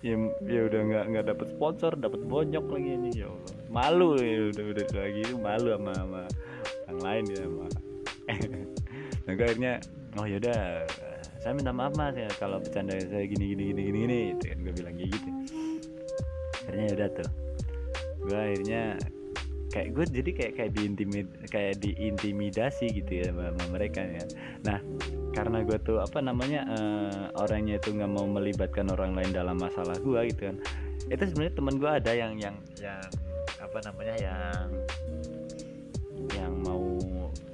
ya, 0.00 0.16
ya 0.48 0.60
udah 0.68 0.80
nggak 0.80 1.04
nggak 1.12 1.24
dapat 1.32 1.46
sponsor 1.52 1.92
dapat 1.96 2.20
bonyok 2.24 2.66
lagi 2.72 2.90
ini 2.96 3.10
ya 3.12 3.28
Allah. 3.28 3.54
malu 3.68 4.16
ya 4.16 4.50
udah 4.52 4.64
udah 4.72 4.86
lagi 4.96 5.22
malu 5.36 5.68
sama 5.76 5.92
sama 5.94 6.22
yang 6.88 7.00
lain 7.00 7.24
ya 7.28 7.38
sama. 7.44 7.66
Nah 9.28 9.32
gue 9.36 9.46
akhirnya 9.46 9.72
oh 10.18 10.26
yaudah 10.26 10.88
saya 11.40 11.52
minta 11.54 11.70
maaf 11.70 11.94
mas 11.94 12.16
ya 12.18 12.26
kalau 12.40 12.58
bercanda 12.58 12.98
saya 12.98 13.24
gini 13.30 13.54
gini 13.54 13.62
gini 13.70 13.82
gini 13.86 13.98
gini 14.04 14.18
itu 14.34 14.44
kan 14.48 14.58
gue 14.64 14.74
bilang 14.74 14.94
kayak 14.96 15.10
gitu. 15.14 15.30
Akhirnya 16.66 16.84
ya 16.84 16.94
udah 16.96 17.08
tuh. 17.14 17.30
Gue 18.26 18.38
akhirnya 18.40 18.82
kayak 19.70 19.88
gue 19.94 20.04
jadi 20.10 20.30
kayak 20.34 20.52
kayak 20.58 20.72
diintimid 20.74 21.26
kayak 21.46 21.78
diintimidasi 21.78 22.90
gitu 22.90 23.22
ya 23.22 23.30
sama, 23.30 23.54
mereka 23.70 24.02
ya. 24.02 24.24
Nah 24.66 24.78
karena 25.30 25.62
gue 25.62 25.78
tuh 25.86 26.02
apa 26.02 26.18
namanya 26.18 26.66
eh, 26.66 27.24
orangnya 27.38 27.78
itu 27.78 27.94
nggak 27.94 28.10
mau 28.10 28.26
melibatkan 28.26 28.90
orang 28.90 29.14
lain 29.14 29.30
dalam 29.30 29.56
masalah 29.62 29.94
gue 30.02 30.20
gitu 30.34 30.50
kan. 30.50 30.56
Itu 31.06 31.22
sebenarnya 31.30 31.54
teman 31.54 31.74
gue 31.78 31.90
ada 31.90 32.12
yang 32.12 32.34
yang 32.36 32.56
yang 32.82 33.02
apa 33.62 33.78
namanya 33.86 34.14
yang 34.18 34.68
yang 36.34 36.52
mau 36.66 36.98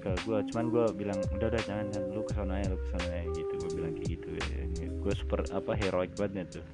ke 0.01 0.11
gue. 0.25 0.39
Cuman 0.53 0.67
gue 0.73 0.85
bilang 0.97 1.21
udah 1.37 1.49
udah 1.53 1.63
jangan 1.69 1.87
jangan 1.93 2.09
lu 2.17 2.25
ke 2.25 2.33
sana 2.33 2.65
ya 2.65 2.67
lu 2.73 2.79
ke 2.81 2.89
sana 2.97 3.09
ya 3.13 3.25
gitu. 3.37 3.53
Gue 3.61 3.71
bilang 3.77 3.93
kayak 3.93 4.09
gitu 4.09 4.29
ya. 4.41 4.65
gue 5.07 5.15
super 5.15 5.45
apa 5.53 5.77
heroik 5.77 6.17
banget 6.17 6.49
tuh. 6.59 6.67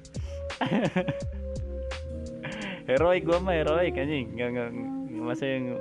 Heroik 2.83 3.23
gue 3.23 3.37
mah 3.39 3.55
heroik 3.55 3.95
anjing. 3.95 4.35
Nggak 4.35 4.49
nggak 4.51 4.69
masa 5.13 5.45
yang 5.45 5.77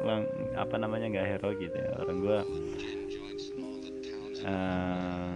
apa 0.53 0.77
namanya 0.77 1.09
nggak 1.09 1.29
heroik 1.37 1.59
gitu 1.61 1.77
ya. 1.77 1.91
Orang 2.01 2.19
gue 2.21 2.39
eh 4.43 5.35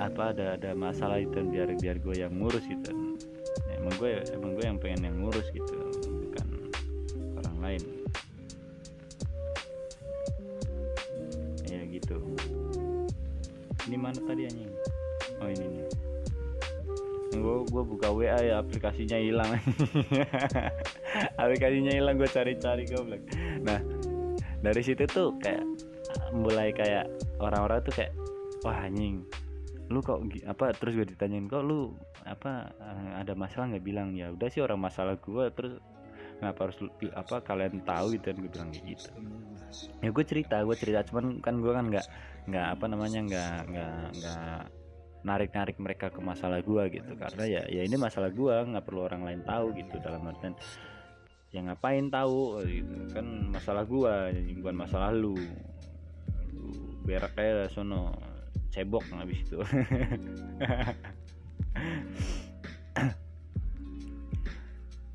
apa 0.00 0.22
ada 0.32 0.56
ada 0.56 0.70
masalah 0.72 1.20
itu 1.20 1.44
biar 1.44 1.76
biar 1.76 1.96
gue 2.00 2.14
yang 2.16 2.32
ngurus 2.32 2.64
gitu. 2.64 2.92
Ya, 3.68 3.74
emang 3.82 3.94
gue 4.00 4.10
emang 4.32 4.50
gue 4.56 4.64
yang 4.64 4.78
pengen 4.80 5.00
yang 5.12 5.16
ngurus 5.20 5.46
gitu 5.52 5.74
bukan 6.30 6.46
orang 7.36 7.56
lain. 7.60 7.82
Ya 11.68 11.80
gitu. 11.90 12.16
Ini 13.90 13.96
mana 13.98 14.20
tadi 14.22 14.46
anjing? 14.46 14.72
Oh 15.40 15.48
ini 15.48 15.66
nih 15.66 15.84
gue 17.66 17.82
buka 17.84 18.08
WA 18.12 18.38
ya 18.40 18.62
aplikasinya 18.62 19.18
hilang. 19.18 19.50
Aplikasinya 21.42 21.92
hilang 21.92 22.16
gue 22.16 22.30
cari-cari 22.30 22.84
goblok. 22.88 23.22
Nah 23.64 23.80
dari 24.60 24.82
situ 24.84 25.04
tuh 25.08 25.36
kayak 25.40 25.64
mulai 26.34 26.72
kayak 26.72 27.08
orang-orang 27.40 27.80
tuh 27.84 27.94
kayak 27.96 28.12
wah 28.64 28.76
anjing 28.84 29.24
lu 29.90 29.98
kok 30.06 30.22
apa 30.46 30.70
terus 30.78 30.94
gue 30.94 31.06
ditanyain 31.06 31.50
kok 31.50 31.66
lu 31.66 31.92
apa 32.22 32.70
ada 33.18 33.34
masalah? 33.34 33.74
Nggak 33.74 33.84
bilang 33.84 34.14
ya 34.14 34.30
udah 34.30 34.48
sih 34.48 34.62
orang 34.62 34.78
masalah 34.78 35.18
gue 35.18 35.44
terus 35.50 35.82
kenapa 36.38 36.70
harus 36.70 36.78
apa 37.12 37.36
kalian 37.42 37.82
tahu? 37.82 38.14
Gitu 38.14 38.24
dan 38.30 38.36
gue 38.38 38.50
bilang 38.54 38.70
gitu. 38.70 39.10
Ya 39.98 40.08
gue 40.14 40.24
cerita 40.24 40.62
gue 40.62 40.76
cerita 40.78 41.02
cuman 41.10 41.42
kan 41.42 41.58
gue 41.58 41.72
kan 41.74 41.86
nggak 41.90 42.06
nggak 42.48 42.66
apa 42.78 42.84
namanya 42.86 43.20
nggak 43.26 43.56
nggak 43.70 44.04
nggak 44.16 44.79
narik 45.20 45.52
narik 45.52 45.76
mereka 45.76 46.08
ke 46.08 46.20
masalah 46.22 46.60
gue 46.64 46.82
gitu. 47.00 47.12
Karena 47.16 47.44
ya 47.46 47.62
ya 47.68 47.82
ini 47.84 47.96
masalah 47.96 48.32
gue 48.32 48.54
nggak 48.54 48.84
perlu 48.84 49.04
orang 49.06 49.22
lain 49.24 49.40
tahu 49.44 49.72
gitu 49.76 49.96
dalam 50.00 50.24
artian 50.28 50.54
yang 51.50 51.66
ngapain 51.66 52.08
tahu? 52.08 52.62
Gitu. 52.64 52.94
kan 53.10 53.26
masalah 53.50 53.84
gue 53.84 54.14
bukan 54.60 54.76
masalah 54.76 55.10
Lu. 55.12 55.36
Berak 57.04 57.34
kayak 57.34 57.72
sono 57.72 58.14
cebok 58.70 59.04
habis 59.14 59.42
itu. 59.42 59.58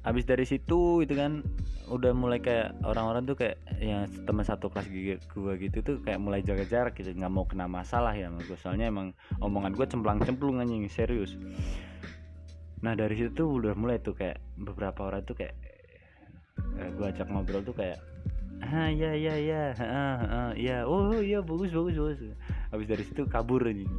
Habis 0.06 0.30
dari 0.30 0.46
situ 0.46 1.02
itu 1.02 1.18
kan 1.18 1.42
udah 1.86 2.12
mulai 2.18 2.42
kayak 2.42 2.74
orang-orang 2.82 3.30
tuh 3.30 3.38
kayak 3.38 3.62
yang 3.78 4.10
teman 4.26 4.42
satu 4.42 4.74
kelas 4.74 4.90
gue 4.90 5.54
gitu 5.62 5.78
tuh 5.86 5.96
kayak 6.02 6.18
mulai 6.18 6.42
jaga 6.42 6.66
jarak 6.66 6.98
gitu 6.98 7.14
nggak 7.14 7.30
mau 7.30 7.46
kena 7.46 7.70
masalah 7.70 8.14
ya 8.18 8.30
sama 8.30 8.42
gue 8.42 8.58
soalnya 8.58 8.90
emang 8.90 9.14
omongan 9.38 9.78
gue 9.78 9.86
cemplang 9.86 10.20
cemplung 10.26 10.58
anjing 10.62 10.86
serius. 10.90 11.38
Nah 12.82 12.98
dari 12.98 13.18
situ 13.18 13.34
tuh 13.34 13.50
udah 13.62 13.74
mulai 13.78 14.02
tuh 14.02 14.18
kayak 14.18 14.42
beberapa 14.58 15.06
orang 15.06 15.22
tuh 15.26 15.38
kayak 15.38 15.54
eh, 16.82 16.90
gue 16.90 17.06
ajak 17.06 17.30
ngobrol 17.30 17.62
tuh 17.62 17.76
kayak 17.78 18.02
ah 18.64 18.88
ya 18.88 19.12
ya 19.12 19.36
ya 19.36 19.76
ah, 19.84 20.20
ah, 20.24 20.52
ya 20.56 20.88
oh 20.88 21.20
iya 21.22 21.44
bagus 21.46 21.70
bagus 21.70 21.96
bagus. 21.98 22.20
Habis 22.74 22.88
dari 22.90 23.04
situ 23.06 23.24
kabur 23.30 23.62
anjing. 23.62 23.92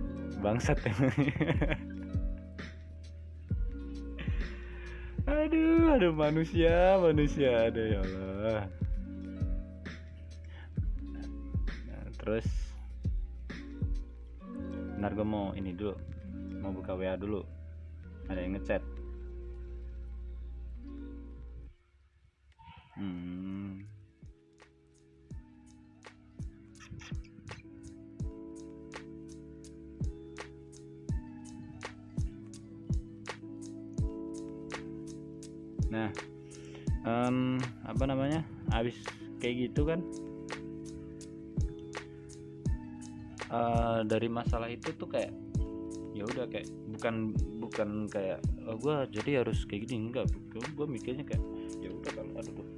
Bangsat 0.42 0.82
emang 0.82 1.14
aduh 5.26 5.98
aduh 5.98 6.14
manusia 6.14 6.96
manusia 7.02 7.68
ada 7.68 7.82
ya 7.82 7.98
Allah. 8.00 8.62
Nah, 11.86 12.06
terus. 12.16 12.48
Ntar 14.96 15.12
gue 15.12 15.26
mau 15.26 15.52
ini 15.52 15.76
dulu 15.76 15.94
mau 16.62 16.72
buka 16.72 16.96
WA 16.96 17.14
dulu. 17.14 17.44
Ada 18.26 18.42
yang 18.42 18.58
ngechat 18.58 18.82
dari 44.06 44.30
masalah 44.30 44.70
itu 44.70 44.94
tuh 44.94 45.10
kayak 45.10 45.34
ya 46.16 46.24
udah 46.24 46.48
kayak 46.48 46.64
bukan 46.96 47.36
bukan 47.60 48.08
kayak 48.08 48.40
oh, 48.64 48.80
gue 48.80 49.20
jadi 49.20 49.44
harus 49.44 49.68
kayak 49.68 49.84
gini. 49.84 50.08
Enggak 50.08 50.32
gue 50.54 50.86
mikirnya 50.88 51.28
kayak 51.28 51.44
ya 51.82 51.90
udah 51.92 52.12
kalau 52.14 52.32
aduh 52.40 52.68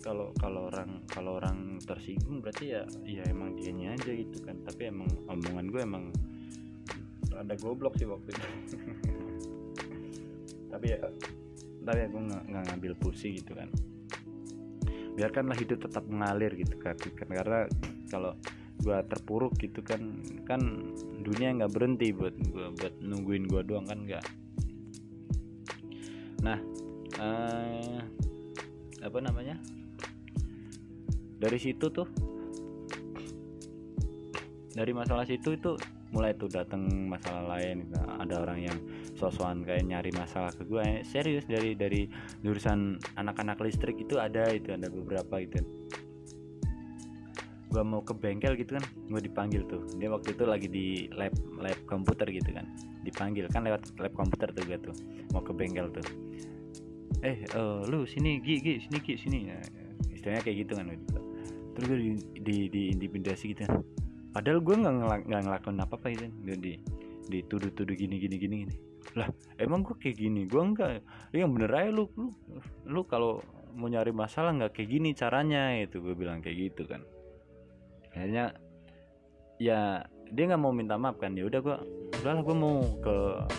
kalau 0.00 0.28
kalau 0.38 0.60
orang 0.72 0.90
kalau 1.10 1.36
orang 1.36 1.76
tersinggung 1.82 2.40
berarti 2.40 2.78
ya 2.78 2.82
ya 3.04 3.22
emang 3.26 3.58
dianya 3.58 3.98
aja 3.98 4.14
gitu 4.14 4.38
kan. 4.46 4.62
Tapi 4.62 4.88
emang 4.88 5.10
omongan 5.26 5.66
gue 5.68 5.80
emang 5.82 6.04
ada 7.34 7.54
goblok 7.58 7.98
sih 7.98 8.06
waktu 8.06 8.30
itu. 8.30 8.40
Tapi 10.70 10.86
ya 10.86 11.02
tapi 11.80 11.96
ya 11.96 12.12
gue 12.12 12.22
nggak 12.28 12.42
nggak 12.52 12.64
ngambil 12.70 12.92
pusing 13.00 13.40
gitu 13.40 13.56
kan. 13.56 13.68
Biarkanlah 15.16 15.58
hidup 15.58 15.82
tetap 15.82 16.06
mengalir 16.06 16.54
gitu 16.54 16.78
kan 16.78 16.94
Kan 16.94 17.28
karena 17.28 17.66
kalau 18.06 18.38
gua 18.80 19.04
terpuruk 19.04 19.56
gitu 19.60 19.80
kan 19.84 20.20
kan 20.48 20.60
dunia 21.20 21.52
nggak 21.56 21.72
berhenti 21.72 22.12
buat 22.12 22.34
gua 22.50 22.72
buat 22.74 22.94
nungguin 23.00 23.44
gua 23.46 23.62
doang 23.64 23.86
kan 23.86 23.98
nggak. 24.04 24.24
Nah 26.42 26.58
eh, 27.20 28.00
apa 29.00 29.18
namanya? 29.20 29.56
Dari 31.40 31.56
situ 31.56 31.88
tuh 31.88 32.08
dari 34.70 34.92
masalah 34.94 35.26
situ 35.26 35.56
itu 35.56 35.74
mulai 36.10 36.34
tuh 36.34 36.50
datang 36.50 36.86
masalah 37.06 37.58
lain 37.58 37.86
Nah, 37.90 38.22
ada 38.22 38.42
orang 38.42 38.60
yang 38.66 38.78
sosokan 39.14 39.62
kayak 39.62 39.86
nyari 39.86 40.10
masalah 40.14 40.50
ke 40.54 40.66
gue 40.66 41.04
serius 41.06 41.46
dari 41.46 41.76
dari 41.76 42.08
jurusan 42.42 42.98
anak-anak 43.18 43.60
listrik 43.62 43.98
itu 44.00 44.18
ada 44.18 44.48
itu 44.50 44.74
ada 44.74 44.88
beberapa 44.90 45.42
gitu 45.42 45.79
gue 47.70 47.82
mau 47.86 48.02
ke 48.02 48.10
bengkel 48.10 48.58
gitu 48.58 48.76
kan 48.76 48.84
gue 49.06 49.20
dipanggil 49.22 49.62
tuh. 49.70 49.86
Dia 49.96 50.10
waktu 50.10 50.34
itu 50.34 50.44
lagi 50.44 50.66
di 50.66 50.86
lab 51.14 51.30
lab 51.56 51.78
komputer 51.86 52.26
gitu 52.34 52.50
kan. 52.50 52.66
Dipanggil 53.06 53.46
kan 53.46 53.62
lewat 53.62 53.94
lab 54.02 54.12
komputer 54.12 54.50
tuh 54.50 54.62
gue 54.66 54.78
tuh 54.82 54.94
mau 55.30 55.40
ke 55.40 55.54
bengkel 55.54 55.86
tuh. 55.94 56.04
Eh 57.22 57.46
eh, 57.46 57.80
lu 57.86 58.02
sini 58.04 58.42
gi 58.42 58.58
gi 58.58 58.82
sini 58.82 58.98
gi 58.98 59.14
sini. 59.14 59.38
Ya, 59.46 59.58
istilahnya 60.10 60.42
kayak 60.42 60.56
gitu 60.66 60.72
kan 60.74 60.86
gitu. 60.90 61.18
terus 61.70 61.86
gue 61.86 61.98
di, 62.02 62.10
di, 62.42 62.56
di 62.66 62.82
intimidasi 62.90 63.54
gitu 63.54 63.62
kan. 63.64 63.86
Padahal 64.34 64.58
gue 64.58 64.74
nggak 64.74 64.94
ngelak- 65.00 65.26
ngelakuin 65.30 65.78
apa 65.78 65.94
apa 65.94 66.06
gitu 66.10 66.22
kan. 66.26 66.34
Di 66.58 66.72
dituduh-tuduh 67.30 67.94
gini 67.94 68.18
gini 68.18 68.36
gini 68.36 68.54
gini. 68.66 68.74
Lah 69.14 69.30
emang 69.62 69.86
gue 69.86 69.94
kayak 69.94 70.18
gini? 70.18 70.50
Gue 70.50 70.62
enggak 70.66 71.06
yang 71.30 71.54
bener 71.54 71.70
aja 71.70 71.90
lu. 71.94 72.10
Lu 72.18 72.34
lu 72.90 73.06
kalau 73.06 73.38
mau 73.70 73.86
nyari 73.86 74.10
masalah 74.10 74.50
nggak 74.50 74.74
kayak 74.74 74.90
gini 74.90 75.14
caranya 75.14 75.70
itu 75.78 76.02
gue 76.02 76.14
bilang 76.18 76.42
kayak 76.42 76.74
gitu 76.74 76.90
kan 76.90 76.98
akhirnya 78.14 78.54
ya 79.60 80.02
dia 80.30 80.44
nggak 80.46 80.62
mau 80.62 80.74
minta 80.74 80.94
maaf 80.94 81.18
kan. 81.18 81.34
Ya 81.34 81.46
udah 81.46 81.60
gue 81.60 81.76
udahlah 82.22 82.42
gue 82.42 82.56
mau 82.56 82.74
ke 83.02 83.16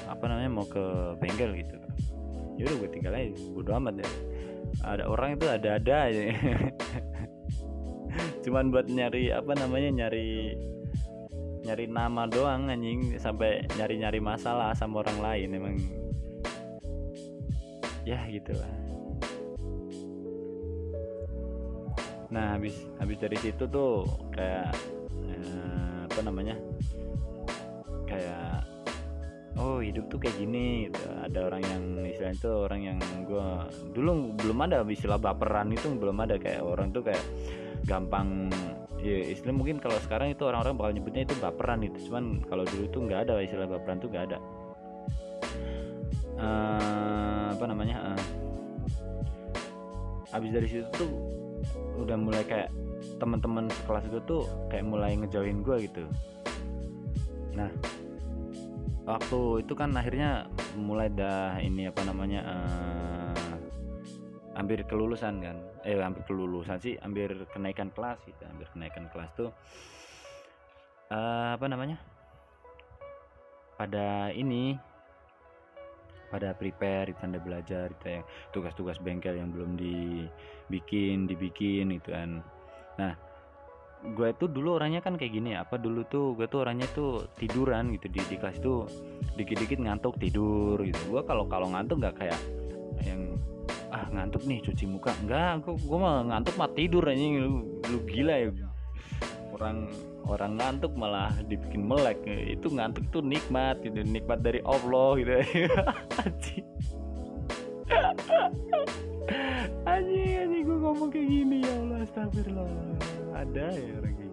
apa 0.07 0.23
namanya 0.27 0.51
mau 0.51 0.65
ke 0.67 0.83
bengkel 1.19 1.51
gitu. 1.59 1.77
Ya 2.59 2.67
udah 2.67 2.77
gue 2.83 2.89
tinggal 2.91 3.13
aja 3.15 3.31
bodo 3.51 3.71
amat 3.79 3.95
ya. 4.01 4.09
Ada 4.87 5.03
orang 5.07 5.35
itu 5.35 5.45
ada-ada 5.47 5.95
aja. 6.07 6.21
Cuman 8.43 8.73
buat 8.73 8.87
nyari 8.87 9.31
apa 9.31 9.51
namanya 9.55 10.05
nyari 10.05 10.55
nyari 11.61 11.85
nama 11.85 12.25
doang 12.25 12.73
anjing 12.73 13.21
sampai 13.21 13.69
nyari-nyari 13.77 14.17
masalah 14.17 14.73
sama 14.73 15.05
orang 15.05 15.17
lain 15.21 15.49
emang. 15.53 15.75
Ya 18.01 18.17
gitu 18.31 18.57
nah 22.31 22.55
habis 22.55 22.87
habis 22.95 23.19
dari 23.19 23.35
situ 23.35 23.67
tuh 23.67 24.07
kayak 24.31 24.71
eh, 25.27 25.97
apa 26.07 26.19
namanya 26.23 26.55
kayak 28.07 28.63
oh 29.59 29.83
hidup 29.83 30.07
tuh 30.07 30.19
kayak 30.21 30.35
gini 30.39 30.87
gitu. 30.87 31.03
ada 31.11 31.39
orang 31.51 31.61
yang 31.67 31.83
istilahnya 32.07 32.37
itu 32.39 32.51
orang 32.51 32.81
yang 32.87 32.97
gue 33.27 33.47
dulu 33.91 34.31
belum 34.39 34.57
ada 34.63 34.83
istilah 34.87 35.19
baperan 35.19 35.75
itu 35.75 35.91
belum 35.91 36.17
ada. 36.23 36.39
Kayak 36.39 36.63
orang 36.63 36.95
tuh 36.95 37.03
kayak 37.03 37.23
gampang 37.83 38.47
ya 39.01 39.33
istilah 39.33 39.55
mungkin 39.57 39.81
kalau 39.81 39.97
sekarang 40.05 40.31
itu 40.31 40.45
orang-orang 40.45 40.77
bakal 40.77 40.91
nyebutnya 40.93 41.21
itu 41.25 41.35
baperan 41.41 41.81
itu 41.81 41.97
cuman 42.07 42.45
kalau 42.45 42.63
dulu 42.69 42.85
tuh 42.93 43.01
nggak 43.09 43.19
ada 43.27 43.41
istilah 43.41 43.67
baperan 43.67 43.97
tuh 43.99 44.09
nggak 44.11 44.25
ada. 44.31 44.37
Uh, 46.41 47.53
apa 47.53 47.65
namanya 47.69 48.15
uh, 48.15 48.21
abis 50.33 50.49
dari 50.49 50.67
situ 50.69 50.87
tuh 50.95 51.11
udah 51.97 52.17
mulai 52.17 52.43
kayak 52.45 52.69
teman-teman 53.17 53.69
sekelas 53.81 54.05
gue 54.09 54.21
tuh 54.29 54.45
kayak 54.69 54.85
mulai 54.85 55.17
ngejauhin 55.17 55.65
gue 55.65 55.89
gitu. 55.89 56.03
Nah 57.57 57.69
waktu 59.05 59.65
itu 59.65 59.73
kan 59.73 59.91
akhirnya 59.97 60.45
mulai 60.77 61.09
dah 61.09 61.57
ini 61.59 61.89
apa 61.89 62.01
namanya 62.05 62.41
uh, 62.45 63.57
hampir 64.55 64.85
kelulusan 64.85 65.41
kan. 65.41 65.57
Eh 65.81 65.97
hampir 65.97 66.21
kelulusan 66.29 66.77
sih 66.77 66.93
hampir 67.01 67.33
kenaikan 67.49 67.89
kelas 67.89 68.21
gitu 68.29 68.45
hampir 68.45 68.69
kenaikan 68.69 69.09
kelas 69.09 69.33
tuh 69.33 69.49
uh, 71.09 71.57
apa 71.57 71.65
namanya 71.65 71.97
pada 73.81 74.29
ini 74.29 74.77
pada 76.31 76.55
prepare 76.55 77.11
tanda 77.19 77.37
belajar 77.43 77.91
itu 77.91 78.07
yang 78.07 78.23
tugas-tugas 78.55 78.97
bengkel 79.03 79.35
yang 79.35 79.51
belum 79.51 79.75
dibikin 79.75 81.27
dibikin 81.27 81.91
itu 81.91 82.15
kan. 82.15 82.39
Nah 82.95 83.13
gue 84.01 84.33
itu 84.33 84.49
dulu 84.49 84.81
orangnya 84.81 84.97
kan 85.03 85.13
kayak 85.13 85.29
gini 85.29 85.53
apa 85.53 85.77
dulu 85.77 86.01
tuh 86.09 86.33
gue 86.33 86.49
tuh 86.49 86.63
orangnya 86.63 86.87
tuh 86.95 87.27
tiduran 87.35 87.91
gitu. 87.93 88.07
Di, 88.07 88.19
di 88.31 88.35
kelas 88.39 88.63
tuh 88.63 88.87
dikit-dikit 89.35 89.83
ngantuk 89.83 90.15
tidur 90.17 90.79
gitu. 90.81 90.99
Gue 91.11 91.21
kalau 91.27 91.45
kalau 91.51 91.67
ngantuk 91.69 91.99
nggak 91.99 92.15
kayak 92.15 92.39
yang 93.03 93.35
ah 93.91 94.07
ngantuk 94.07 94.47
nih 94.47 94.63
cuci 94.63 94.87
muka. 94.87 95.11
Enggak 95.19 95.67
gue, 95.67 95.75
gue 95.75 95.97
mah 95.99 96.23
ngantuk 96.31 96.55
mah 96.55 96.71
tidur 96.71 97.03
aja 97.03 97.19
lu, 97.19 97.67
lu 97.91 97.99
gila 98.07 98.35
ya. 98.39 98.49
Orang 99.51 99.91
orang 100.27 100.57
ngantuk 100.57 100.93
malah 100.93 101.31
dibikin 101.45 101.85
melek. 101.85 102.21
Itu 102.27 102.69
ngantuk 102.73 103.09
tuh 103.09 103.23
nikmat 103.23 103.81
gitu 103.85 104.01
nikmat 104.05 104.41
dari 104.41 104.61
Allah 104.65 105.09
gitu. 105.17 105.31
Anjing. 106.21 106.65
Anjing 109.85 110.61
gue 110.61 110.77
ngomong 110.77 111.09
kayak 111.09 111.27
gini 111.27 111.57
ya 111.65 111.73
Allah 111.81 111.97
astagfirullah. 112.05 112.69
Ada 113.33 113.65
ya 113.73 113.93
orang 113.97 114.13
kayak 114.13 114.29
gini 114.29 114.31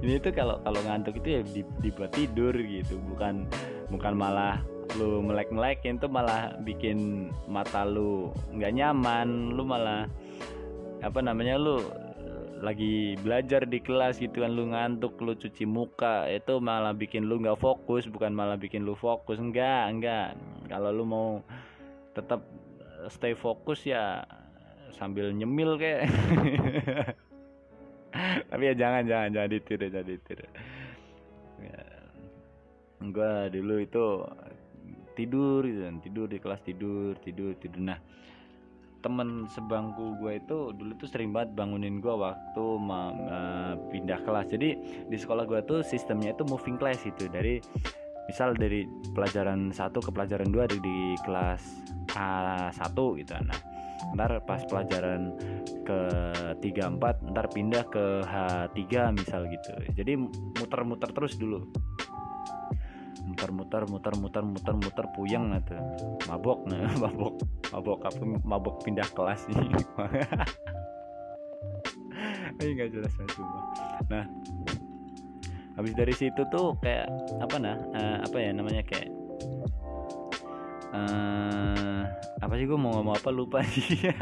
ini 0.00 0.16
tuh 0.16 0.32
kalau 0.32 0.56
kalau 0.64 0.80
ngantuk 0.88 1.20
itu 1.20 1.28
ya 1.28 1.40
dibuat 1.84 2.10
tidur 2.16 2.56
gitu. 2.56 2.96
Bukan 3.12 3.44
bukan 3.92 4.14
malah 4.16 4.64
lu 4.98 5.22
melek-melek 5.22 5.86
itu 5.86 6.08
malah 6.10 6.56
bikin 6.64 7.28
mata 7.44 7.84
lu 7.84 8.32
nggak 8.56 8.72
nyaman. 8.72 9.52
Lu 9.52 9.62
malah 9.62 10.08
apa 11.04 11.20
namanya 11.20 11.60
lu 11.60 11.84
lagi 12.60 13.16
belajar 13.24 13.64
di 13.64 13.80
kelas 13.80 14.20
gitu 14.20 14.44
kan 14.44 14.52
lu 14.52 14.68
ngantuk 14.68 15.16
lu 15.24 15.32
cuci 15.32 15.64
muka 15.64 16.28
itu 16.28 16.60
malah 16.60 16.92
bikin 16.92 17.24
lu 17.24 17.40
nggak 17.40 17.56
fokus 17.56 18.04
bukan 18.04 18.36
malah 18.36 18.60
bikin 18.60 18.84
lu 18.84 18.92
fokus 18.92 19.40
enggak 19.40 19.88
enggak. 19.88 20.36
Kalau 20.68 20.92
lu 20.92 21.04
mau 21.08 21.28
tetap 22.12 22.44
stay 23.08 23.32
fokus 23.32 23.88
ya 23.88 24.28
sambil 24.92 25.32
nyemil 25.32 25.80
kayak. 25.80 26.04
Tapi 28.52 28.62
ya 28.68 28.74
jangan 28.76 29.08
jangan 29.08 29.28
jangan 29.32 29.50
ditiru 29.50 29.86
jangan 29.88 30.08
ditiru. 30.08 30.46
Ya. 31.60 31.82
gue 33.00 33.32
dulu 33.56 33.80
itu 33.80 34.04
tidur 35.16 35.64
gitu 35.64 35.80
kan 35.88 35.96
tidur 36.04 36.26
di 36.28 36.36
kelas 36.36 36.60
tidur 36.60 37.16
tidur 37.24 37.56
tidur. 37.56 37.80
Nah 37.80 38.00
temen 39.00 39.48
sebangku 39.50 40.16
gue 40.20 40.38
itu 40.38 40.72
dulu 40.76 40.92
tuh 41.00 41.08
sering 41.08 41.32
banget 41.32 41.56
bangunin 41.56 41.98
gue 41.98 42.12
waktu 42.12 42.64
uh, 42.78 43.74
pindah 43.88 44.20
kelas. 44.24 44.52
Jadi 44.52 44.76
di 45.08 45.16
sekolah 45.16 45.44
gue 45.48 45.60
tuh 45.64 45.80
sistemnya 45.80 46.36
itu 46.36 46.44
moving 46.46 46.76
class 46.76 47.02
itu 47.08 47.26
dari 47.28 47.60
misal 48.28 48.54
dari 48.54 48.86
pelajaran 49.16 49.74
satu 49.74 49.98
ke 49.98 50.14
pelajaran 50.14 50.48
dua 50.54 50.70
di, 50.70 50.78
di 50.78 50.98
kelas 51.26 51.62
A1 52.14 52.94
gitu. 52.94 53.34
Nah 53.42 53.58
ntar 54.16 54.40
pas 54.48 54.64
pelajaran 54.64 55.36
ke 55.84 56.00
tiga 56.64 56.88
empat 56.88 57.20
ntar 57.30 57.46
pindah 57.52 57.84
ke 57.92 58.24
H3 58.24 58.80
misal 59.12 59.44
gitu. 59.50 59.70
Jadi 59.92 60.16
muter-muter 60.56 61.10
terus 61.12 61.36
dulu 61.36 61.68
muter-muter 63.30 63.82
muter-muter 63.86 64.42
muter-muter 64.42 65.06
puyeng 65.14 65.54
gitu 65.62 65.78
mabok 66.26 66.64
nah 66.70 66.90
mabok 66.98 67.38
mabok 67.70 68.00
apa 68.10 68.22
mabok 68.42 68.76
pindah 68.82 69.06
kelas 69.14 69.46
nih 69.48 69.70
ini 72.60 72.76
nggak 72.76 72.90
jelas 72.92 73.12
cuma. 73.32 73.60
Nah 74.12 74.24
habis 75.78 75.96
dari 75.96 76.12
situ 76.12 76.44
tuh 76.52 76.76
kayak 76.84 77.08
apa 77.40 77.56
nah 77.56 77.76
uh, 77.96 78.18
apa 78.20 78.36
ya 78.36 78.50
namanya 78.52 78.84
kayak 78.84 79.08
uh, 80.92 82.04
apa 82.44 82.52
sih 82.60 82.66
gue 82.68 82.76
mau 82.76 83.00
ngomong 83.00 83.16
apa 83.16 83.30
lupa 83.32 83.64
sih. 83.64 84.04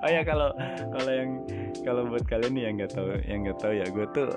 Oh 0.00 0.08
ya 0.08 0.24
kalau 0.24 0.48
kalau 0.94 1.12
yang 1.12 1.30
kalau 1.84 2.02
buat 2.08 2.24
kalian 2.24 2.56
nih 2.56 2.62
yang 2.70 2.74
nggak 2.80 2.92
tahu 2.96 3.08
yang 3.28 3.40
nggak 3.44 3.58
tahu 3.60 3.72
ya 3.76 3.84
gue 3.84 4.06
tuh 4.16 4.28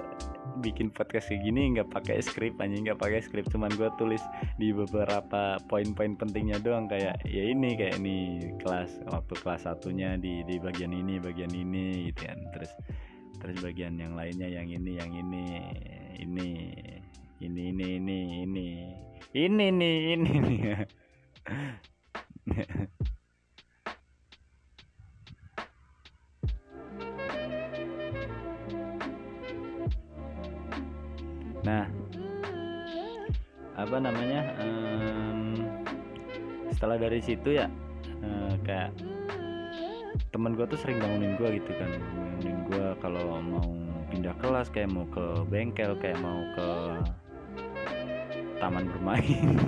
bikin 0.64 0.88
podcast 0.95 1.28
kayak 1.28 1.43
gini 1.43 1.76
nggak 1.76 1.91
pakai 1.91 2.24
skrip 2.24 2.55
aja 2.64 2.72
nggak 2.72 2.99
pakai 2.99 3.20
skrip 3.20 3.45
cuman 3.51 3.70
gue 3.76 3.91
tulis 3.99 4.24
di 4.55 4.72
beberapa 4.72 5.59
poin-poin 5.68 6.16
pentingnya 6.16 6.64
doang 6.64 6.88
kayak 6.88 7.20
ya 7.28 7.43
ini 7.51 7.76
kayak 7.76 7.99
ini 7.99 8.47
kelas 8.64 9.03
waktu 9.11 9.36
kelas 9.43 9.68
satunya 9.68 10.16
di 10.16 10.47
di 10.47 10.55
bagian 10.57 10.95
ini 10.95 11.20
bagian 11.20 11.51
ini 11.51 12.07
gitu 12.09 12.24
kan. 12.24 12.39
Terus 12.55 12.72
terus 13.43 13.57
bagian 13.59 13.99
yang 13.99 14.16
lainnya 14.16 14.47
yang 14.47 14.72
ini 14.72 14.91
yang 14.95 15.11
ini 15.11 15.43
ini 16.24 16.49
ini 17.43 17.64
ini 17.76 17.88
ini 17.99 18.18
ini 18.47 18.68
ini 19.36 19.66
nih 19.68 19.97
ini. 20.16 20.34
nih 20.39 20.76
nah 31.64 31.88
apa 33.74 33.97
namanya 33.97 34.53
um, 34.61 35.57
setelah 36.70 37.01
dari 37.01 37.24
situ 37.24 37.57
ya 37.57 37.72
uh, 38.22 38.53
kayak 38.61 38.93
temen 40.34 40.57
gue 40.57 40.66
tuh 40.66 40.80
sering 40.82 40.97
bangunin 40.97 41.38
gue 41.38 41.61
gitu 41.61 41.72
kan. 41.78 41.89
Bangunin 41.93 42.57
gue 42.70 42.86
kalau 43.01 43.38
mau 43.41 43.70
pindah 44.09 44.34
kelas 44.41 44.70
kayak 44.74 44.89
mau 44.89 45.05
ke 45.14 45.45
bengkel 45.49 45.93
kayak 46.01 46.18
mau 46.22 46.41
ke 46.57 46.70
taman 48.57 48.89
bermain. 48.89 49.53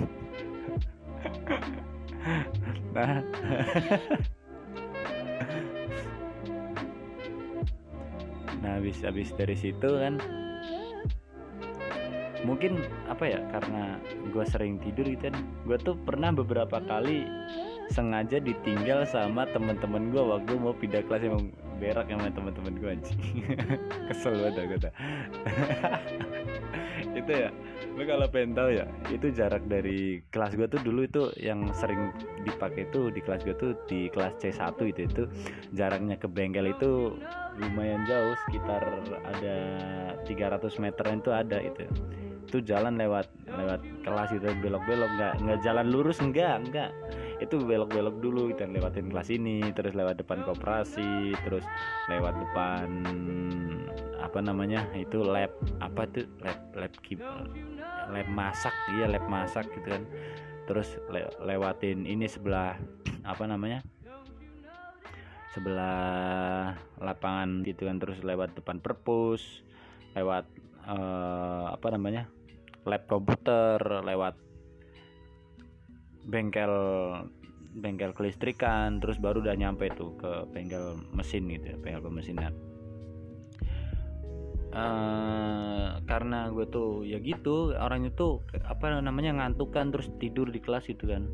Nah. 2.96 3.20
Nah 8.64 8.72
habis 8.80 8.98
habis 9.04 9.36
dari 9.36 9.52
situ 9.52 9.84
kan 10.00 10.16
mungkin 12.46 12.78
apa 13.10 13.26
ya 13.26 13.40
karena 13.50 13.98
gue 14.30 14.44
sering 14.46 14.78
tidur 14.78 15.02
gitu 15.10 15.26
kan 15.26 15.36
gue 15.66 15.76
tuh 15.82 15.98
pernah 16.06 16.30
beberapa 16.30 16.78
kali 16.78 17.26
sengaja 17.90 18.38
ditinggal 18.38 19.02
sama 19.06 19.46
teman-teman 19.50 20.14
gue 20.14 20.22
waktu 20.22 20.52
mau 20.54 20.74
pindah 20.74 21.02
kelas 21.06 21.26
emang 21.26 21.50
berak 21.76 22.08
sama 22.08 22.32
teman-teman 22.32 22.74
gue 22.78 22.88
anjing. 22.88 23.20
Kesel 24.10 24.34
banget 24.40 24.64
gue 24.64 24.78
tuh. 24.88 24.94
Itu 27.20 27.32
ya 27.32 27.50
lu 27.96 28.04
kalau 28.04 28.28
pengen 28.28 28.52
tahu 28.52 28.76
ya 28.76 28.84
itu 29.08 29.32
jarak 29.32 29.64
dari 29.72 30.20
kelas 30.28 30.52
gue 30.52 30.68
tuh 30.68 30.84
dulu 30.84 31.08
itu 31.08 31.32
yang 31.40 31.64
sering 31.72 32.12
dipakai 32.44 32.92
tuh 32.92 33.08
di 33.08 33.24
kelas 33.24 33.40
gue 33.40 33.56
tuh 33.56 33.72
di 33.88 34.12
kelas 34.12 34.36
C1 34.36 34.76
itu 34.84 35.00
itu 35.08 35.24
jaraknya 35.72 36.20
ke 36.20 36.28
bengkel 36.28 36.76
itu 36.76 37.16
lumayan 37.56 38.04
jauh 38.04 38.36
sekitar 38.44 39.00
ada 39.24 39.56
300 40.28 40.76
meteran 40.76 41.24
itu 41.24 41.32
ada 41.32 41.56
itu 41.56 41.88
itu 42.46 42.62
jalan 42.62 42.94
lewat 42.94 43.26
lewat 43.50 43.80
kelas 44.06 44.30
itu 44.30 44.48
belok-belok 44.62 45.10
nggak 45.18 45.34
nggak 45.42 45.58
jalan 45.66 45.86
lurus 45.90 46.22
enggak 46.22 46.62
enggak 46.62 46.90
itu 47.42 47.58
belok-belok 47.60 48.16
dulu 48.22 48.48
kita 48.54 48.64
lewatin 48.70 49.10
kelas 49.12 49.28
ini 49.28 49.74
terus 49.76 49.92
lewat 49.92 50.22
depan 50.22 50.46
koperasi 50.46 51.34
terus 51.44 51.66
lewat 52.08 52.32
depan 52.38 52.88
apa 54.16 54.38
namanya 54.40 54.88
itu 54.96 55.20
lab 55.20 55.52
apa 55.78 56.08
tuh 56.08 56.26
lab 56.40 56.58
lab 56.72 56.92
kip 57.04 57.20
lab 58.10 58.28
masak 58.30 58.72
iya 58.96 59.06
lab 59.10 59.24
masak 59.26 59.66
gitu 59.74 59.86
kan. 59.92 60.02
Terus 60.66 60.98
le 61.14 61.30
lewatin 61.46 62.02
ini 62.02 62.26
sebelah 62.26 62.74
apa 63.22 63.46
namanya 63.46 63.86
sebelah 65.54 66.74
lapangan 67.00 67.64
gitu 67.64 67.86
kan 67.88 67.96
terus 67.96 68.20
lewat 68.20 68.52
depan 68.58 68.76
perpus 68.82 69.64
lewat 70.12 70.44
uh, 70.84 71.72
apa 71.72 71.88
namanya 71.96 72.28
lab 72.86 73.02
komputer 73.10 73.82
lewat 73.82 74.38
bengkel 76.26 76.74
bengkel 77.76 78.10
kelistrikan 78.16 78.98
terus 79.02 79.20
baru 79.20 79.44
udah 79.44 79.54
nyampe 79.54 79.90
tuh 79.94 80.16
ke 80.16 80.48
bengkel 80.50 80.96
mesin 81.12 81.46
gitu 81.50 81.74
ya 81.74 81.76
bengkel 81.76 82.02
pemesinan. 82.02 82.54
Uh, 84.76 86.04
karena 86.04 86.52
gue 86.52 86.68
tuh 86.68 87.00
ya 87.08 87.16
gitu 87.16 87.72
orang 87.72 88.12
itu 88.12 88.44
apa 88.60 89.00
namanya 89.00 89.32
ngantukan 89.40 89.88
terus 89.88 90.12
tidur 90.20 90.48
di 90.48 90.60
kelas 90.60 90.88
gitu 90.88 91.08
kan. 91.08 91.28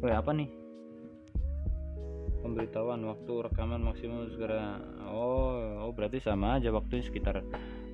Woi 0.00 0.12
apa 0.12 0.32
nih? 0.32 0.48
Pemberitahuan 2.40 3.04
waktu 3.04 3.32
rekaman 3.48 3.84
maksimum 3.84 4.28
segera. 4.32 4.80
Oh 5.08 5.56
oh 5.88 5.92
berarti 5.92 6.20
sama 6.20 6.56
aja 6.56 6.72
waktunya 6.72 7.04
sekitar 7.04 7.44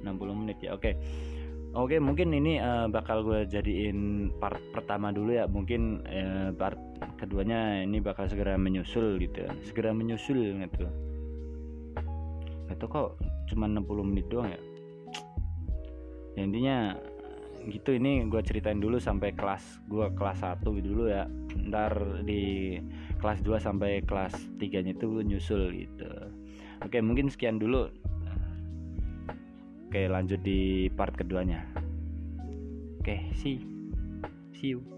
60 0.02 0.06
menit 0.34 0.58
ya. 0.62 0.74
Oke. 0.74 0.94
okay. 0.94 1.35
Oke 1.74 1.98
mungkin 1.98 2.32
ini 2.32 2.62
uh, 2.62 2.86
bakal 2.86 3.26
gue 3.26 3.48
jadiin 3.48 4.30
part 4.38 4.60
pertama 4.70 5.10
dulu 5.10 5.34
ya. 5.34 5.50
Mungkin 5.50 6.06
uh, 6.06 6.48
part 6.54 6.78
keduanya 7.18 7.82
ini 7.82 7.98
bakal 7.98 8.30
segera 8.30 8.54
menyusul 8.54 9.18
gitu 9.18 9.48
ya. 9.48 9.50
segera 9.66 9.90
menyusul 9.90 10.56
gitu. 10.62 10.86
Itu 12.70 12.86
kok 12.86 13.18
cuma 13.50 13.66
60 13.66 14.08
menit 14.08 14.26
doang 14.30 14.48
ya? 14.52 14.60
Ya 16.36 16.42
intinya 16.44 16.76
gitu. 17.66 17.96
Ini 17.96 18.30
gue 18.30 18.40
ceritain 18.44 18.78
dulu 18.78 18.96
sampai 19.02 19.34
kelas 19.34 19.82
gue 19.90 20.06
kelas 20.14 20.44
1 20.46 20.62
dulu 20.62 21.10
ya. 21.10 21.26
Ntar 21.56 22.22
di 22.22 22.76
kelas 23.18 23.42
2 23.42 23.58
sampai 23.58 24.04
kelas 24.06 24.32
3 24.60 24.84
nya 24.86 24.92
itu 24.94 25.08
nyusul 25.24 25.74
gitu. 25.74 26.08
Oke 26.84 27.00
mungkin 27.00 27.32
sekian 27.32 27.56
dulu 27.56 27.88
Oke 29.86 30.10
lanjut 30.10 30.42
di 30.42 30.90
part 30.90 31.14
keduanya. 31.14 31.62
Oke 32.98 33.30
see. 33.38 33.62
See 34.56 34.74
you 34.74 34.95